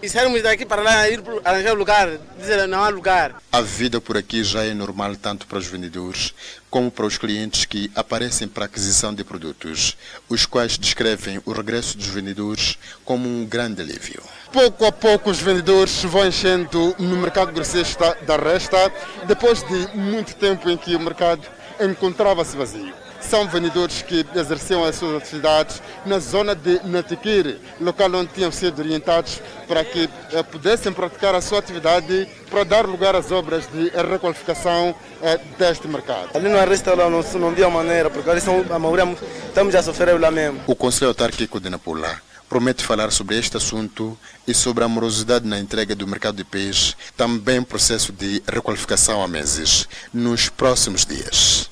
E 0.04 0.10
saímos 0.10 0.42
daqui 0.42 0.66
para 0.66 0.82
lá 0.82 1.08
ir 1.08 1.22
arranjar 1.46 1.74
lugar, 1.76 2.10
dizer 2.36 2.68
não 2.68 2.84
há 2.84 2.90
lugar. 2.90 3.36
A 3.52 3.62
vida 3.62 4.02
por 4.02 4.18
aqui 4.18 4.44
já 4.44 4.64
é 4.64 4.74
normal 4.74 5.16
tanto 5.16 5.46
para 5.46 5.60
os 5.60 5.68
vendedores 5.68 6.34
como 6.72 6.90
para 6.90 7.06
os 7.06 7.20
clientes 7.20 7.66
que 7.66 7.92
aparecem 7.94 8.48
para 8.48 8.64
a 8.64 8.66
aquisição 8.66 9.14
de 9.14 9.24
produtos, 9.24 9.96
os 10.28 10.44
quais 10.44 10.76
descrevem 10.76 11.40
o 11.46 11.52
regresso 11.52 12.00
dos 12.00 12.08
vendedores 12.08 12.80
como 13.06 13.30
um 13.30 13.46
grande 13.46 13.80
alívio. 13.80 14.24
Pouco 14.52 14.86
a 14.86 14.92
pouco 14.92 15.30
os 15.30 15.40
vendedores 15.40 16.04
vão 16.04 16.28
enchendo 16.28 16.94
no 17.00 17.16
mercado 17.16 17.52
grossista 17.52 18.18
da 18.28 18.36
Resta, 18.36 18.92
depois 19.26 19.64
de 19.64 19.98
muito 19.98 20.36
tempo 20.36 20.70
em 20.70 20.78
que 20.78 20.96
o 20.96 21.00
mercado 21.00 21.42
encontrava-se 21.80 22.58
vazio 22.58 22.94
são 23.22 23.48
vendedores 23.48 24.02
que 24.02 24.26
exerciam 24.36 24.84
as 24.84 24.96
suas 24.96 25.22
atividades 25.22 25.82
na 26.06 26.20
zona 26.20 26.56
de 26.56 26.82
Natiquire, 26.86 27.60
local 27.80 28.14
onde 28.16 28.34
tinham 28.34 28.52
sido 28.52 28.80
orientados 28.80 29.42
para 29.68 29.86
que 29.86 30.10
eh, 30.34 30.44
pudessem 30.44 30.92
praticar 30.92 31.36
a 31.36 31.42
sua 31.42 31.60
atividade 31.60 32.28
para 32.50 32.66
dar 32.66 32.86
lugar 32.86 33.16
às 33.16 33.32
obras 33.32 33.68
de 33.72 33.90
requalificação 33.90 34.94
eh, 35.22 35.40
deste 35.58 35.88
mercado. 35.88 36.30
Ali 36.34 36.50
no 36.50 36.60
restaurante 36.66 37.12
não, 37.34 37.40
não 37.40 37.48
havia 37.50 37.70
maneira, 37.70 38.10
porque 38.10 38.30
ali 38.30 38.42
são, 38.42 38.66
a 38.70 38.80
maioria 38.80 39.16
estamos 39.48 39.76
a 39.76 39.84
sofrer 39.84 40.20
lá 40.20 40.32
mesmo. 40.32 40.62
O 40.68 40.76
Conselho 40.76 41.10
Autárquico 41.10 41.60
de 41.60 41.70
Nampula 41.70 42.31
promete 42.52 42.84
falar 42.84 43.14
sobre 43.14 43.40
este 43.40 43.56
assunto 43.56 44.18
e 44.46 44.54
sobre 44.54 44.84
a 44.84 44.88
morosidade 44.90 45.48
na 45.48 45.58
entrega 45.58 45.96
do 45.96 46.06
mercado 46.06 46.36
de 46.36 46.44
peixe, 46.44 46.94
também 47.16 47.64
processo 47.64 48.12
de 48.12 48.44
requalificação 48.46 49.24
há 49.24 49.28
meses, 49.28 49.88
nos 50.14 50.50
próximos 50.50 51.06
dias. 51.06 51.72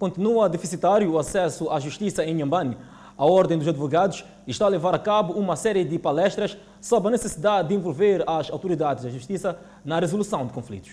Continua 0.00 0.48
deficitário 0.48 1.12
o 1.12 1.16
acesso 1.16 1.70
à 1.70 1.78
justiça 1.78 2.24
em 2.24 2.34
Nhambane. 2.34 2.76
A 3.16 3.24
Ordem 3.24 3.56
dos 3.56 3.68
Advogados 3.68 4.24
está 4.48 4.64
a 4.64 4.68
levar 4.68 4.96
a 4.96 4.98
cabo 4.98 5.34
uma 5.34 5.54
série 5.54 5.84
de 5.84 5.96
palestras 5.96 6.58
sobre 6.80 7.06
a 7.06 7.12
necessidade 7.12 7.68
de 7.68 7.74
envolver 7.76 8.24
as 8.26 8.50
autoridades 8.50 9.04
da 9.04 9.10
justiça 9.10 9.56
na 9.84 10.00
resolução 10.00 10.44
de 10.44 10.52
conflitos. 10.52 10.90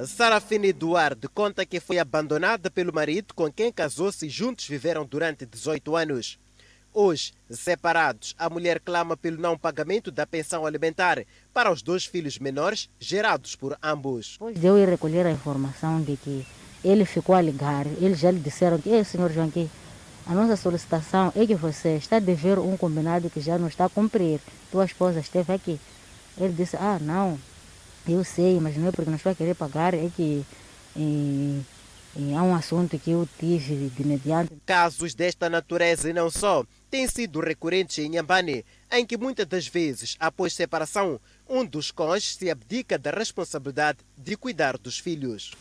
Sarafine 0.00 0.72
Duarte 0.72 1.28
conta 1.28 1.66
que 1.66 1.78
foi 1.78 1.98
abandonada 1.98 2.70
pelo 2.70 2.90
marido 2.90 3.34
com 3.34 3.52
quem 3.52 3.70
casou-se 3.70 4.24
e 4.24 4.30
juntos 4.30 4.66
viveram 4.66 5.04
durante 5.04 5.44
18 5.44 5.94
anos. 5.94 6.38
Hoje, 6.94 7.32
separados, 7.50 8.34
a 8.38 8.50
mulher 8.50 8.78
clama 8.78 9.16
pelo 9.16 9.40
não 9.40 9.56
pagamento 9.56 10.10
da 10.10 10.26
pensão 10.26 10.66
alimentar 10.66 11.24
para 11.52 11.72
os 11.72 11.80
dois 11.80 12.04
filhos 12.04 12.38
menores 12.38 12.90
gerados 13.00 13.56
por 13.56 13.78
ambos. 13.82 14.32
Depois 14.32 14.60
de 14.60 14.66
eu 14.66 14.78
ir 14.78 14.88
recolher 14.88 15.26
a 15.26 15.30
informação 15.30 16.02
de 16.02 16.18
que 16.18 16.46
ele 16.84 17.06
ficou 17.06 17.34
a 17.34 17.40
ligar, 17.40 17.86
eles 17.86 18.18
já 18.18 18.30
lhe 18.30 18.40
disseram 18.40 18.78
que, 18.78 19.02
senhor 19.04 19.32
Joaquim, 19.32 19.70
A 20.26 20.34
nossa 20.34 20.56
solicitação 20.56 21.32
é 21.34 21.44
que 21.46 21.54
você 21.54 21.96
está 21.96 22.16
a 22.16 22.20
dever 22.20 22.58
um 22.58 22.76
combinado 22.76 23.28
que 23.28 23.40
já 23.40 23.58
não 23.58 23.66
está 23.66 23.86
a 23.86 23.90
cumprir. 23.90 24.40
Tua 24.70 24.84
esposa 24.84 25.18
esteve 25.18 25.52
aqui. 25.52 25.80
Ele 26.38 26.52
disse, 26.52 26.76
ah, 26.76 26.98
não, 27.00 27.38
eu 28.06 28.22
sei, 28.22 28.60
mas 28.60 28.76
não 28.76 28.88
é 28.88 28.92
porque 28.92 29.10
não 29.10 29.16
estou 29.16 29.32
a 29.32 29.34
querer 29.34 29.54
pagar, 29.54 29.94
é 29.94 30.08
que 30.14 30.44
eh, 30.96 31.60
há 32.14 32.42
um 32.42 32.54
assunto 32.54 32.98
que 32.98 33.10
eu 33.10 33.28
tive 33.38 33.88
de 33.88 34.04
mediante. 34.04 34.52
Casos 34.66 35.14
desta 35.14 35.48
natureza 35.48 36.10
e 36.10 36.12
não 36.12 36.30
só 36.30 36.64
têm 36.90 37.08
sido 37.08 37.40
recorrentes 37.40 37.98
em 37.98 38.10
Nhambane, 38.10 38.64
em 38.90 39.06
que 39.06 39.16
muitas 39.16 39.46
das 39.46 39.66
vezes, 39.66 40.16
após 40.20 40.52
separação, 40.52 41.20
um 41.48 41.64
dos 41.64 41.90
cônjuges 41.90 42.36
se 42.36 42.50
abdica 42.50 42.98
da 42.98 43.10
responsabilidade 43.10 43.98
de 44.16 44.36
cuidar 44.36 44.76
dos 44.76 44.98
filhos. 44.98 45.52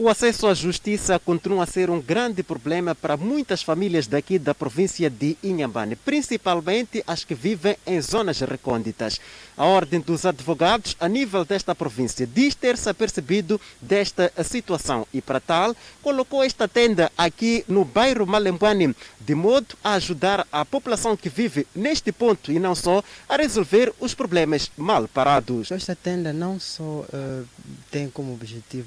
O 0.00 0.08
acesso 0.08 0.46
à 0.46 0.54
justiça 0.54 1.18
continua 1.18 1.64
a 1.64 1.66
ser 1.66 1.90
um 1.90 2.00
grande 2.00 2.44
problema 2.44 2.94
para 2.94 3.16
muitas 3.16 3.64
famílias 3.64 4.06
daqui 4.06 4.38
da 4.38 4.54
província 4.54 5.10
de 5.10 5.36
Inhambane, 5.42 5.96
principalmente 5.96 7.02
as 7.04 7.24
que 7.24 7.34
vivem 7.34 7.76
em 7.84 8.00
zonas 8.00 8.38
recônditas. 8.38 9.18
A 9.56 9.64
Ordem 9.64 9.98
dos 9.98 10.24
Advogados, 10.24 10.96
a 11.00 11.08
nível 11.08 11.44
desta 11.44 11.74
província, 11.74 12.28
diz 12.28 12.54
ter-se 12.54 12.88
apercebido 12.88 13.60
desta 13.82 14.32
situação 14.44 15.04
e, 15.12 15.20
para 15.20 15.40
tal, 15.40 15.74
colocou 16.00 16.44
esta 16.44 16.68
tenda 16.68 17.10
aqui 17.18 17.64
no 17.66 17.84
bairro 17.84 18.24
Malembane, 18.24 18.94
de 19.20 19.34
modo 19.34 19.74
a 19.82 19.94
ajudar 19.94 20.46
a 20.52 20.64
população 20.64 21.16
que 21.16 21.28
vive 21.28 21.66
neste 21.74 22.12
ponto 22.12 22.52
e 22.52 22.60
não 22.60 22.76
só 22.76 23.02
a 23.28 23.36
resolver 23.36 23.92
os 23.98 24.14
problemas 24.14 24.70
mal 24.76 25.08
parados. 25.08 25.72
Esta 25.72 25.96
tenda 25.96 26.32
não 26.32 26.60
só 26.60 26.84
uh, 26.84 27.48
tem 27.90 28.08
como 28.08 28.32
objetivo 28.32 28.86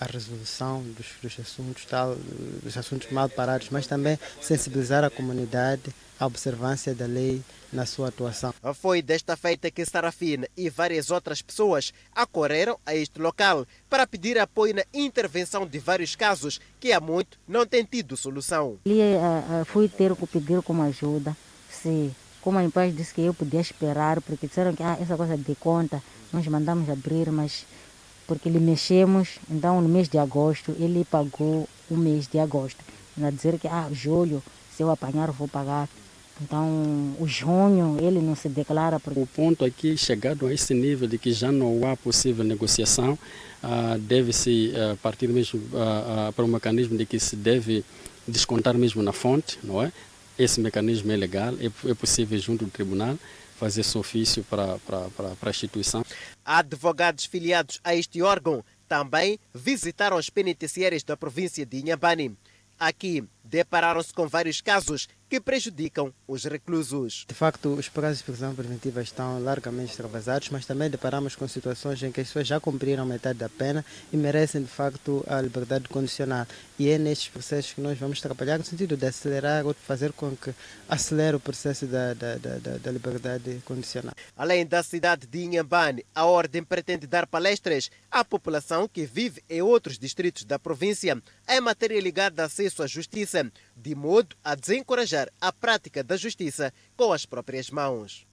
a 0.00 0.06
resolução 0.06 0.82
dos, 0.82 1.06
dos, 1.22 1.38
assuntos 1.38 1.84
tal, 1.84 2.16
dos 2.62 2.76
assuntos 2.76 3.10
mal 3.12 3.28
parados, 3.28 3.68
mas 3.70 3.86
também 3.86 4.18
sensibilizar 4.40 5.04
a 5.04 5.10
comunidade 5.10 5.94
à 6.18 6.26
observância 6.26 6.94
da 6.94 7.04
lei 7.04 7.42
na 7.70 7.84
sua 7.84 8.08
atuação. 8.08 8.52
Foi 8.74 9.02
desta 9.02 9.36
feita 9.36 9.70
que 9.70 9.84
Sarafina 9.84 10.48
e 10.56 10.70
várias 10.70 11.10
outras 11.10 11.42
pessoas 11.42 11.92
acorreram 12.14 12.78
a 12.84 12.94
este 12.94 13.20
local 13.20 13.66
para 13.88 14.06
pedir 14.06 14.38
apoio 14.38 14.74
na 14.74 14.84
intervenção 14.92 15.66
de 15.66 15.78
vários 15.78 16.16
casos 16.16 16.60
que 16.80 16.92
há 16.92 17.00
muito 17.00 17.38
não 17.46 17.66
têm 17.66 17.84
tido 17.84 18.16
solução. 18.16 18.78
Ali 18.86 19.00
uh, 19.00 19.64
fui 19.66 19.88
ter 19.88 20.16
que 20.16 20.26
pedir 20.26 20.62
como 20.62 20.82
ajuda, 20.82 21.36
se 21.70 22.10
como 22.40 22.58
a 22.58 22.64
empresa 22.64 22.96
disse 22.96 23.14
que 23.14 23.20
eu 23.20 23.34
podia 23.34 23.60
esperar, 23.60 24.20
porque 24.22 24.46
disseram 24.46 24.74
que 24.74 24.82
ah, 24.82 24.96
essa 25.00 25.16
coisa 25.16 25.36
de 25.36 25.54
conta 25.56 26.02
nós 26.32 26.46
mandamos 26.46 26.88
abrir, 26.88 27.30
mas 27.30 27.66
porque 28.30 28.48
lhe 28.48 28.60
mexemos, 28.60 29.40
então 29.50 29.80
no 29.80 29.88
mês 29.88 30.08
de 30.08 30.16
agosto 30.16 30.70
ele 30.78 31.04
pagou 31.04 31.68
o 31.90 31.96
mês 31.96 32.28
de 32.28 32.38
agosto. 32.38 32.78
A 33.20 33.28
dizer 33.28 33.58
que, 33.58 33.66
ah, 33.66 33.88
julho, 33.92 34.40
se 34.72 34.84
eu 34.84 34.88
apanhar, 34.88 35.32
vou 35.32 35.48
pagar. 35.48 35.88
Então, 36.40 37.12
o 37.18 37.26
junho, 37.26 37.98
ele 38.00 38.20
não 38.20 38.36
se 38.36 38.48
declara. 38.48 39.00
Porque... 39.00 39.18
O 39.18 39.26
ponto 39.26 39.64
aqui, 39.64 39.96
chegado 39.96 40.46
a 40.46 40.54
esse 40.54 40.72
nível 40.72 41.08
de 41.08 41.18
que 41.18 41.32
já 41.32 41.50
não 41.50 41.84
há 41.90 41.96
possível 41.96 42.44
negociação, 42.44 43.18
uh, 43.64 43.98
deve-se 43.98 44.72
uh, 44.76 44.96
partir 44.98 45.26
mesmo 45.28 45.58
uh, 45.58 46.32
para 46.32 46.44
um 46.44 46.48
mecanismo 46.48 46.96
de 46.96 47.04
que 47.04 47.18
se 47.18 47.34
deve 47.34 47.84
descontar 48.28 48.78
mesmo 48.78 49.02
na 49.02 49.12
fonte, 49.12 49.58
não 49.64 49.82
é? 49.82 49.92
Esse 50.38 50.60
mecanismo 50.60 51.10
é 51.10 51.16
legal, 51.16 51.52
é, 51.54 51.66
é 51.90 51.94
possível 51.94 52.38
junto 52.38 52.64
do 52.64 52.70
tribunal 52.70 53.18
fazer 53.60 53.82
esse 53.82 53.98
ofício 53.98 54.42
para, 54.44 54.78
para, 54.78 55.10
para, 55.10 55.36
para 55.36 55.50
a 55.50 55.52
instituição. 55.52 56.02
Advogados 56.42 57.26
filiados 57.26 57.78
a 57.84 57.94
este 57.94 58.22
órgão 58.22 58.64
também 58.88 59.38
visitaram 59.54 60.16
as 60.16 60.30
penitenciárias 60.30 61.02
da 61.04 61.14
província 61.16 61.66
de 61.66 61.78
Inhambane. 61.78 62.34
Aqui 62.78 63.22
depararam-se 63.44 64.14
com 64.14 64.26
vários 64.26 64.62
casos 64.62 65.06
que 65.30 65.40
prejudicam 65.40 66.12
os 66.26 66.44
reclusos. 66.44 67.24
De 67.28 67.34
facto, 67.34 67.74
os 67.74 67.88
prazos 67.88 68.18
de 68.18 68.24
prisão 68.24 68.52
preventiva 68.52 69.00
estão 69.00 69.40
largamente 69.40 69.92
extravasados, 69.92 70.50
mas 70.50 70.66
também 70.66 70.90
deparamos 70.90 71.36
com 71.36 71.46
situações 71.46 72.02
em 72.02 72.10
que 72.10 72.20
as 72.20 72.26
pessoas 72.26 72.48
já 72.48 72.58
cumpriram 72.58 73.06
metade 73.06 73.38
da 73.38 73.48
pena 73.48 73.84
e 74.12 74.16
merecem, 74.16 74.60
de 74.60 74.68
facto, 74.68 75.24
a 75.28 75.40
liberdade 75.40 75.88
condicional. 75.88 76.46
E 76.76 76.88
é 76.88 76.98
nestes 76.98 77.28
processos 77.28 77.72
que 77.72 77.80
nós 77.80 77.96
vamos 77.96 78.20
trabalhar 78.20 78.58
no 78.58 78.64
sentido 78.64 78.96
de 78.96 79.06
acelerar 79.06 79.64
ou 79.64 79.72
de 79.72 79.80
fazer 79.80 80.12
com 80.12 80.34
que 80.36 80.52
acelere 80.88 81.36
o 81.36 81.40
processo 81.40 81.86
da, 81.86 82.12
da, 82.12 82.36
da, 82.36 82.78
da 82.78 82.90
liberdade 82.90 83.62
condicional. 83.64 84.14
Além 84.36 84.66
da 84.66 84.82
cidade 84.82 85.28
de 85.28 85.44
Inhambane, 85.44 86.04
a 86.12 86.24
Ordem 86.24 86.64
pretende 86.64 87.06
dar 87.06 87.26
palestras 87.26 87.88
à 88.10 88.24
população 88.24 88.88
que 88.88 89.06
vive 89.06 89.42
em 89.48 89.62
outros 89.62 89.96
distritos 89.96 90.44
da 90.44 90.58
província 90.58 91.22
em 91.48 91.60
matéria 91.60 92.00
ligada 92.00 92.42
a 92.42 92.46
acesso 92.46 92.82
à 92.82 92.86
justiça, 92.86 93.50
de 93.80 93.94
modo 93.94 94.36
a 94.44 94.54
desencorajar 94.54 95.28
a 95.40 95.52
prática 95.52 96.04
da 96.04 96.16
justiça 96.16 96.72
com 96.96 97.12
as 97.12 97.24
próprias 97.24 97.70
mãos. 97.70 98.26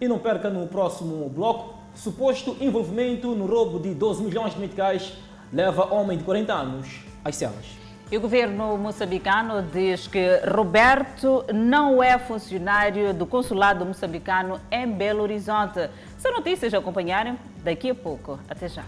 E 0.00 0.08
não 0.08 0.18
perca 0.18 0.50
no 0.50 0.66
próximo 0.66 1.28
bloco, 1.28 1.78
suposto 1.94 2.56
envolvimento 2.60 3.34
no 3.34 3.46
roubo 3.46 3.78
de 3.78 3.94
12 3.94 4.22
milhões 4.22 4.54
de 4.54 4.60
meticais 4.60 5.12
leva 5.52 5.94
homem 5.94 6.18
de 6.18 6.24
40 6.24 6.52
anos 6.52 7.00
às 7.24 7.36
celas. 7.36 7.84
E 8.10 8.16
o 8.16 8.20
governo 8.20 8.76
moçambicano 8.76 9.62
diz 9.62 10.06
que 10.06 10.40
Roberto 10.54 11.44
não 11.52 12.02
é 12.02 12.18
funcionário 12.18 13.14
do 13.14 13.26
consulado 13.26 13.84
moçambicano 13.84 14.60
em 14.70 14.86
Belo 14.86 15.22
Horizonte. 15.22 15.88
São 16.18 16.32
notícias 16.32 16.74
a 16.74 16.78
acompanharem 16.78 17.38
daqui 17.62 17.90
a 17.90 17.94
pouco. 17.94 18.38
Até 18.48 18.68
já. 18.68 18.84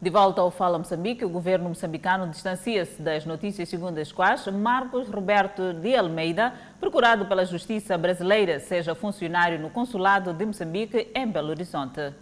De 0.00 0.10
volta 0.10 0.42
ao 0.42 0.50
Fala 0.50 0.76
Moçambique, 0.76 1.24
o 1.24 1.28
governo 1.28 1.70
moçambicano 1.70 2.28
distancia-se 2.28 3.00
das 3.00 3.24
notícias 3.24 3.66
segundo 3.66 3.96
as 3.96 4.12
quais 4.12 4.46
Marcos 4.46 5.08
Roberto 5.08 5.72
de 5.72 5.96
Almeida, 5.96 6.52
procurado 6.78 7.24
pela 7.24 7.46
Justiça 7.46 7.96
brasileira, 7.96 8.60
seja 8.60 8.94
funcionário 8.94 9.58
no 9.58 9.70
consulado 9.70 10.34
de 10.34 10.44
Moçambique 10.44 11.08
em 11.14 11.26
Belo 11.26 11.48
Horizonte. 11.48 12.12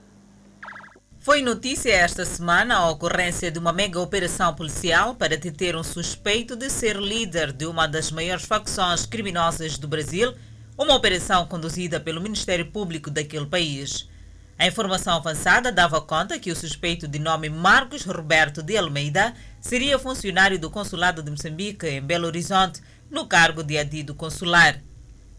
Foi 1.18 1.42
notícia 1.42 1.90
esta 1.90 2.24
semana 2.24 2.76
a 2.76 2.90
ocorrência 2.90 3.50
de 3.50 3.58
uma 3.58 3.72
mega 3.72 3.98
operação 3.98 4.54
policial 4.54 5.16
para 5.16 5.36
deter 5.36 5.74
um 5.74 5.82
suspeito 5.82 6.54
de 6.54 6.70
ser 6.70 6.96
líder 6.96 7.50
de 7.50 7.66
uma 7.66 7.88
das 7.88 8.12
maiores 8.12 8.44
facções 8.44 9.04
criminosas 9.04 9.78
do 9.78 9.88
Brasil, 9.88 10.32
uma 10.78 10.94
operação 10.94 11.44
conduzida 11.46 11.98
pelo 11.98 12.20
Ministério 12.20 12.70
Público 12.70 13.10
daquele 13.10 13.46
país. 13.46 14.08
A 14.56 14.66
informação 14.68 15.16
avançada 15.16 15.72
dava 15.72 16.00
conta 16.00 16.38
que 16.38 16.52
o 16.52 16.56
suspeito 16.56 17.08
de 17.08 17.18
nome 17.18 17.48
Marcos 17.48 18.04
Roberto 18.04 18.62
de 18.62 18.76
Almeida 18.76 19.34
seria 19.60 19.98
funcionário 19.98 20.58
do 20.58 20.70
Consulado 20.70 21.22
de 21.24 21.30
Moçambique 21.30 21.86
em 21.88 22.00
Belo 22.00 22.26
Horizonte, 22.26 22.80
no 23.10 23.26
cargo 23.26 23.64
de 23.64 23.76
adido 23.76 24.14
consular. 24.14 24.80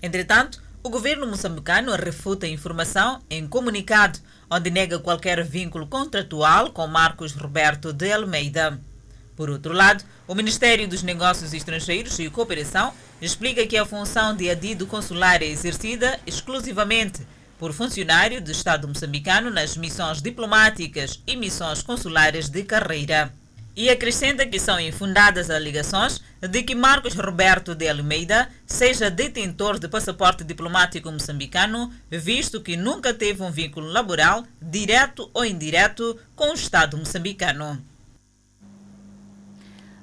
Entretanto, 0.03 0.61
o 0.83 0.89
governo 0.89 1.25
moçambicano 1.25 1.95
refuta 1.95 2.45
a 2.45 2.49
informação 2.49 3.21
em 3.29 3.47
comunicado, 3.47 4.19
onde 4.51 4.69
nega 4.69 4.99
qualquer 4.99 5.41
vínculo 5.43 5.87
contratual 5.87 6.71
com 6.71 6.85
Marcos 6.85 7.31
Roberto 7.31 7.93
de 7.93 8.11
Almeida. 8.11 8.79
Por 9.35 9.49
outro 9.49 9.73
lado, 9.73 10.03
o 10.27 10.35
Ministério 10.35 10.87
dos 10.89 11.03
Negócios 11.03 11.53
Estrangeiros 11.53 12.19
e 12.19 12.29
Cooperação 12.29 12.93
explica 13.21 13.65
que 13.65 13.77
a 13.77 13.85
função 13.85 14.35
de 14.35 14.49
adido 14.49 14.85
consular 14.85 15.41
é 15.41 15.45
exercida 15.45 16.19
exclusivamente 16.27 17.25
por 17.65 17.73
funcionário 17.73 18.39
do 18.39 18.51
Estado 18.51 18.87
moçambicano 18.87 19.49
nas 19.49 19.75
missões 19.75 20.21
diplomáticas 20.21 21.19
e 21.25 21.35
missões 21.35 21.81
consulares 21.81 22.47
de 22.47 22.61
carreira. 22.61 23.33
E 23.75 23.89
acrescenta 23.89 24.45
que 24.45 24.59
são 24.59 24.79
infundadas 24.79 25.49
alegações 25.49 26.21
de 26.39 26.61
que 26.61 26.75
Marcos 26.75 27.15
Roberto 27.15 27.73
de 27.73 27.89
Almeida 27.89 28.49
seja 28.67 29.09
detentor 29.09 29.79
de 29.79 29.87
passaporte 29.87 30.43
diplomático 30.43 31.11
moçambicano, 31.11 31.91
visto 32.07 32.61
que 32.61 32.77
nunca 32.77 33.15
teve 33.15 33.41
um 33.41 33.49
vínculo 33.49 33.87
laboral, 33.87 34.45
direto 34.61 35.27
ou 35.33 35.43
indireto, 35.43 36.19
com 36.35 36.51
o 36.51 36.53
Estado 36.53 36.95
moçambicano. 36.95 37.83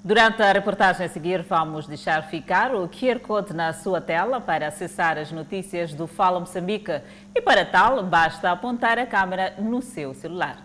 Durante 0.04 0.42
a 0.42 0.50
reportagem 0.50 1.06
a 1.06 1.08
seguir, 1.08 1.42
vamos 1.42 1.86
deixar 1.86 2.24
ficar 2.24 2.74
o 2.74 2.88
QR 2.88 3.20
Code 3.20 3.54
na 3.54 3.72
sua 3.72 4.00
tela 4.00 4.40
para 4.40 4.66
acessar 4.66 5.16
as 5.16 5.30
notícias 5.30 5.94
do 5.94 6.08
Fala 6.08 6.40
Moçambique. 6.40 7.00
E 7.32 7.40
para 7.40 7.64
tal, 7.64 8.02
basta 8.02 8.50
apontar 8.50 8.98
a 8.98 9.06
câmera 9.06 9.54
no 9.60 9.80
seu 9.80 10.12
celular. 10.12 10.56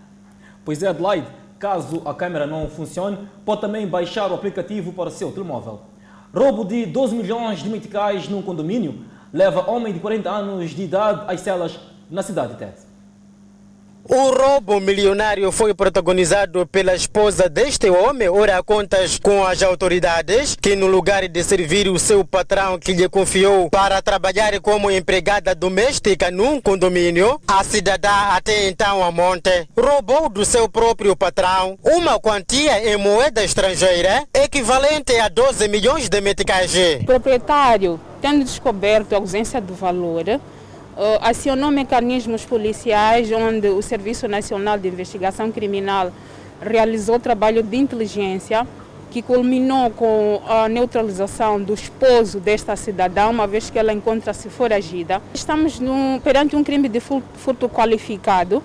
Pois 0.66 0.82
é, 0.82 0.88
Adelaide, 0.88 1.28
caso 1.60 2.02
a 2.04 2.16
câmera 2.16 2.48
não 2.48 2.68
funcione, 2.68 3.30
pode 3.46 3.62
também 3.62 3.86
baixar 3.86 4.32
o 4.32 4.34
aplicativo 4.34 4.92
para 4.92 5.10
o 5.10 5.12
seu 5.12 5.32
telemóvel. 5.32 5.82
Roubo 6.34 6.66
de 6.66 6.88
12 6.88 7.16
milhões 7.16 7.60
de 7.60 7.70
meticais 7.70 8.28
num 8.28 8.42
condomínio 8.42 9.06
leva 9.32 9.70
homem 9.70 9.94
de 9.94 10.00
40 10.00 10.28
anos 10.32 10.72
de 10.72 10.82
idade 10.82 11.32
às 11.32 11.42
celas 11.42 11.80
na 12.10 12.24
cidade 12.24 12.54
de 12.54 12.58
Tete. 12.58 12.87
O 14.10 14.32
roubo 14.32 14.80
milionário 14.80 15.52
foi 15.52 15.74
protagonizado 15.74 16.66
pela 16.66 16.96
esposa 16.96 17.50
deste 17.50 17.90
homem, 17.90 18.30
ora 18.30 18.64
contas 18.64 19.20
com 19.20 19.46
as 19.46 19.62
autoridades, 19.62 20.56
que 20.56 20.78
no 20.78 20.88
lugar 20.88 21.28
de 21.28 21.44
servir 21.44 21.90
o 21.90 22.00
seu 22.00 22.24
patrão 22.24 22.80
que 22.80 22.94
lhe 22.94 23.10
confiou 23.10 23.70
para 23.70 24.02
trabalhar 24.02 24.58
como 24.62 24.90
empregada 24.90 25.54
doméstica 25.54 26.32
num 26.32 26.62
condomínio, 26.62 27.42
a 27.46 27.62
cidadã 27.66 28.10
até 28.32 28.70
então 28.70 29.04
a 29.04 29.12
monte 29.12 29.68
roubou 29.78 30.30
do 30.30 30.46
seu 30.46 30.70
próprio 30.70 31.14
patrão 31.14 31.78
uma 31.84 32.18
quantia 32.18 32.90
em 32.90 32.96
moeda 32.96 33.44
estrangeira 33.44 34.26
equivalente 34.34 35.18
a 35.20 35.28
12 35.28 35.68
milhões 35.68 36.08
de 36.08 36.22
meticais. 36.22 36.74
O 37.02 37.06
proprietário, 37.06 38.00
tendo 38.22 38.46
descoberto 38.46 39.12
a 39.12 39.18
ausência 39.18 39.60
do 39.60 39.74
valor, 39.74 40.24
acionou 41.22 41.72
mecanismos 41.72 42.46
policiais 42.46 43.32
onde 43.32 43.68
o 43.70 43.82
Serviço 43.82 44.28
Nacional 44.28 44.78
de 44.78 44.88
Investigação 44.88 45.52
Criminal 45.52 46.12
realizou 46.62 47.20
trabalho 47.20 47.62
de 47.62 47.78
inteligência 47.78 48.68
que 49.12 49.22
culminou 49.22 49.90
com 49.92 50.42
a 50.48 50.68
neutralização 50.68 51.62
do 51.62 51.74
esposo 51.74 52.40
desta 52.40 52.76
cidadã, 52.76 53.30
uma 53.30 53.48
vez 53.48 53.70
que 53.70 53.80
ela 53.80 53.94
encontra-se 53.94 54.50
foragida. 54.50 55.22
Estamos 55.34 55.80
perante 56.24 56.56
um 56.56 56.64
crime 56.64 56.90
de 56.90 57.00
furto 57.00 57.70
qualificado, 57.70 58.62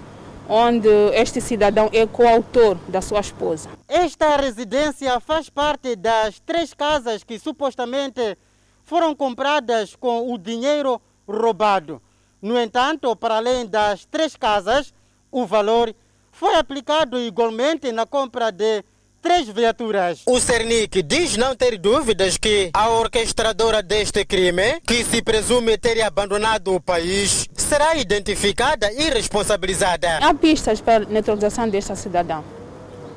onde 0.48 0.88
este 1.14 1.40
cidadão 1.40 1.88
é 1.92 2.06
coautor 2.06 2.76
da 2.88 3.00
sua 3.00 3.20
esposa. 3.20 3.70
Esta 3.86 4.36
residência 4.36 5.20
faz 5.20 5.48
parte 5.48 5.94
das 5.94 6.40
três 6.40 6.74
casas 6.74 7.22
que 7.22 7.38
supostamente 7.38 8.36
foram 8.82 9.14
compradas 9.14 9.94
com 9.94 10.32
o 10.32 10.36
dinheiro 10.36 11.00
roubado. 11.26 12.02
No 12.43 12.59
entanto, 12.61 13.14
para 13.14 13.36
além 13.36 13.66
das 13.66 14.05
três 14.05 14.34
casas, 14.34 14.93
o 15.30 15.47
valor 15.47 15.95
foi 16.32 16.57
aplicado 16.57 17.16
igualmente 17.20 17.93
na 17.93 18.05
compra 18.05 18.51
de 18.51 18.82
três 19.22 19.49
viaturas. 19.49 20.22
O 20.26 20.40
Cernic 20.40 21.01
diz 21.05 21.36
não 21.36 21.55
ter 21.55 21.78
dúvidas 21.78 22.36
que 22.36 22.70
a 22.74 22.90
orquestradora 22.90 23.80
deste 23.80 24.24
crime, 24.24 24.80
que 24.84 25.05
se 25.05 25.22
presume 25.22 25.78
ter 25.78 26.03
abandonado 26.03 26.74
o 26.74 26.80
país, 26.80 27.47
será 27.55 27.95
identificada 27.95 28.90
e 28.93 29.09
responsabilizada. 29.11 30.18
Há 30.18 30.34
pistas 30.34 30.80
para 30.80 31.05
a 31.05 31.07
neutralização 31.07 31.68
desta 31.68 31.95
cidadã 31.95 32.43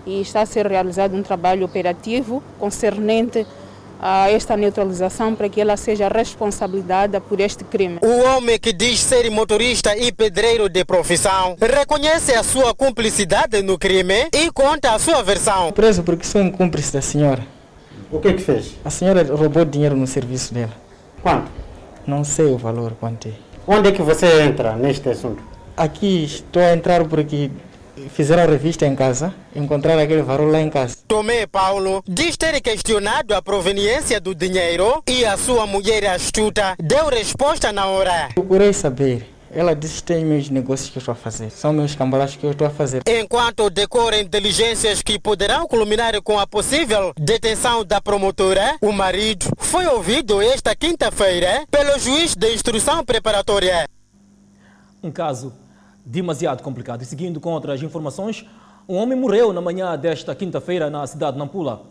e 0.05 0.21
está 0.21 0.41
a 0.41 0.45
ser 0.45 0.67
realizado 0.67 1.15
um 1.15 1.23
trabalho 1.23 1.65
operativo 1.65 2.43
concernente 2.59 3.43
a 4.01 4.29
esta 4.29 4.55
neutralização 4.55 5.35
para 5.35 5.49
que 5.49 5.59
ela 5.59 5.77
seja 5.77 6.07
responsabilizada 6.07 7.19
por 7.21 7.39
este 7.39 7.63
crime. 7.63 7.99
O 8.01 8.23
homem 8.29 8.59
que 8.59 8.73
diz 8.73 8.99
ser 8.99 9.29
motorista 9.29 9.95
e 9.97 10.11
pedreiro 10.11 10.69
de 10.69 10.83
profissão 10.85 11.55
reconhece 11.59 12.33
a 12.33 12.43
sua 12.43 12.73
cumplicidade 12.73 13.61
no 13.61 13.77
crime 13.77 14.27
e 14.33 14.51
conta 14.51 14.93
a 14.93 14.99
sua 14.99 15.21
versão. 15.23 15.71
Preso 15.71 16.03
porque 16.03 16.25
sou 16.25 16.41
um 16.41 16.51
cúmplice 16.51 16.93
da 16.93 17.01
senhora. 17.01 17.43
O 18.11 18.19
que 18.19 18.27
é 18.27 18.33
que 18.33 18.41
fez? 18.41 18.75
A 18.83 18.89
senhora 18.89 19.23
roubou 19.23 19.65
dinheiro 19.65 19.95
no 19.95 20.07
serviço 20.07 20.53
dela. 20.53 20.73
Quanto? 21.21 21.51
Não 22.05 22.23
sei 22.23 22.45
o 22.45 22.57
valor 22.57 22.93
quanto 22.99 23.27
é. 23.27 23.31
Onde 23.67 23.89
é 23.89 23.91
que 23.91 24.01
você 24.01 24.43
entra 24.43 24.75
neste 24.75 25.09
assunto? 25.09 25.43
Aqui 25.75 26.23
estou 26.23 26.61
a 26.61 26.73
entrar 26.73 27.03
porque 27.05 27.49
fizeram 28.09 28.43
a 28.43 28.45
revista 28.45 28.85
em 28.85 28.95
casa, 28.95 29.33
encontraram 29.55 30.01
aquele 30.01 30.21
valor 30.21 30.51
lá 30.51 30.61
em 30.61 30.69
casa. 30.69 30.97
Tomé 31.07 31.45
Paulo 31.45 32.03
diz 32.07 32.37
ter 32.37 32.59
questionado 32.61 33.33
a 33.33 33.41
proveniência 33.41 34.19
do 34.19 34.33
dinheiro 34.33 35.03
e 35.07 35.25
a 35.25 35.37
sua 35.37 35.65
mulher 35.65 36.05
astuta 36.05 36.75
deu 36.79 37.07
resposta 37.07 37.71
na 37.71 37.87
hora. 37.87 38.29
Procurei 38.33 38.73
saber. 38.73 39.35
Ela 39.51 39.73
disse 39.73 39.95
que 39.95 40.03
tem 40.03 40.25
meus 40.25 40.49
negócios 40.49 40.89
que 40.89 40.97
eu 40.97 40.99
estou 40.99 41.13
a 41.13 41.15
fazer. 41.15 41.49
São 41.49 41.71
meus 41.71 41.95
cambalachos 41.95 42.35
que 42.35 42.45
eu 42.45 42.51
estou 42.51 42.67
a 42.67 42.69
fazer. 42.69 43.01
Enquanto 43.07 43.69
decorrem 43.69 44.27
diligências 44.27 45.01
que 45.01 45.17
poderão 45.17 45.65
culminar 45.65 46.21
com 46.21 46.37
a 46.37 46.45
possível 46.45 47.13
detenção 47.17 47.85
da 47.85 48.01
promotora, 48.01 48.75
o 48.81 48.91
marido 48.91 49.45
foi 49.57 49.85
ouvido 49.85 50.41
esta 50.41 50.75
quinta-feira 50.75 51.63
pelo 51.71 51.97
juiz 51.97 52.35
de 52.35 52.53
instrução 52.53 53.05
preparatória. 53.05 53.87
Um 55.01 55.09
caso 55.09 55.53
demasiado 56.05 56.61
complicado. 56.61 57.01
E 57.01 57.05
seguindo 57.05 57.39
com 57.39 57.51
outras 57.51 57.81
informações, 57.81 58.45
um 58.87 58.95
homem 58.95 59.17
morreu 59.17 59.51
na 59.51 59.61
manhã 59.61 59.97
desta 59.97 60.35
quinta-feira 60.35 60.89
na 60.89 61.07
cidade 61.07 61.33
de 61.33 61.39
Nampula. 61.39 61.83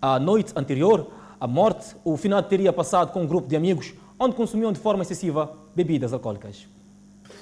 A 0.00 0.18
noite 0.18 0.52
anterior 0.56 1.08
à 1.38 1.46
morte, 1.46 1.94
o 2.02 2.16
finado 2.16 2.48
teria 2.48 2.72
passado 2.72 3.12
com 3.12 3.22
um 3.22 3.26
grupo 3.26 3.46
de 3.48 3.56
amigos 3.56 3.92
onde 4.18 4.34
consumiam 4.34 4.72
de 4.72 4.80
forma 4.80 5.02
excessiva 5.02 5.52
bebidas 5.74 6.12
alcoólicas. 6.12 6.66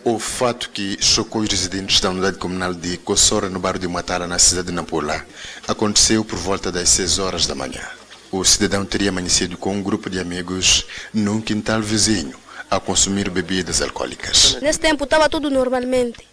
O 0.04 0.18
fato 0.18 0.70
que 0.70 0.96
chocou 1.02 1.42
os 1.42 1.48
residentes 1.48 2.00
da 2.00 2.10
unidade 2.10 2.38
comunal 2.38 2.72
de 2.72 2.96
Kossora, 2.98 3.48
no 3.48 3.58
bairro 3.58 3.78
de 3.78 3.88
Matara, 3.88 4.26
na 4.26 4.38
cidade 4.38 4.68
de 4.68 4.74
Nampula, 4.74 5.24
aconteceu 5.66 6.24
por 6.24 6.38
volta 6.38 6.70
das 6.70 6.88
6 6.90 7.18
horas 7.18 7.46
da 7.46 7.54
manhã. 7.54 7.82
O 8.30 8.44
cidadão 8.44 8.84
teria 8.84 9.10
amanhecido 9.10 9.56
com 9.56 9.74
um 9.74 9.82
grupo 9.82 10.08
de 10.10 10.20
amigos 10.20 10.84
num 11.12 11.40
quintal 11.40 11.80
vizinho 11.80 12.36
a 12.70 12.80
consumir 12.80 13.30
bebidas 13.30 13.80
alcoólicas. 13.82 14.58
Nesse 14.60 14.80
tempo 14.80 15.04
estava 15.04 15.28
tudo 15.28 15.50
normalmente. 15.50 16.26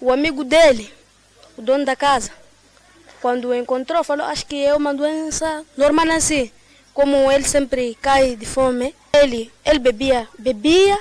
O 0.00 0.12
amigo 0.12 0.44
dele, 0.44 0.92
o 1.56 1.62
dono 1.62 1.84
da 1.84 1.96
casa, 1.96 2.30
quando 3.20 3.48
o 3.48 3.54
encontrou, 3.54 4.04
falou: 4.04 4.26
Acho 4.26 4.46
que 4.46 4.64
é 4.64 4.74
uma 4.74 4.92
doença 4.94 5.64
normal 5.76 6.10
assim. 6.10 6.50
Como 6.92 7.30
ele 7.32 7.44
sempre 7.44 7.96
cai 8.00 8.36
de 8.36 8.46
fome, 8.46 8.94
ele, 9.12 9.50
ele 9.64 9.78
bebia, 9.80 10.28
bebia 10.38 10.98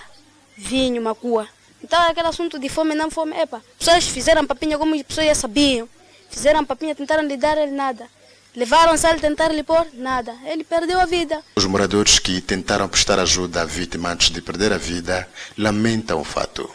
vinho, 0.57 1.01
macua. 1.01 1.47
Então 1.83 1.99
aquele 2.01 2.27
assunto 2.27 2.57
de 2.57 2.69
fome, 2.69 2.95
não 2.95 3.11
fome, 3.11 3.35
epa. 3.37 3.61
Pessoas 3.77 4.07
fizeram 4.07 4.45
papinha 4.45 4.77
como 4.77 4.95
as 4.95 5.01
pessoas 5.03 5.27
já 5.27 5.35
sabiam. 5.35 5.87
Fizeram 6.29 6.65
papinha, 6.65 6.95
tentaram 6.95 7.23
lhe 7.23 7.37
dar 7.37 7.57
ele 7.57 7.73
nada. 7.73 8.07
Levaram-se 8.55 9.07
a 9.07 9.15
tentar 9.17 9.47
lhe 9.47 9.63
pôr 9.63 9.87
nada. 9.93 10.35
Ele 10.45 10.63
perdeu 10.63 10.99
a 10.99 11.05
vida. 11.05 11.41
Os 11.55 11.65
moradores 11.65 12.19
que 12.19 12.39
tentaram 12.39 12.87
prestar 12.87 13.17
ajuda 13.17 13.63
à 13.63 13.65
vítima 13.65 14.11
antes 14.11 14.29
de 14.29 14.43
perder 14.43 14.71
a 14.71 14.77
vida 14.77 15.27
lamentam 15.57 16.21
o 16.21 16.23
fato. 16.23 16.69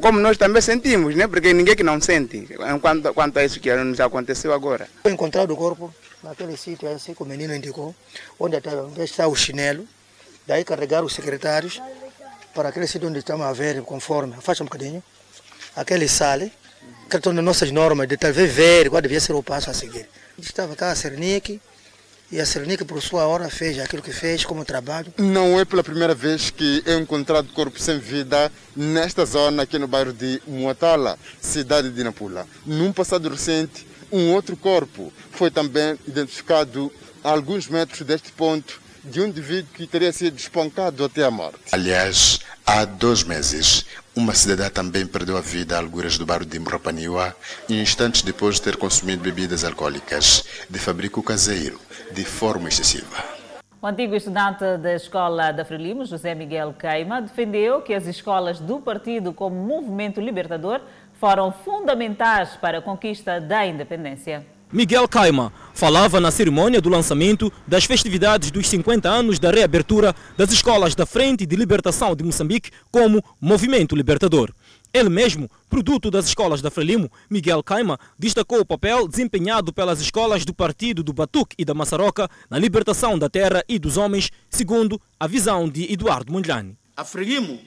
Como 0.00 0.20
nós 0.20 0.36
também 0.36 0.62
sentimos, 0.62 1.16
né? 1.16 1.26
porque 1.26 1.52
ninguém 1.52 1.74
que 1.74 1.82
não 1.82 2.00
sente 2.00 2.48
quanto, 2.80 3.12
quanto 3.12 3.38
a 3.38 3.44
isso 3.44 3.58
que 3.58 3.74
nos 3.74 3.98
aconteceu 3.98 4.52
agora. 4.52 4.88
Foi 5.02 5.10
encontrado 5.10 5.52
o 5.52 5.56
corpo 5.56 5.92
naquele 6.22 6.56
sítio, 6.56 6.88
assim 6.88 7.12
que 7.12 7.22
o 7.22 7.26
menino 7.26 7.54
indicou, 7.54 7.92
onde 8.38 8.56
está 9.02 9.26
o 9.26 9.34
chinelo. 9.34 9.86
Daí 10.46 10.64
carregaram 10.64 11.06
os 11.06 11.14
secretários 11.14 11.80
para 12.54 12.68
aquele 12.68 12.86
sítio 12.86 13.08
onde 13.08 13.18
estamos 13.18 13.44
a 13.44 13.52
ver, 13.52 13.82
conforme, 13.82 14.34
afasta 14.34 14.62
um 14.62 14.66
bocadinho, 14.66 15.02
aquele 15.74 16.08
sale, 16.08 16.52
que 17.08 17.16
estão 17.16 17.32
nas 17.32 17.44
nossas 17.44 17.72
normas 17.72 18.06
de 18.06 18.16
talvez 18.16 18.52
ver 18.52 18.88
qual 18.88 19.02
devia 19.02 19.20
ser 19.20 19.32
o 19.32 19.42
passo 19.42 19.70
a 19.70 19.74
seguir. 19.74 20.08
Estava 20.42 20.74
cá 20.74 20.90
a 20.90 20.94
Cernic, 20.94 21.60
e 22.32 22.40
a 22.40 22.46
Cernic, 22.46 22.84
por 22.84 23.02
sua 23.02 23.26
hora, 23.26 23.50
fez 23.50 23.78
aquilo 23.78 24.02
que 24.02 24.12
fez 24.12 24.44
como 24.44 24.64
trabalho. 24.64 25.12
Não 25.18 25.58
é 25.60 25.64
pela 25.64 25.82
primeira 25.82 26.14
vez 26.14 26.48
que 26.48 26.82
é 26.86 26.94
encontrado 26.94 27.52
corpo 27.52 27.78
sem 27.78 27.98
vida 27.98 28.50
nesta 28.74 29.26
zona, 29.26 29.64
aqui 29.64 29.78
no 29.78 29.88
bairro 29.88 30.12
de 30.12 30.40
Muatala, 30.46 31.18
cidade 31.40 31.90
de 31.90 32.04
Nampula. 32.04 32.46
Num 32.64 32.92
passado 32.92 33.28
recente, 33.28 33.86
um 34.10 34.32
outro 34.32 34.56
corpo 34.56 35.12
foi 35.32 35.50
também 35.50 35.98
identificado 36.06 36.90
a 37.22 37.30
alguns 37.30 37.68
metros 37.68 38.02
deste 38.02 38.32
ponto 38.32 38.80
de 39.04 39.20
um 39.20 39.26
indivíduo 39.26 39.72
que 39.74 39.86
teria 39.86 40.12
sido 40.12 40.36
espancado 40.36 41.04
até 41.04 41.24
a 41.24 41.30
morte. 41.30 41.58
Aliás, 41.72 42.40
há 42.66 42.84
dois 42.84 43.22
meses, 43.22 43.86
uma 44.14 44.34
cidadã 44.34 44.68
também 44.68 45.06
perdeu 45.06 45.36
a 45.36 45.40
vida 45.40 45.76
a 45.76 45.78
alguras 45.78 46.18
do 46.18 46.26
bairro 46.26 46.44
de 46.44 46.58
Mropaniwa, 46.58 47.34
instantes 47.68 48.22
depois 48.22 48.56
de 48.56 48.62
ter 48.62 48.76
consumido 48.76 49.22
bebidas 49.22 49.64
alcoólicas 49.64 50.44
de 50.68 50.78
fabrico 50.78 51.22
caseiro, 51.22 51.80
de 52.12 52.24
forma 52.24 52.68
excessiva. 52.68 53.40
O 53.82 53.86
antigo 53.86 54.14
estudante 54.14 54.76
da 54.76 54.94
escola 54.94 55.52
da 55.52 55.64
Frelimo, 55.64 56.04
José 56.04 56.34
Miguel 56.34 56.74
Queima, 56.78 57.22
defendeu 57.22 57.80
que 57.80 57.94
as 57.94 58.06
escolas 58.06 58.60
do 58.60 58.78
partido 58.78 59.32
como 59.32 59.56
movimento 59.56 60.20
libertador 60.20 60.82
foram 61.14 61.50
fundamentais 61.50 62.56
para 62.56 62.78
a 62.78 62.82
conquista 62.82 63.40
da 63.40 63.66
independência. 63.66 64.44
Miguel 64.72 65.08
Caima 65.08 65.52
falava 65.74 66.20
na 66.20 66.30
cerimônia 66.30 66.80
do 66.80 66.88
lançamento 66.88 67.52
das 67.66 67.86
festividades 67.86 68.52
dos 68.52 68.68
50 68.68 69.08
anos 69.08 69.40
da 69.40 69.50
reabertura 69.50 70.14
das 70.36 70.52
escolas 70.52 70.94
da 70.94 71.04
Frente 71.04 71.44
de 71.44 71.56
Libertação 71.56 72.14
de 72.14 72.22
Moçambique 72.22 72.70
como 72.88 73.20
movimento 73.40 73.96
libertador. 73.96 74.52
Ele 74.94 75.08
mesmo, 75.08 75.50
produto 75.68 76.08
das 76.08 76.26
escolas 76.26 76.62
da 76.62 76.70
Frelimo, 76.70 77.10
Miguel 77.28 77.64
Caima, 77.64 77.98
destacou 78.16 78.60
o 78.60 78.64
papel 78.64 79.08
desempenhado 79.08 79.72
pelas 79.72 80.00
escolas 80.00 80.44
do 80.44 80.54
partido 80.54 81.02
do 81.02 81.12
Batuque 81.12 81.56
e 81.58 81.64
da 81.64 81.74
Maçaroca 81.74 82.30
na 82.48 82.56
libertação 82.56 83.18
da 83.18 83.28
terra 83.28 83.64
e 83.68 83.76
dos 83.76 83.96
homens, 83.96 84.30
segundo 84.48 85.00
a 85.18 85.26
visão 85.26 85.68
de 85.68 85.92
Eduardo 85.92 86.32
Mondlane. 86.32 86.78
A 86.96 87.04
Frelimo 87.04 87.58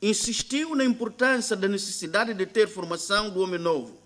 insistiu 0.00 0.74
na 0.74 0.86
importância 0.86 1.54
da 1.54 1.68
necessidade 1.68 2.32
de 2.32 2.46
ter 2.46 2.66
formação 2.66 3.28
do 3.28 3.42
homem 3.42 3.60
novo 3.60 3.97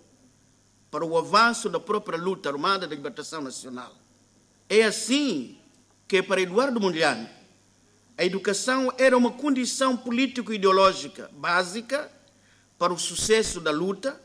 para 0.93 1.03
o 1.03 1.17
avanço 1.17 1.69
da 1.69 1.79
própria 1.79 2.19
luta 2.19 2.49
armada 2.49 2.87
da 2.87 2.95
libertação 2.95 3.41
nacional. 3.41 3.91
É 4.69 4.83
assim 4.83 5.57
que, 6.07 6.21
para 6.21 6.39
Eduardo 6.39 6.79
Mondlane, 6.79 7.27
a 8.15 8.23
educação 8.23 8.93
era 8.95 9.17
uma 9.17 9.31
condição 9.31 9.97
político-ideológica 9.97 11.31
básica 11.33 12.11
para 12.77 12.93
o 12.93 12.99
sucesso 12.99 13.59
da 13.59 13.71
luta, 13.71 14.21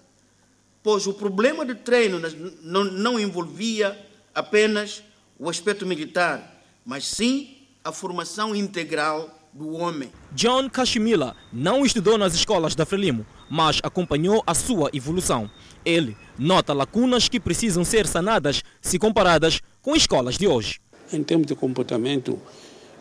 pois 0.83 1.07
o 1.07 1.15
problema 1.15 1.65
de 1.65 1.75
treino 1.75 2.21
não, 2.61 3.19
envolvia 3.19 3.99
apenas 4.35 5.03
o 5.39 5.49
aspecto 5.49 5.87
militar, 5.87 6.63
mas 6.85 7.07
sim 7.07 7.67
a 7.83 7.93
formação 7.93 8.55
integral 8.55 9.39
do 9.55 9.73
homem. 9.73 10.13
John 10.33 10.69
Kashmila 10.69 11.35
não 11.51 11.87
estudou 11.87 12.19
nas 12.19 12.35
escolas 12.35 12.75
da 12.75 12.85
Frelimo, 12.85 13.25
mas 13.49 13.81
acompanhou 13.83 14.43
a 14.47 14.55
sua 14.55 14.91
evolução. 14.93 15.51
Ele 15.85 16.17
nota 16.39 16.73
lacunas 16.73 17.29
que 17.29 17.41
precisam 17.41 17.85
ser 17.85 18.07
sanadas 18.07 18.63
se 18.81 18.99
comparadas 18.99 19.61
com 19.83 19.95
escolas 19.95 20.37
de 20.37 20.47
hoje. 20.47 20.81
Em 21.13 21.23
termos 21.23 21.47
de 21.47 21.55
comportamento, 21.55 22.39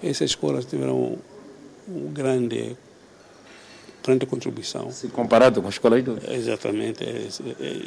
essas 0.01 0.29
escolas 0.31 0.65
tiveram 0.65 1.17
uma 1.87 2.11
grande, 2.11 2.77
grande 4.03 4.25
contribuição. 4.25 4.91
Se 4.91 5.07
comparado 5.09 5.61
com 5.61 5.67
as 5.67 5.75
escolas 5.75 6.03
de 6.03 6.09
hoje? 6.09 6.21
Exatamente. 6.29 7.03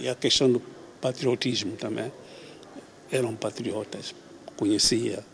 E 0.03 0.09
a 0.09 0.15
questão 0.15 0.51
do 0.51 0.61
patriotismo 1.01 1.77
também. 1.77 2.13
Eram 3.13 3.35
patriotas, 3.35 4.15
conhecia 4.57 5.25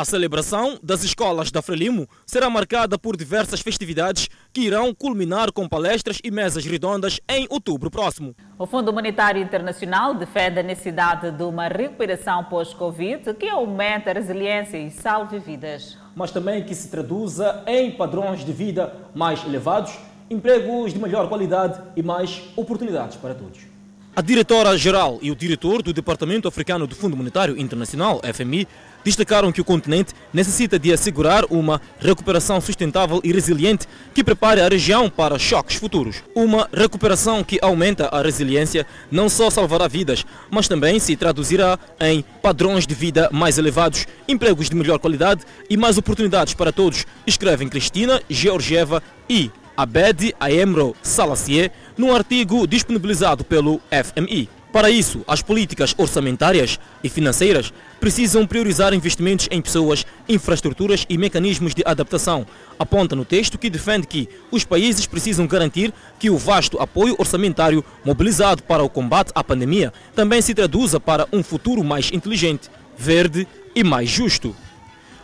a 0.00 0.04
celebração 0.06 0.78
das 0.82 1.04
escolas 1.04 1.50
da 1.50 1.60
Frelimo 1.60 2.08
será 2.24 2.48
marcada 2.48 2.98
por 2.98 3.18
diversas 3.18 3.60
festividades 3.60 4.30
que 4.50 4.62
irão 4.62 4.94
culminar 4.94 5.52
com 5.52 5.68
palestras 5.68 6.18
e 6.24 6.30
mesas 6.30 6.64
redondas 6.64 7.20
em 7.28 7.46
outubro 7.50 7.90
próximo. 7.90 8.34
O 8.58 8.66
Fundo 8.66 8.94
Monetário 8.94 9.42
Internacional 9.42 10.14
defende 10.14 10.60
a 10.60 10.62
necessidade 10.62 11.30
de 11.30 11.42
uma 11.42 11.68
recuperação 11.68 12.42
pós-Covid 12.44 13.34
que 13.34 13.46
aumente 13.46 14.08
a 14.08 14.14
resiliência 14.14 14.78
e 14.78 14.90
salve 14.90 15.38
vidas. 15.38 15.98
Mas 16.16 16.30
também 16.30 16.64
que 16.64 16.74
se 16.74 16.88
traduza 16.88 17.62
em 17.66 17.90
padrões 17.90 18.42
de 18.42 18.54
vida 18.54 18.94
mais 19.14 19.44
elevados, 19.44 19.92
empregos 20.30 20.94
de 20.94 20.98
melhor 20.98 21.28
qualidade 21.28 21.78
e 21.94 22.02
mais 22.02 22.40
oportunidades 22.56 23.18
para 23.18 23.34
todos. 23.34 23.68
A 24.14 24.22
diretora-geral 24.22 25.20
e 25.22 25.30
o 25.30 25.36
diretor 25.36 25.82
do 25.82 25.92
Departamento 25.92 26.48
Africano 26.48 26.84
do 26.84 26.96
Fundo 26.96 27.16
Monetário 27.16 27.56
Internacional, 27.56 28.20
FMI, 28.34 28.66
destacaram 29.04 29.52
que 29.52 29.60
o 29.60 29.64
continente 29.64 30.14
necessita 30.32 30.78
de 30.78 30.92
assegurar 30.92 31.44
uma 31.50 31.80
recuperação 31.98 32.60
sustentável 32.60 33.20
e 33.24 33.32
resiliente 33.32 33.86
que 34.14 34.24
prepare 34.24 34.60
a 34.60 34.68
região 34.68 35.08
para 35.08 35.38
choques 35.38 35.76
futuros. 35.76 36.22
Uma 36.34 36.68
recuperação 36.72 37.42
que 37.42 37.58
aumenta 37.62 38.06
a 38.06 38.22
resiliência 38.22 38.86
não 39.10 39.28
só 39.28 39.50
salvará 39.50 39.88
vidas, 39.88 40.24
mas 40.50 40.68
também 40.68 40.98
se 40.98 41.16
traduzirá 41.16 41.78
em 42.00 42.24
padrões 42.42 42.86
de 42.86 42.94
vida 42.94 43.28
mais 43.32 43.58
elevados, 43.58 44.06
empregos 44.28 44.68
de 44.68 44.76
melhor 44.76 44.98
qualidade 44.98 45.44
e 45.68 45.76
mais 45.76 45.98
oportunidades 45.98 46.54
para 46.54 46.72
todos, 46.72 47.06
escrevem 47.26 47.68
Cristina 47.68 48.20
Georgieva 48.28 49.02
e 49.28 49.50
Abed 49.76 50.34
Aemro 50.38 50.94
Salassier 51.02 51.72
num 51.96 52.14
artigo 52.14 52.66
disponibilizado 52.66 53.44
pelo 53.44 53.80
FMI. 53.90 54.59
Para 54.72 54.88
isso, 54.88 55.24
as 55.26 55.42
políticas 55.42 55.94
orçamentárias 55.98 56.78
e 57.02 57.08
financeiras 57.08 57.72
precisam 57.98 58.46
priorizar 58.46 58.94
investimentos 58.94 59.48
em 59.50 59.60
pessoas, 59.60 60.06
infraestruturas 60.28 61.04
e 61.08 61.18
mecanismos 61.18 61.74
de 61.74 61.82
adaptação. 61.84 62.46
Aponta 62.78 63.16
no 63.16 63.24
texto 63.24 63.58
que 63.58 63.68
defende 63.68 64.06
que 64.06 64.28
os 64.48 64.64
países 64.64 65.06
precisam 65.06 65.46
garantir 65.46 65.92
que 66.20 66.30
o 66.30 66.38
vasto 66.38 66.78
apoio 66.78 67.16
orçamentário 67.18 67.84
mobilizado 68.04 68.62
para 68.62 68.82
o 68.82 68.88
combate 68.88 69.32
à 69.34 69.42
pandemia 69.42 69.92
também 70.14 70.40
se 70.40 70.54
traduza 70.54 71.00
para 71.00 71.26
um 71.32 71.42
futuro 71.42 71.82
mais 71.82 72.12
inteligente, 72.12 72.70
verde 72.96 73.48
e 73.74 73.82
mais 73.82 74.08
justo. 74.08 74.54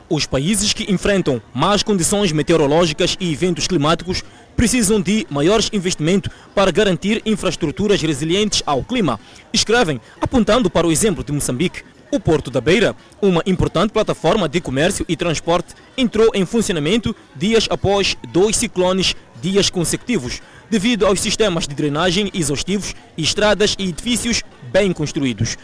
Os 0.08 0.24
países 0.24 0.72
que 0.72 0.90
enfrentam 0.90 1.42
más 1.52 1.82
condições 1.82 2.30
meteorológicas 2.30 3.16
e 3.18 3.32
eventos 3.32 3.66
climáticos 3.66 4.22
precisam 4.56 5.00
de 5.00 5.26
maiores 5.28 5.68
investimentos 5.72 6.32
para 6.54 6.70
garantir 6.70 7.20
infraestruturas 7.26 8.00
resilientes 8.00 8.62
ao 8.64 8.84
clima. 8.84 9.18
Escrevem, 9.52 10.00
apontando 10.20 10.70
para 10.70 10.86
o 10.86 10.92
exemplo 10.92 11.24
de 11.24 11.32
Moçambique. 11.32 11.82
O 12.12 12.20
Porto 12.20 12.52
da 12.52 12.60
Beira, 12.60 12.94
uma 13.20 13.42
importante 13.44 13.90
plataforma 13.90 14.48
de 14.48 14.60
comércio 14.60 15.04
e 15.08 15.16
transporte, 15.16 15.74
entrou 15.98 16.30
em 16.34 16.46
funcionamento 16.46 17.14
dias 17.34 17.66
após 17.68 18.16
dois 18.32 18.56
ciclones 18.56 19.16
dias 19.42 19.68
consecutivos, 19.68 20.40
devido 20.70 21.04
aos 21.04 21.20
sistemas 21.20 21.66
de 21.66 21.74
drenagem 21.74 22.30
exaustivos 22.32 22.94
estradas 23.18 23.74
e 23.76 23.88
edifícios 23.88 24.42
bem 24.72 24.92
construídos. 24.92 25.58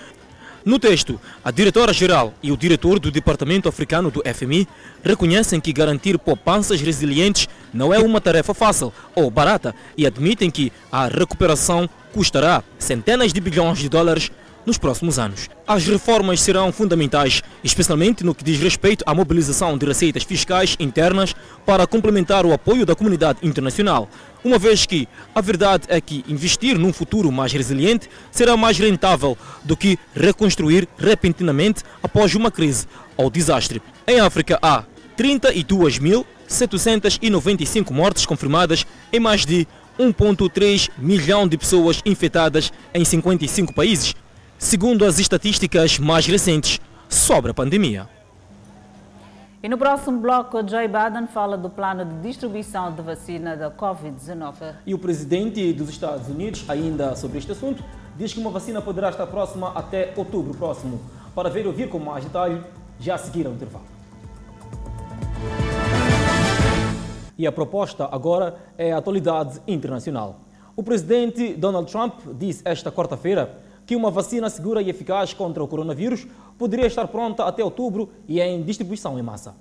No 0.65 0.79
texto, 0.79 1.21
a 1.45 1.51
diretora-geral 1.51 2.33
e 2.41 2.53
o 2.53 2.57
diretor 2.57 3.01
do 3.01 3.11
Departamento 3.11 3.69
Africano 3.69 4.13
do 4.13 4.23
FMI 4.23 4.69
reconhecem 5.03 5.61
que 5.61 5.73
garantir 5.73 6.17
poupanças 6.19 6.81
resilientes 6.81 7.49
não 7.75 7.93
é 7.93 7.99
uma 7.99 8.21
tarefa 8.21 8.55
fácil 8.55 8.93
ou 9.13 9.29
barata 9.29 9.75
e 9.97 10.07
admitem 10.07 10.53
que 10.53 10.73
a 10.91 11.09
recuperação 11.09 11.91
custará 12.13 12.63
centenas 12.79 13.33
de 13.33 13.41
bilhões 13.41 13.79
de 13.79 13.89
dólares 13.89 14.31
nos 14.65 14.79
próximos 14.79 15.19
anos. 15.19 15.49
As 15.67 15.85
reformas 15.87 16.41
serão 16.41 16.71
fundamentais, 16.71 17.43
especialmente 17.65 18.25
no 18.25 18.35
que 18.35 18.45
diz 18.45 18.61
respeito 18.61 19.03
à 19.07 19.13
mobilização 19.13 19.77
de 19.77 19.85
receitas 19.85 20.23
fiscais 20.23 20.77
internas 20.79 21.35
para 21.67 21.87
complementar 21.87 22.47
o 22.47 22.53
apoio 22.53 22.87
da 22.87 22.95
comunidade 22.95 23.41
internacional, 23.43 24.09
uma 24.45 24.59
vez 24.59 24.85
que 24.87 25.09
a 25.35 25.41
verdade 25.41 25.85
é 25.89 26.01
que 26.01 26.25
investir 26.29 26.79
num 26.79 26.93
futuro 26.93 27.31
mais 27.31 27.53
resiliente 27.53 28.09
será 28.31 28.57
mais 28.57 28.79
rentável 28.79 29.37
do 29.63 29.77
que 29.77 29.99
reconstruir 30.15 30.89
repentinamente 30.99 31.83
após 32.03 32.35
uma 32.35 32.51
crise 32.51 32.87
ou 33.17 33.31
desastre. 33.31 33.81
Em 34.07 34.21
África 34.21 34.59
há 34.61 34.85
32.795 35.17 37.93
mortes 37.93 38.27
confirmadas 38.27 38.85
em 39.13 39.21
mais 39.21 39.47
de 39.47 39.69
1,3 39.99 40.91
milhão 40.99 41.47
de 41.47 41.57
pessoas 41.57 42.01
infectadas 42.05 42.73
em 42.95 43.05
55 43.05 43.75
países, 43.75 44.15
segundo 44.59 45.05
as 45.05 45.19
estatísticas 45.19 45.99
mais 45.99 46.27
recentes 46.27 46.81
sobre 47.09 47.51
a 47.51 47.55
pandemia. 47.55 48.09
E 49.63 49.69
no 49.69 49.79
próximo 49.79 50.19
bloco, 50.19 50.59
Joe 50.69 50.89
Biden 50.89 51.29
fala 51.29 51.57
do 51.57 51.71
plano 51.71 52.05
de 52.05 52.17
distribuição 52.17 52.93
de 52.93 53.01
vacina 53.01 53.57
da 53.57 53.71
Covid-19. 53.71 54.75
E 54.85 54.93
o 54.93 54.99
presidente 54.99 55.73
dos 55.73 55.89
Estados 55.89 56.27
Unidos, 56.27 56.69
ainda 56.69 57.15
sobre 57.15 57.39
este 57.39 57.53
assunto, 57.53 57.81
diz 58.17 58.35
que 58.35 58.41
uma 58.41 58.51
vacina 58.51 58.83
poderá 58.83 59.11
estar 59.11 59.25
próxima 59.29 59.71
até 59.73 60.13
outubro 60.17 60.53
próximo. 60.53 61.01
Para 61.33 61.49
ver 61.49 61.65
e 61.65 61.69
ouvir 61.69 61.89
com 61.89 62.01
mais 62.01 62.25
detalhe, 62.25 62.61
já 62.99 63.15
a 63.15 63.19
seguir 63.19 63.47
ao 63.47 63.53
intervalo. 63.53 63.85
E 67.39 67.47
a 67.47 67.53
proposta 67.53 68.09
agora 68.11 68.57
é 68.77 68.91
a 68.93 68.99
atualidade 68.99 69.61
internacional. 69.69 70.41
O 70.75 70.83
presidente 70.83 71.55
Donald 71.55 71.89
Trump 71.89 72.15
disse 72.37 72.63
esta 72.65 72.91
quarta-feira 72.91 73.62
que 73.87 73.97
uma 73.97 74.11
vacina 74.11 74.49
segura 74.49 74.83
e 74.83 74.91
eficaz 74.91 75.33
contra 75.35 75.63
o 75.63 75.69
coronavírus 75.69 76.27
poderia 76.59 76.87
estar 76.87 77.09
pronta 77.09 77.45
até 77.45 77.63
outubro 77.63 78.11
e 78.29 78.41
em 78.41 78.63
distribuição 78.63 79.19
em 79.19 79.23
massa. 79.23 79.55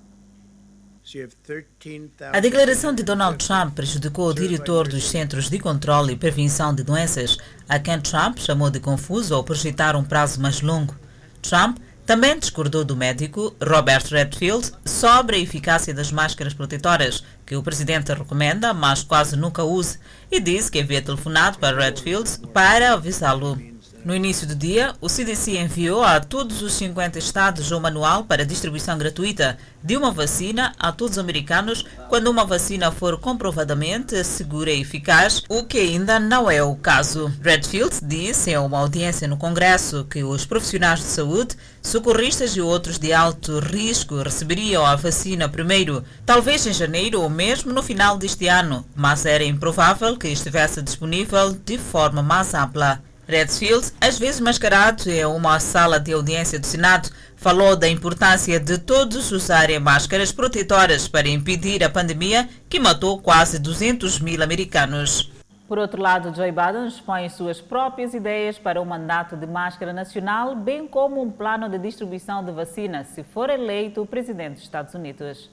A 2.32 2.38
declaração 2.38 2.94
de 2.94 3.02
Donald 3.02 3.44
Trump 3.44 3.74
prejudicou 3.74 4.28
o 4.28 4.34
diretor 4.34 4.86
dos 4.86 5.08
Centros 5.08 5.50
de 5.50 5.58
Controle 5.58 6.12
e 6.12 6.16
Prevenção 6.16 6.72
de 6.72 6.84
Doenças, 6.84 7.38
a 7.68 7.78
quem 7.80 8.00
Trump 8.00 8.38
chamou 8.38 8.70
de 8.70 8.78
confuso 8.78 9.34
ao 9.34 9.42
projetar 9.42 9.96
um 9.96 10.04
prazo 10.04 10.40
mais 10.40 10.60
longo. 10.60 10.94
Trump 11.42 11.78
também 12.06 12.38
discordou 12.38 12.84
do 12.84 12.96
médico 12.96 13.54
Robert 13.60 14.04
Redfield 14.10 14.72
sobre 14.84 15.36
a 15.36 15.38
eficácia 15.40 15.92
das 15.92 16.12
máscaras 16.12 16.54
protetoras, 16.54 17.24
que 17.44 17.56
o 17.56 17.62
presidente 17.62 18.12
recomenda, 18.12 18.72
mas 18.72 19.02
quase 19.02 19.36
nunca 19.36 19.64
use, 19.64 19.98
e 20.30 20.38
disse 20.38 20.70
que 20.70 20.80
havia 20.80 21.02
telefonado 21.02 21.58
para 21.58 21.76
Redfield 21.76 22.38
para 22.52 22.92
avisá-lo. 22.92 23.71
No 24.04 24.16
início 24.16 24.48
do 24.48 24.56
dia, 24.56 24.96
o 25.00 25.08
CDC 25.08 25.58
enviou 25.58 26.02
a 26.02 26.18
todos 26.18 26.60
os 26.60 26.72
50 26.72 27.20
estados 27.20 27.70
um 27.70 27.78
manual 27.78 28.24
para 28.24 28.44
distribuição 28.44 28.98
gratuita 28.98 29.56
de 29.80 29.96
uma 29.96 30.10
vacina 30.10 30.72
a 30.76 30.90
todos 30.90 31.12
os 31.12 31.22
americanos 31.22 31.84
quando 32.08 32.26
uma 32.26 32.44
vacina 32.44 32.90
for 32.90 33.16
comprovadamente 33.20 34.24
segura 34.24 34.72
e 34.72 34.80
eficaz, 34.80 35.44
o 35.48 35.62
que 35.62 35.78
ainda 35.78 36.18
não 36.18 36.50
é 36.50 36.60
o 36.60 36.74
caso. 36.74 37.32
Redfield 37.40 38.00
disse 38.02 38.50
em 38.50 38.58
uma 38.58 38.80
audiência 38.80 39.28
no 39.28 39.36
Congresso 39.36 40.04
que 40.10 40.24
os 40.24 40.44
profissionais 40.44 40.98
de 40.98 41.06
saúde, 41.06 41.56
socorristas 41.80 42.56
e 42.56 42.60
outros 42.60 42.98
de 42.98 43.12
alto 43.12 43.60
risco 43.60 44.20
receberiam 44.20 44.84
a 44.84 44.96
vacina 44.96 45.48
primeiro, 45.48 46.02
talvez 46.26 46.66
em 46.66 46.72
janeiro 46.72 47.20
ou 47.20 47.30
mesmo 47.30 47.72
no 47.72 47.84
final 47.84 48.18
deste 48.18 48.48
ano, 48.48 48.84
mas 48.96 49.24
era 49.24 49.44
improvável 49.44 50.16
que 50.16 50.26
estivesse 50.26 50.82
disponível 50.82 51.52
de 51.52 51.78
forma 51.78 52.20
mais 52.20 52.52
ampla. 52.52 53.00
Redfield, 53.32 53.92
às 54.00 54.18
vezes 54.18 54.40
mascarado 54.40 55.10
em 55.10 55.24
uma 55.24 55.58
sala 55.58 55.98
de 55.98 56.12
audiência 56.12 56.58
do 56.58 56.66
Senado, 56.66 57.10
falou 57.34 57.74
da 57.74 57.88
importância 57.88 58.60
de 58.60 58.78
todos 58.78 59.32
usarem 59.32 59.80
máscaras 59.80 60.30
protetoras 60.30 61.08
para 61.08 61.28
impedir 61.28 61.82
a 61.82 61.90
pandemia 61.90 62.48
que 62.68 62.78
matou 62.78 63.20
quase 63.20 63.58
200 63.58 64.20
mil 64.20 64.42
americanos. 64.42 65.32
Por 65.66 65.78
outro 65.78 66.02
lado, 66.02 66.34
Joe 66.34 66.52
Biden 66.52 66.86
expõe 66.86 67.28
suas 67.30 67.60
próprias 67.60 68.12
ideias 68.12 68.58
para 68.58 68.80
o 68.80 68.84
mandato 68.84 69.36
de 69.36 69.46
máscara 69.46 69.92
nacional, 69.92 70.54
bem 70.54 70.86
como 70.86 71.22
um 71.22 71.30
plano 71.30 71.68
de 71.68 71.78
distribuição 71.78 72.44
de 72.44 72.52
vacina, 72.52 73.04
se 73.04 73.24
for 73.24 73.48
eleito 73.48 74.04
presidente 74.04 74.54
dos 74.54 74.64
Estados 74.64 74.92
Unidos. 74.92 75.50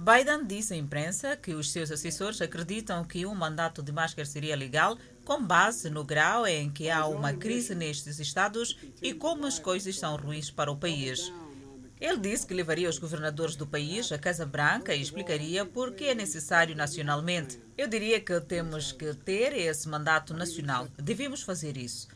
Biden 0.00 0.46
disse 0.46 0.74
à 0.74 0.76
imprensa 0.76 1.36
que 1.36 1.54
os 1.54 1.72
seus 1.72 1.90
assessores 1.90 2.40
acreditam 2.40 3.02
que 3.02 3.26
um 3.26 3.34
mandato 3.34 3.82
de 3.82 3.90
máscara 3.90 4.24
seria 4.24 4.54
legal 4.54 4.96
com 5.28 5.44
base 5.44 5.90
no 5.90 6.02
grau 6.02 6.46
em 6.46 6.70
que 6.70 6.88
há 6.88 7.06
uma 7.06 7.34
crise 7.34 7.74
nestes 7.74 8.18
estados 8.18 8.78
e 9.02 9.12
como 9.12 9.44
as 9.44 9.58
coisas 9.58 9.98
são 9.98 10.16
ruins 10.16 10.50
para 10.50 10.72
o 10.72 10.76
país. 10.78 11.30
Ele 12.00 12.16
disse 12.16 12.46
que 12.46 12.54
levaria 12.54 12.88
os 12.88 12.96
governadores 12.96 13.54
do 13.54 13.66
país 13.66 14.10
à 14.10 14.16
Casa 14.16 14.46
Branca 14.46 14.94
e 14.94 15.02
explicaria 15.02 15.66
por 15.66 15.92
que 15.92 16.04
é 16.04 16.14
necessário 16.14 16.74
nacionalmente. 16.74 17.60
Eu 17.76 17.86
diria 17.86 18.18
que 18.18 18.40
temos 18.40 18.90
que 18.90 19.12
ter 19.12 19.52
esse 19.52 19.86
mandato 19.86 20.32
nacional. 20.32 20.88
Devemos 20.96 21.42
fazer 21.42 21.76
isso. 21.76 22.08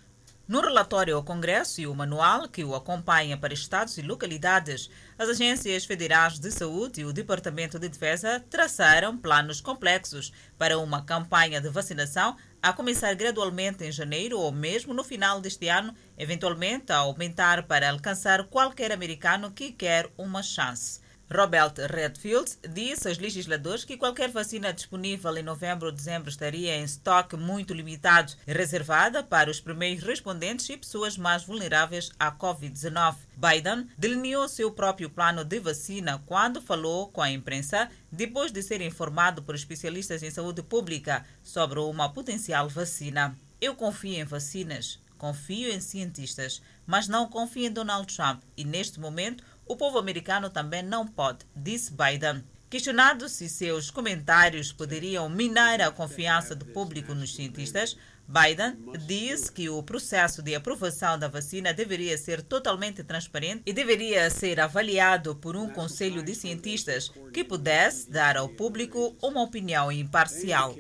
No 0.52 0.60
relatório 0.60 1.16
ao 1.16 1.22
Congresso 1.22 1.80
e 1.80 1.86
o 1.86 1.94
manual 1.94 2.46
que 2.46 2.62
o 2.62 2.74
acompanha 2.74 3.38
para 3.38 3.54
estados 3.54 3.96
e 3.96 4.02
localidades, 4.02 4.90
as 5.18 5.30
agências 5.30 5.86
federais 5.86 6.38
de 6.38 6.50
saúde 6.50 7.00
e 7.00 7.06
o 7.06 7.12
Departamento 7.14 7.78
de 7.78 7.88
Defesa 7.88 8.44
traçaram 8.50 9.16
planos 9.16 9.62
complexos 9.62 10.30
para 10.58 10.78
uma 10.78 11.06
campanha 11.06 11.58
de 11.58 11.70
vacinação 11.70 12.36
a 12.60 12.70
começar 12.70 13.14
gradualmente 13.14 13.82
em 13.82 13.90
janeiro 13.90 14.38
ou 14.38 14.52
mesmo 14.52 14.92
no 14.92 15.02
final 15.02 15.40
deste 15.40 15.68
ano, 15.68 15.94
eventualmente 16.18 16.92
a 16.92 16.98
aumentar 16.98 17.62
para 17.62 17.88
alcançar 17.88 18.44
qualquer 18.44 18.92
americano 18.92 19.52
que 19.52 19.72
quer 19.72 20.12
uma 20.18 20.42
chance. 20.42 21.00
Robert 21.34 21.72
Redfield 21.90 22.58
disse 22.68 23.08
aos 23.08 23.16
legisladores 23.16 23.84
que 23.84 23.96
qualquer 23.96 24.30
vacina 24.30 24.72
disponível 24.72 25.34
em 25.36 25.42
novembro 25.42 25.86
ou 25.86 25.92
dezembro 25.92 26.28
estaria 26.28 26.76
em 26.76 26.84
estoque 26.84 27.36
muito 27.36 27.72
limitado 27.72 28.34
reservada 28.46 29.22
para 29.22 29.50
os 29.50 29.58
primeiros 29.58 30.04
respondentes 30.04 30.68
e 30.68 30.76
pessoas 30.76 31.16
mais 31.16 31.42
vulneráveis 31.42 32.10
à 32.20 32.30
Covid-19. 32.30 33.16
Biden 33.34 33.88
delineou 33.96 34.46
seu 34.46 34.70
próprio 34.70 35.08
plano 35.08 35.42
de 35.42 35.58
vacina 35.58 36.22
quando 36.26 36.60
falou 36.60 37.08
com 37.08 37.22
a 37.22 37.30
imprensa 37.30 37.88
depois 38.10 38.52
de 38.52 38.62
ser 38.62 38.82
informado 38.82 39.42
por 39.42 39.54
especialistas 39.54 40.22
em 40.22 40.30
saúde 40.30 40.62
pública 40.62 41.24
sobre 41.42 41.78
uma 41.78 42.12
potencial 42.12 42.68
vacina. 42.68 43.34
Eu 43.58 43.74
confio 43.74 44.14
em 44.14 44.24
vacinas, 44.24 45.00
confio 45.16 45.70
em 45.70 45.80
cientistas, 45.80 46.60
mas 46.84 47.06
não 47.06 47.28
confio 47.28 47.66
em 47.66 47.70
Donald 47.70 48.12
Trump 48.12 48.42
e 48.56 48.64
neste 48.64 48.98
momento 48.98 49.44
o 49.66 49.76
povo 49.76 49.98
americano 49.98 50.50
também 50.50 50.82
não 50.82 51.06
pode, 51.06 51.46
disse 51.54 51.92
Biden. 51.92 52.44
Questionado 52.68 53.28
se 53.28 53.48
seus 53.48 53.90
comentários 53.90 54.72
poderiam 54.72 55.28
minar 55.28 55.80
a 55.80 55.90
confiança 55.90 56.54
do 56.54 56.64
público 56.64 57.14
nos 57.14 57.34
cientistas, 57.34 57.96
Biden 58.26 58.78
disse 59.06 59.52
que 59.52 59.68
o 59.68 59.82
processo 59.82 60.42
de 60.42 60.54
aprovação 60.54 61.18
da 61.18 61.28
vacina 61.28 61.74
deveria 61.74 62.16
ser 62.16 62.40
totalmente 62.40 63.04
transparente 63.04 63.62
e 63.66 63.72
deveria 63.74 64.30
ser 64.30 64.58
avaliado 64.58 65.36
por 65.36 65.54
um 65.54 65.68
conselho 65.68 66.22
de 66.22 66.34
cientistas 66.34 67.12
que 67.32 67.44
pudesse 67.44 68.10
dar 68.10 68.38
ao 68.38 68.48
público 68.48 69.14
uma 69.22 69.42
opinião 69.42 69.92
imparcial. 69.92 70.74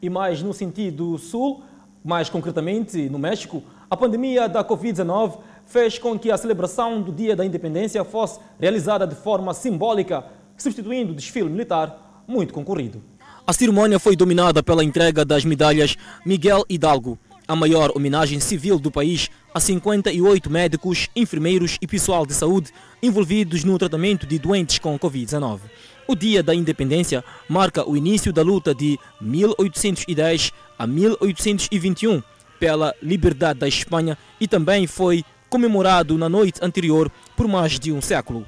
E 0.00 0.08
mais 0.08 0.40
no 0.40 0.54
sentido 0.54 1.18
sul, 1.18 1.62
mais 2.02 2.30
concretamente 2.30 3.10
no 3.10 3.18
México, 3.18 3.62
a 3.90 3.96
pandemia 3.96 4.48
da 4.48 4.64
Covid-19 4.64 5.40
fez 5.68 5.98
com 5.98 6.18
que 6.18 6.30
a 6.30 6.36
celebração 6.36 7.00
do 7.00 7.12
Dia 7.12 7.36
da 7.36 7.44
Independência 7.44 8.02
fosse 8.02 8.40
realizada 8.58 9.06
de 9.06 9.14
forma 9.14 9.52
simbólica, 9.52 10.24
substituindo 10.56 11.12
o 11.12 11.14
desfile 11.14 11.48
militar 11.48 12.24
muito 12.26 12.52
concorrido. 12.52 13.02
A 13.46 13.52
cerimônia 13.52 13.98
foi 13.98 14.16
dominada 14.16 14.62
pela 14.62 14.82
entrega 14.82 15.24
das 15.24 15.44
medalhas 15.44 15.96
Miguel 16.24 16.64
Hidalgo, 16.68 17.18
a 17.46 17.54
maior 17.54 17.92
homenagem 17.94 18.40
civil 18.40 18.78
do 18.78 18.90
país 18.90 19.30
a 19.54 19.60
58 19.60 20.50
médicos, 20.50 21.08
enfermeiros 21.14 21.78
e 21.80 21.86
pessoal 21.86 22.26
de 22.26 22.34
saúde 22.34 22.70
envolvidos 23.02 23.64
no 23.64 23.78
tratamento 23.78 24.26
de 24.26 24.38
doentes 24.38 24.78
com 24.78 24.98
Covid-19. 24.98 25.60
O 26.06 26.14
Dia 26.14 26.42
da 26.42 26.54
Independência 26.54 27.22
marca 27.48 27.88
o 27.88 27.96
início 27.96 28.32
da 28.32 28.42
luta 28.42 28.74
de 28.74 28.98
1810 29.20 30.52
a 30.78 30.86
1821 30.86 32.22
pela 32.58 32.94
liberdade 33.02 33.60
da 33.60 33.68
Espanha 33.68 34.18
e 34.40 34.48
também 34.48 34.86
foi 34.86 35.24
comemorado 35.48 36.16
na 36.18 36.28
noite 36.28 36.60
anterior 36.62 37.10
por 37.36 37.48
mais 37.48 37.78
de 37.78 37.92
um 37.92 38.00
século. 38.00 38.46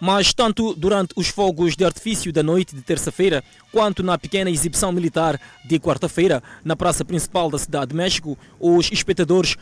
Mas 0.00 0.32
tanto 0.32 0.74
durante 0.74 1.12
os 1.14 1.28
fogos 1.28 1.76
de 1.76 1.84
artifício 1.84 2.32
da 2.32 2.42
noite 2.42 2.74
de 2.74 2.82
terça-feira, 2.82 3.44
quanto 3.70 4.02
na 4.02 4.18
pequena 4.18 4.50
exibição 4.50 4.90
militar 4.90 5.40
de 5.64 5.78
quarta-feira 5.78 6.42
na 6.64 6.74
praça 6.74 7.04
principal 7.04 7.48
da 7.48 7.58
cidade 7.58 7.90
de 7.90 7.96
México, 7.96 8.36
os 8.58 8.90
espectadores 8.90 9.56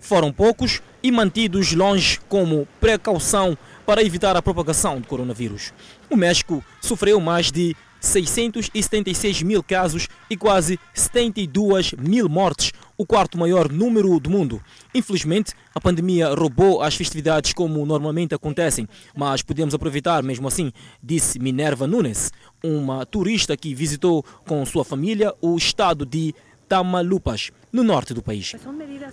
foram 0.00 0.32
poucos 0.32 0.82
e 1.02 1.10
mantidos 1.10 1.72
longe 1.72 2.20
como 2.28 2.68
precaução 2.80 3.56
para 3.86 4.02
evitar 4.02 4.36
a 4.36 4.42
propagação 4.42 5.00
do 5.00 5.06
coronavírus. 5.06 5.72
O 6.10 6.16
México 6.16 6.64
sofreu 6.80 7.20
mais 7.20 7.50
de 7.50 7.76
676 8.00 9.42
mil 9.42 9.62
casos 9.62 10.08
e 10.28 10.36
quase 10.36 10.78
72 10.92 11.92
mil 11.92 12.28
mortes, 12.28 12.72
o 12.96 13.04
quarto 13.06 13.36
maior 13.36 13.70
número 13.70 14.18
do 14.20 14.30
mundo. 14.30 14.60
Infelizmente, 14.94 15.52
a 15.74 15.80
pandemia 15.80 16.28
roubou 16.34 16.82
as 16.82 16.94
festividades 16.94 17.52
como 17.52 17.84
normalmente 17.84 18.34
acontecem, 18.34 18.88
mas 19.16 19.42
podemos 19.42 19.74
aproveitar 19.74 20.22
mesmo 20.22 20.46
assim, 20.46 20.72
disse 21.02 21.38
Minerva 21.38 21.86
Nunes, 21.86 22.30
uma 22.62 23.04
turista 23.04 23.56
que 23.56 23.74
visitou 23.74 24.24
com 24.46 24.64
sua 24.64 24.84
família 24.84 25.34
o 25.40 25.56
estado 25.56 26.06
de 26.06 26.34
Tamalupas, 26.68 27.50
no 27.70 27.82
norte 27.82 28.14
do 28.14 28.22
país. 28.22 28.54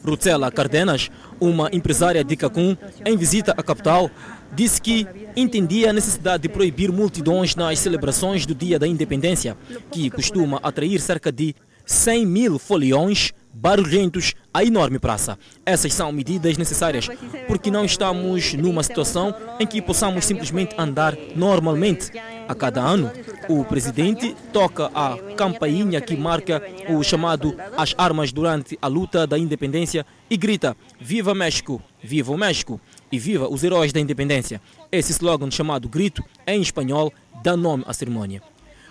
Rutzela 0.06 0.52
Cardenas, 0.52 1.10
uma 1.40 1.70
empresária 1.74 2.24
de 2.24 2.36
Cacum, 2.36 2.78
em 3.06 3.18
visita 3.18 3.52
à 3.58 3.62
capital, 3.62 4.10
disse 4.54 4.82
que 4.82 5.06
entendia 5.36 5.90
a 5.90 5.94
necessidade 5.94 6.44
de 6.44 6.50
proibir 6.50 6.92
multidões 6.92 7.56
nas 7.56 7.80
celebrações 7.80 8.46
do 8.46 8.56
Dia 8.56 8.80
da 8.80 8.88
Independência, 8.88 9.58
que 9.92 10.10
costuma 10.10 10.58
atrair 10.64 11.02
cerca 11.02 11.32
de 11.32 11.56
100 11.86 12.26
mil 12.26 12.60
foliões 12.60 13.34
barulhentos 13.54 14.34
à 14.54 14.64
enorme 14.64 15.00
praça. 15.00 15.38
Essas 15.66 15.94
são 15.94 16.12
medidas 16.12 16.58
necessárias 16.58 17.08
porque 17.48 17.72
não 17.72 17.86
estamos 17.86 18.54
numa 18.54 18.84
situação 18.84 19.34
em 19.60 19.68
que 19.68 19.82
possamos 19.82 20.26
simplesmente 20.26 20.76
andar 20.78 21.16
normalmente. 21.36 22.12
A 22.48 22.56
cada 22.56 22.82
ano, 22.82 23.12
o 23.48 23.64
presidente 23.64 24.36
toca 24.52 24.92
a 24.94 25.18
campainha 25.36 26.02
que 26.02 26.18
marca 26.18 26.62
o 26.90 27.02
chamado 27.04 27.56
As 27.78 27.94
Armas 27.98 28.32
durante 28.32 28.78
a 28.82 28.88
luta 28.88 29.26
da 29.26 29.38
independência 29.38 30.06
e 30.30 30.36
grita 30.36 30.76
Viva 31.00 31.34
México, 31.34 31.82
Viva 32.04 32.32
o 32.32 32.38
México 32.38 32.82
e 33.12 33.20
Viva 33.20 33.48
os 33.48 33.64
Heróis 33.64 33.94
da 33.94 34.00
Independência. 34.00 34.62
Esse 34.92 35.12
slogan 35.12 35.52
chamado 35.52 35.88
grito, 35.88 36.24
em 36.48 36.62
espanhol, 36.62 37.14
dá 37.44 37.56
nome 37.56 37.84
à 37.88 37.94
cerimônia. 37.94 38.42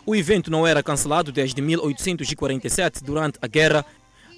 O 0.07 0.17
evento 0.17 0.51
não 0.51 0.67
era 0.67 0.83
cancelado 0.83 1.31
desde 1.31 1.61
1847, 1.61 3.05
durante 3.05 3.39
a 3.43 3.47
Guerra 3.47 3.85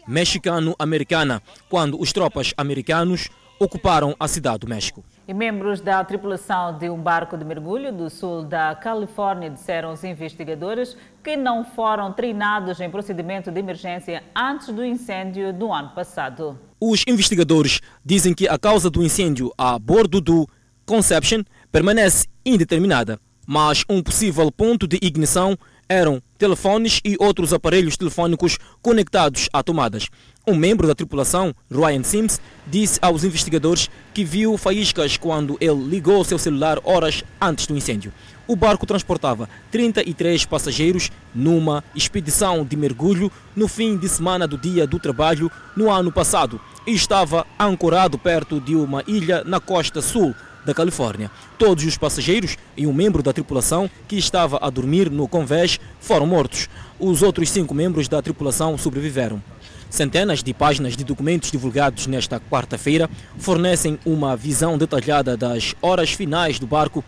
Mexicano-Americana, 0.07 1.43
quando 1.69 2.01
os 2.01 2.13
tropas 2.13 2.53
americanos 2.57 3.29
ocuparam 3.59 4.17
a 4.19 4.27
cidade 4.27 4.61
do 4.61 4.69
México. 4.69 5.05
E 5.27 5.33
membros 5.33 5.81
da 5.81 6.05
tripulação 6.05 6.77
de 6.77 6.91
um 6.91 6.99
barco 6.99 7.37
de 7.37 7.45
mergulho 7.45 7.93
do 7.93 8.11
sul 8.11 8.43
da 8.43 8.75
Califórnia 8.75 9.49
disseram 9.49 9.91
aos 9.91 10.03
investigadores 10.03 10.97
que 11.23 11.37
não 11.37 11.65
foram 11.65 12.13
treinados 12.13 12.81
em 12.81 12.91
procedimento 12.91 13.51
de 13.51 13.61
emergência 13.61 14.23
antes 14.35 14.69
do 14.69 14.85
incêndio 14.85 15.53
do 15.53 15.73
ano 15.73 15.91
passado. 15.91 16.59
Os 16.81 17.05
investigadores 17.07 17.81
dizem 18.05 18.35
que 18.35 18.49
a 18.49 18.59
causa 18.59 18.91
do 18.91 19.03
incêndio 19.03 19.53
a 19.57 19.79
bordo 19.79 20.21
do 20.21 20.49
Conception 20.85 21.45
permanece 21.71 22.27
indeterminada, 22.45 23.19
mas 23.47 23.85
um 23.89 24.03
possível 24.03 24.51
ponto 24.51 24.89
de 24.89 24.99
ignição 25.01 25.57
eram 25.89 26.23
telefones 26.39 27.01
e 27.05 27.17
outros 27.19 27.53
aparelhos 27.53 27.97
telefônicos 27.97 28.59
conectados 28.81 29.49
a 29.53 29.63
tomadas. 29.63 30.09
Um 30.47 30.57
membro 30.57 30.89
da 30.89 30.95
tripulação, 30.95 31.55
Ryan 31.71 32.03
Sims, 32.03 32.41
disse 32.67 32.99
aos 33.01 33.23
investigadores 33.23 33.89
que 34.13 34.25
viu 34.25 34.59
faíscas 34.59 35.17
quando 35.17 35.57
ele 35.61 35.85
ligou 35.85 36.25
seu 36.25 36.39
celular 36.39 36.81
horas 36.83 37.23
antes 37.41 37.67
do 37.67 37.77
incêndio. 37.77 38.13
O 38.49 38.57
barco 38.57 38.85
transportava 38.85 39.49
33 39.71 40.45
passageiros 40.47 41.11
numa 41.33 41.85
expedição 41.95 42.65
de 42.65 42.77
mergulho 42.77 43.31
no 43.55 43.69
fim 43.69 43.97
de 43.97 44.09
semana 44.09 44.49
do 44.49 44.59
Dia 44.59 44.87
do 44.87 44.99
Trabalho 44.99 45.51
no 45.77 45.91
ano 45.91 46.11
passado 46.11 46.61
e 46.87 46.93
estava 46.93 47.47
ancorado 47.59 48.19
perto 48.19 48.61
de 48.61 48.75
uma 48.75 49.05
ilha 49.07 49.45
na 49.45 49.61
costa 49.61 50.03
sul 50.03 50.35
da 50.65 50.75
Califórnia. 50.75 51.31
Todos 51.59 51.85
os 51.85 51.97
passageiros 51.97 52.57
e 52.77 52.87
um 52.87 52.93
membro 52.93 53.23
da 53.23 53.33
tripulação 53.33 53.91
que 54.07 54.17
estava 54.17 54.59
a 54.61 54.71
dormir 54.71 55.11
no 55.11 55.29
convés 55.29 55.79
foram 56.01 56.27
mortos. 56.27 56.69
Os 56.99 57.23
outros 57.23 57.51
cinco 57.51 57.75
membros 57.75 58.09
da 58.09 58.23
tripulação 58.23 58.77
sobreviveram. 58.79 59.43
Centenas 59.91 60.43
de 60.43 60.55
páginas 60.55 60.97
de 60.97 61.05
documentos 61.05 61.51
divulgados 61.51 62.07
nesta 62.07 62.41
quarta-feira 62.41 63.11
fornecem 63.37 63.99
uma 64.07 64.35
visão 64.35 64.79
detalhada 64.79 65.37
das 65.37 65.75
horas 65.83 66.13
finais 66.13 66.59
do 66.59 66.67
barco 66.67 67.05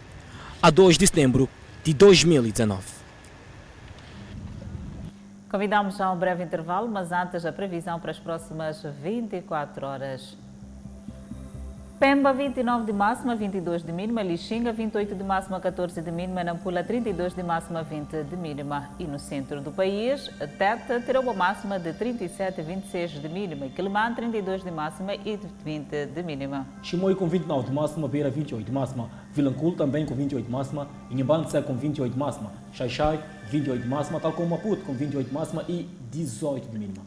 a 0.60 0.70
2 0.70 0.98
de 0.98 1.06
setembro 1.06 1.48
de 1.82 1.94
2019. 1.94 2.82
Convidamos 5.50 6.00
a 6.00 6.10
um 6.10 6.18
breve 6.18 6.42
intervalo, 6.42 6.88
mas 6.88 7.12
antes 7.12 7.46
a 7.46 7.52
previsão 7.52 8.00
para 8.00 8.10
as 8.10 8.18
próximas 8.18 8.82
24 9.02 9.86
horas. 9.86 10.36
Pemba, 12.04 12.34
29 12.34 12.84
de 12.84 12.92
máxima, 12.92 13.34
22 13.34 13.82
de 13.82 13.90
mínima. 13.90 14.22
Lixinga, 14.22 14.74
28 14.74 15.14
de 15.14 15.24
máxima, 15.24 15.58
14 15.58 16.02
de 16.02 16.12
mínima. 16.12 16.44
Nampula, 16.44 16.84
32 16.84 17.32
de 17.32 17.42
máxima, 17.42 17.82
20 17.82 18.24
de 18.24 18.36
mínima. 18.36 18.90
E 18.98 19.04
no 19.04 19.18
centro 19.18 19.62
do 19.62 19.72
país, 19.72 20.30
Tete 20.58 21.00
terá 21.06 21.18
uma 21.20 21.32
máxima 21.32 21.78
de 21.78 21.94
37 21.94 22.60
a 22.60 22.62
26 22.62 23.12
de 23.12 23.26
mínima. 23.26 23.64
E 23.64 23.70
Quelimane, 23.70 24.14
32 24.16 24.62
de 24.62 24.70
máxima 24.70 25.14
e 25.14 25.40
20 25.64 26.06
de 26.14 26.22
mínima. 26.22 26.66
Chimoio 26.82 27.16
com 27.16 27.26
29 27.26 27.68
de 27.68 27.72
máxima, 27.72 28.06
Beira 28.06 28.28
28 28.28 28.66
de 28.66 28.70
máxima. 28.70 29.08
Vilanculo 29.32 29.72
também 29.74 30.04
com 30.04 30.14
28 30.14 30.44
de 30.44 30.52
máxima. 30.52 30.86
Inhambane 31.10 31.46
com 31.66 31.74
28 31.74 32.12
de 32.12 32.18
máxima. 32.18 32.52
Xaixai, 32.74 33.18
28 33.50 33.82
de 33.82 33.88
máxima, 33.88 34.20
tal 34.20 34.34
como 34.34 34.50
Maputo 34.50 34.84
com 34.84 34.92
28 34.92 35.26
de 35.26 35.32
máxima 35.32 35.64
e 35.66 35.88
18 36.10 36.68
de 36.68 36.78
mínima. 36.78 37.02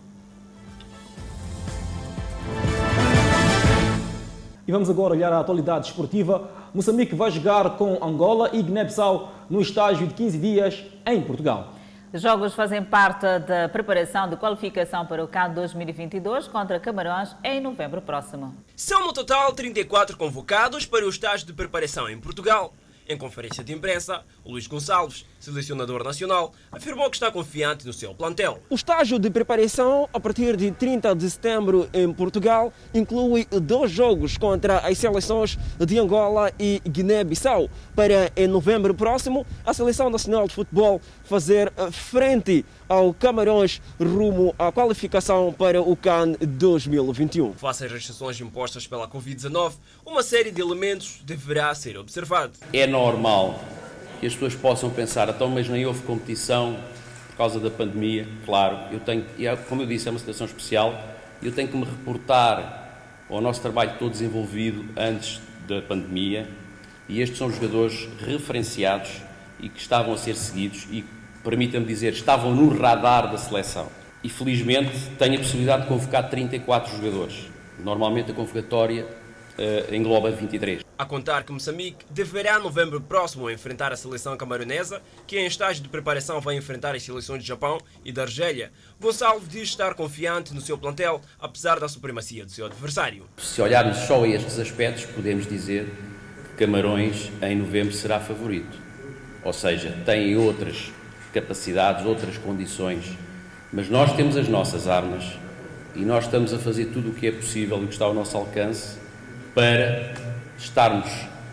E 4.68 4.72
vamos 4.72 4.89
agora 4.89 5.13
olhar 5.13 5.32
a 5.32 5.39
atualidade 5.39 5.88
esportiva. 5.88 6.49
Moçambique 6.74 7.15
vai 7.15 7.32
jogar 7.32 7.78
com 7.78 8.03
Angola 8.03 8.49
e 8.51 8.61
Guiné-Bissau 8.61 9.32
no 9.49 9.61
estágio 9.61 10.05
de 10.05 10.13
15 10.13 10.38
dias 10.38 10.84
em 11.05 11.22
Portugal. 11.22 11.74
Os 12.11 12.22
jogos 12.22 12.53
fazem 12.53 12.84
parte 12.84 13.22
da 13.39 13.70
preparação 13.70 14.30
de 14.30 14.36
qualificação 14.36 15.05
para 15.05 15.24
o 15.24 15.28
CAN 15.28 15.51
2022 15.51 16.49
contra 16.49 16.82
Camarões 16.82 17.34
em 17.45 17.61
novembro 17.61 18.01
próximo. 18.01 18.53
São 18.76 19.07
no 19.07 19.13
total 19.13 19.53
34 19.53 20.18
convocados 20.18 20.86
para 20.86 21.05
o 21.05 21.09
estágio 21.09 21.47
de 21.47 21.53
preparação 21.53 22.09
em 22.09 22.20
Portugal. 22.20 22.74
Em 23.07 23.18
conferência 23.18 23.63
de 23.63 23.74
imprensa, 23.74 24.22
Luís 24.45 24.68
Gonçalves, 24.68 25.26
selecionador 25.48 26.04
nacional, 26.04 26.54
afirmou 26.72 27.10
que 27.10 27.16
está 27.16 27.32
confiante 27.32 27.86
no 27.86 27.93
seu 27.93 28.14
plantel. 28.14 28.60
O 28.70 28.76
estágio 28.76 29.18
de 29.18 29.30
preparação, 29.30 30.08
a 30.14 30.20
partir 30.20 30.58
de 30.58 30.72
30 30.72 31.16
de 31.16 31.30
setembro 31.30 31.89
em 31.93 32.12
Portugal, 32.12 32.74
inclui 32.93 33.48
dois 33.62 33.91
jogos 33.91 34.38
contra 34.38 34.80
as 34.80 34.98
seleções 34.98 35.58
de 35.80 35.98
Angola 35.98 36.52
e 36.60 36.82
Guiné-Bissau, 36.86 37.70
para 37.95 38.32
em 38.36 38.48
novembro 38.48 38.93
próximo 38.93 39.45
a 39.66 39.74
Seleção 39.74 40.10
Nacional 40.10 40.48
de 40.48 40.54
Futebol 40.54 41.02
fazer 41.24 41.72
frente 41.91 42.66
ao 42.89 43.14
Camarões 43.14 43.82
rumo 44.00 44.54
à 44.58 44.72
qualificação 44.72 45.54
para 45.54 45.82
o 45.82 45.95
CAN 45.95 46.34
2021. 46.41 47.54
Face 47.54 47.86
às 47.86 47.91
restrições 47.91 48.39
impostas 48.39 48.88
pela 48.88 49.08
Covid-19, 49.08 49.74
uma 50.06 50.24
série 50.24 50.52
de 50.52 50.62
elementos 50.62 51.20
deverá 51.24 51.74
ser 51.74 51.98
observado. 51.98 52.54
É 52.74 52.86
normal 52.86 53.60
que 54.20 54.26
as 54.26 54.34
pessoas 54.34 54.55
possam 54.55 54.89
pensar, 54.89 55.30
então, 55.30 55.49
mas 55.49 55.68
nem 55.70 55.86
houve 55.86 56.01
competição 56.03 56.78
por 57.30 57.38
causa 57.38 57.59
da 57.59 57.70
pandemia. 57.70 58.28
Claro, 58.45 58.78
eu 58.91 58.99
tenho, 58.99 59.26
é, 59.39 59.55
como 59.55 59.82
eu 59.84 59.86
disse, 59.86 60.07
é 60.07 60.11
uma 60.11 60.20
situação 60.20 60.47
especial, 60.47 61.01
eu 61.41 61.51
tenho 61.51 61.68
que 61.68 61.78
me 61.78 61.86
reportar 61.86 62.88
ao 63.30 63.41
nosso 63.41 63.61
trabalho 63.61 63.93
todo 63.99 64.11
desenvolvido 64.11 64.86
antes 64.95 65.41
da 65.68 65.82
pandemia 65.82 66.47
e 67.09 67.22
estes 67.22 67.38
são 67.38 67.51
jogadores 67.51 68.07
referenciados 68.20 69.22
e 69.59 69.70
que 69.70 69.80
estavam 69.80 70.13
a 70.13 70.18
ser 70.18 70.36
seguidos 70.36 70.88
e, 70.91 71.03
permita-me 71.43 71.86
dizer, 71.86 72.13
estavam 72.13 72.53
no 72.53 72.78
radar 72.78 73.32
da 73.32 73.38
seleção. 73.38 73.88
E 74.24 74.30
felizmente 74.30 74.91
tenho 75.18 75.36
a 75.36 75.38
possibilidade 75.38 75.84
de 75.84 75.88
convocar 75.88 76.30
34 76.30 76.95
jogadores. 76.95 77.47
Normalmente 77.80 78.32
a 78.32 78.34
convocatória 78.34 79.05
engloba 79.91 80.32
23. 80.32 80.82
A 80.97 81.05
contar 81.05 81.43
que 81.43 81.51
Moçambique 81.51 82.05
deverá, 82.10 82.60
novembro 82.60 82.99
próximo, 82.99 83.49
enfrentar 83.49 83.91
a 83.91 83.95
seleção 83.95 84.36
camaronesa, 84.36 85.01
que 85.26 85.38
em 85.38 85.45
estágio 85.45 85.84
de 85.84 85.89
preparação 85.89 86.41
vai 86.41 86.55
enfrentar 86.55 86.95
as 86.95 87.03
seleções 87.03 87.41
de 87.41 87.47
Japão 87.47 87.80
e 88.03 88.12
da 88.12 88.24
Argélia. 88.24 88.72
Gonçalves 88.99 89.47
diz 89.47 89.70
estar 89.70 89.93
confiante 89.93 90.53
no 90.53 90.62
seu 90.62 90.78
plantel, 90.78 91.22
apesar 91.39 91.80
da 91.80 91.88
supremacia 91.88 92.45
do 92.45 92.51
seu 92.51 92.66
adversário. 92.66 93.26
Se 93.38 93.62
olharmos 93.62 93.97
só 93.97 94.24
a 94.24 94.28
estes 94.28 94.58
aspectos, 94.58 95.05
podemos 95.05 95.47
dizer 95.47 95.88
Camarões 96.58 97.32
em 97.43 97.55
novembro 97.55 97.93
será 97.93 98.20
favorito. 98.20 98.80
Ou 99.43 99.53
seja, 99.53 99.95
tem 100.03 100.36
outras 100.36 100.91
capacidades, 101.32 102.03
outras 102.03 102.36
condições, 102.39 103.16
mas 103.72 103.88
nós 103.89 104.16
temos 104.16 104.36
as 104.36 104.47
nossas 104.47 104.88
armas 104.88 105.38
e 105.95 105.99
nós 105.99 106.26
estamos 106.26 106.51
a 106.53 106.58
fazer 106.58 106.86
tudo 106.86 107.10
o 107.10 107.14
que 107.14 107.28
é 107.28 107.32
possível 107.32 107.78
e 107.84 107.86
que 107.86 107.93
está 107.93 108.05
ao 108.05 108.14
nosso 108.14 108.36
alcance 108.36 108.97
para 109.58 110.14
estarmos 110.55 111.10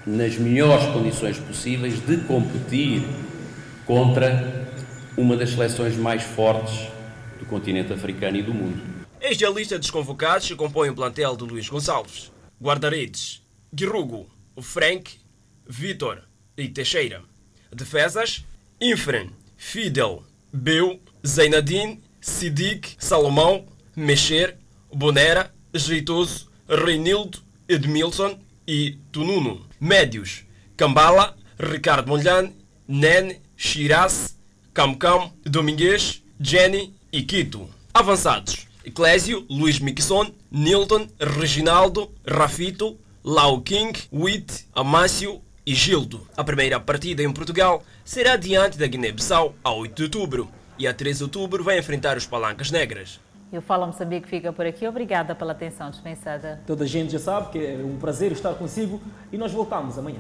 nas 0.07 0.37
melhores 0.37 0.85
condições 0.93 1.39
possíveis 1.39 2.05
de 2.05 2.19
competir 2.19 3.03
contra 3.87 4.69
uma 5.17 5.35
das 5.39 5.53
seleções 5.53 5.97
mais 5.97 6.23
fortes 6.23 6.87
do 7.39 7.47
continente 7.47 7.95
africano 7.95 8.37
e 8.37 8.43
do 8.43 8.53
mundo. 8.53 8.79
Eis 9.23 9.43
a 9.43 9.49
lista 9.49 9.79
dos 9.79 9.91
convocados 9.91 10.47
que 10.47 10.55
compõem 10.55 10.91
o 10.91 10.95
plantel 10.95 11.35
de 11.35 11.45
Luís 11.45 11.67
Gonçalves. 11.67 12.31
Guarda-redes, 12.61 13.43
Guirrugo, 13.75 14.29
Frank, 14.61 15.19
Vitor 15.67 16.25
e 16.59 16.69
Teixeira. 16.69 17.23
Defesas, 17.75 18.45
Infren, 18.79 19.31
Fidel, 19.57 20.23
Beu, 20.53 21.01
Zeinadin, 21.27 22.03
Sidik, 22.21 22.97
Salomão, 22.99 23.65
Mexer, 23.97 24.59
Bonera, 24.93 25.51
Jeitoso, 25.73 26.51
Reinildo, 26.69 27.43
Edmilson 27.75 28.39
e 28.67 28.99
Tununo. 29.11 29.67
Médios, 29.81 30.45
Cambala, 30.77 31.37
Ricardo 31.59 32.09
Molhane, 32.09 32.55
Nen, 32.87 33.41
Shiraz, 33.57 34.37
Camcam, 34.73 35.33
Domingues, 35.45 36.23
Jenny 36.41 36.95
e 37.13 37.23
Quito. 37.23 37.69
Avançados, 37.93 38.67
Eclésio, 38.85 39.45
Luís 39.49 39.79
Mixon, 39.79 40.33
Nilton, 40.51 41.09
Reginaldo, 41.19 42.11
Rafito, 42.27 42.99
Lau 43.25 43.61
King, 43.61 43.99
Witt, 44.13 44.67
Amácio 44.75 45.41
e 45.67 45.75
Gildo. 45.75 46.27
A 46.37 46.45
primeira 46.45 46.79
partida 46.79 47.23
em 47.23 47.33
Portugal 47.33 47.85
será 48.05 48.37
diante 48.37 48.79
da 48.79 48.87
Guiné-Bissau 48.87 49.55
a 49.65 49.73
8 49.73 49.95
de 49.95 50.03
outubro 50.05 50.51
e 50.79 50.87
a 50.87 50.93
13 50.93 51.19
de 51.19 51.25
outubro 51.25 51.65
vai 51.65 51.79
enfrentar 51.79 52.17
os 52.17 52.27
Palancas 52.27 52.71
Negras. 52.71 53.21
E 53.55 53.57
o 53.57 53.63
Fala 53.63 53.87
Moçambique 53.87 54.29
fica 54.29 54.53
por 54.53 54.67
aqui. 54.67 54.85
Obrigada 54.85 55.33
pela 55.33 55.53
atenção 55.53 55.89
dispensada. 55.89 56.61
Toda 56.67 56.83
a 56.83 56.87
gente 56.89 57.13
já 57.13 57.21
sabe 57.21 57.53
que 57.53 57.65
é 57.65 57.77
um 57.85 57.97
prazer 57.97 58.33
estar 58.33 58.53
consigo 58.55 59.01
e 59.33 59.39
nós 59.39 59.53
voltamos 59.53 59.97
amanhã. 59.97 60.19